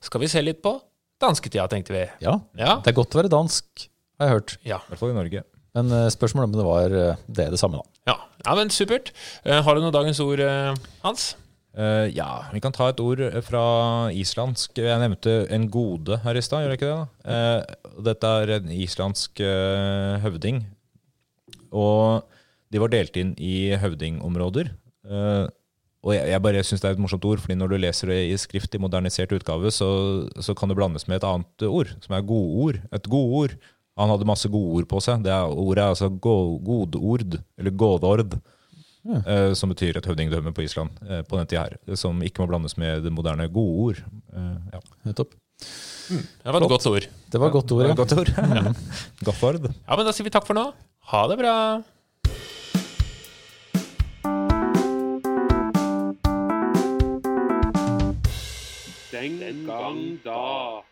skal 0.05 0.21
vi 0.23 0.27
se 0.31 0.41
litt 0.45 0.61
på 0.63 0.77
dansketida, 1.19 1.67
tenkte 1.71 1.91
vi. 1.95 2.05
Ja, 2.23 2.37
Ja. 2.59 2.77
det 2.83 2.93
er 2.93 2.99
godt 3.01 3.15
å 3.15 3.19
være 3.23 3.31
dansk, 3.33 3.87
har 4.19 4.27
jeg 4.29 4.35
hørt. 4.37 4.57
Ja, 4.63 4.77
I 4.77 4.89
hvert 4.93 4.99
fall 5.01 5.09
i 5.15 5.17
Norge. 5.17 5.43
Men 5.73 5.91
eh, 5.91 6.09
spørsmålet 6.13 6.51
om 6.53 6.57
det 6.59 6.67
var 6.67 6.93
eh, 6.93 7.15
det, 7.27 7.49
det 7.55 7.59
samme, 7.59 7.81
da. 7.81 8.13
ja. 8.13 8.17
ja 8.45 8.55
men 8.55 8.69
supert. 8.69 9.11
Har 9.43 9.75
du 9.75 9.81
noen 9.81 9.95
dagens 9.95 10.19
ord, 10.23 10.39
Hans? 11.03 11.33
Uh, 11.73 12.05
ja, 12.13 12.43
vi 12.53 12.59
kan 12.61 12.71
ta 12.71 12.91
et 12.91 12.99
ord 13.01 13.17
fra 13.47 13.63
islandsk. 14.13 14.77
Jeg 14.77 14.99
nevnte 15.01 15.47
en 15.49 15.63
gode 15.73 16.19
her 16.21 16.37
i 16.37 16.43
stad, 16.45 16.61
gjør 16.61 16.75
jeg 16.75 16.77
ikke 16.77 16.91
det? 16.91 17.07
da? 17.25 17.37
Uh, 17.97 18.03
dette 18.05 18.33
er 18.43 18.51
en 18.59 18.67
islandsk 18.77 19.41
uh, 19.41 20.19
høvding. 20.21 20.59
Og 21.73 22.23
de 22.73 22.81
var 22.81 22.93
delt 22.93 23.17
inn 23.19 23.33
i 23.41 23.73
høvdingområder. 23.81 24.71
Eh, 25.09 25.45
og 26.03 26.11
jeg, 26.11 26.25
jeg 26.33 26.43
bare 26.43 26.63
syns 26.67 26.81
det 26.83 26.89
er 26.89 26.97
et 26.97 27.03
morsomt 27.03 27.25
ord, 27.27 27.39
fordi 27.39 27.55
når 27.55 27.71
du 27.71 27.77
leser 27.79 28.11
det 28.11 28.17
i 28.27 28.39
skrift 28.39 28.73
i 28.75 28.81
modernisert 28.81 29.31
utgave, 29.35 29.71
så, 29.71 29.87
så 30.43 30.55
kan 30.57 30.71
det 30.71 30.75
blandes 30.79 31.07
med 31.07 31.21
et 31.21 31.27
annet 31.27 31.63
ord, 31.67 31.93
som 32.03 32.17
er 32.17 32.25
godord. 32.27 32.81
Et 32.91 33.07
godord. 33.07 33.55
Han 33.99 34.09
hadde 34.09 34.27
masse 34.27 34.49
godord 34.51 34.89
på 34.89 34.99
seg. 35.05 35.23
Det 35.23 35.31
er, 35.31 35.47
ordet 35.47 35.83
er 35.83 35.93
altså 35.93 36.09
go, 36.11 36.57
godord, 36.65 37.37
eller 37.61 37.77
godord. 37.77 38.35
ja. 39.03 39.53
som 39.55 39.71
betyr 39.71 39.99
et 39.99 40.05
høvdingdømme 40.07 40.53
på 40.55 40.63
Island 40.65 40.91
eh, 41.07 41.21
på 41.27 41.39
den 41.39 41.47
tida 41.47 41.67
her. 41.67 41.95
Som 41.99 42.19
ikke 42.25 42.43
må 42.43 42.51
blandes 42.51 42.75
med 42.75 43.03
det 43.05 43.13
moderne 43.13 43.47
godord. 43.47 44.03
Eh, 44.33 44.55
ja. 44.73 44.83
Nettopp. 45.07 45.37
Det 45.63 46.51
var 46.51 46.59
et 46.59 46.71
godt 46.73 46.87
ord. 46.89 47.05
Det 47.31 47.39
var 47.39 47.47
et 47.47 47.55
godt 47.55 47.71
ord, 47.71 47.85
ja. 47.85 47.95
Godt 47.95 48.17
ord. 48.17 48.31
Godt 49.27 49.43
ord. 49.47 49.69
Ja, 49.71 49.95
men 49.95 50.07
da 50.07 50.11
sier 50.11 50.27
vi 50.27 50.33
takk 50.33 50.49
for 50.49 50.57
nå. 50.57 50.71
Ha 51.05 51.27
det 51.27 51.37
bra. 51.37 51.83
Den 59.11 59.65
gang 59.67 60.19
da. 60.23 60.83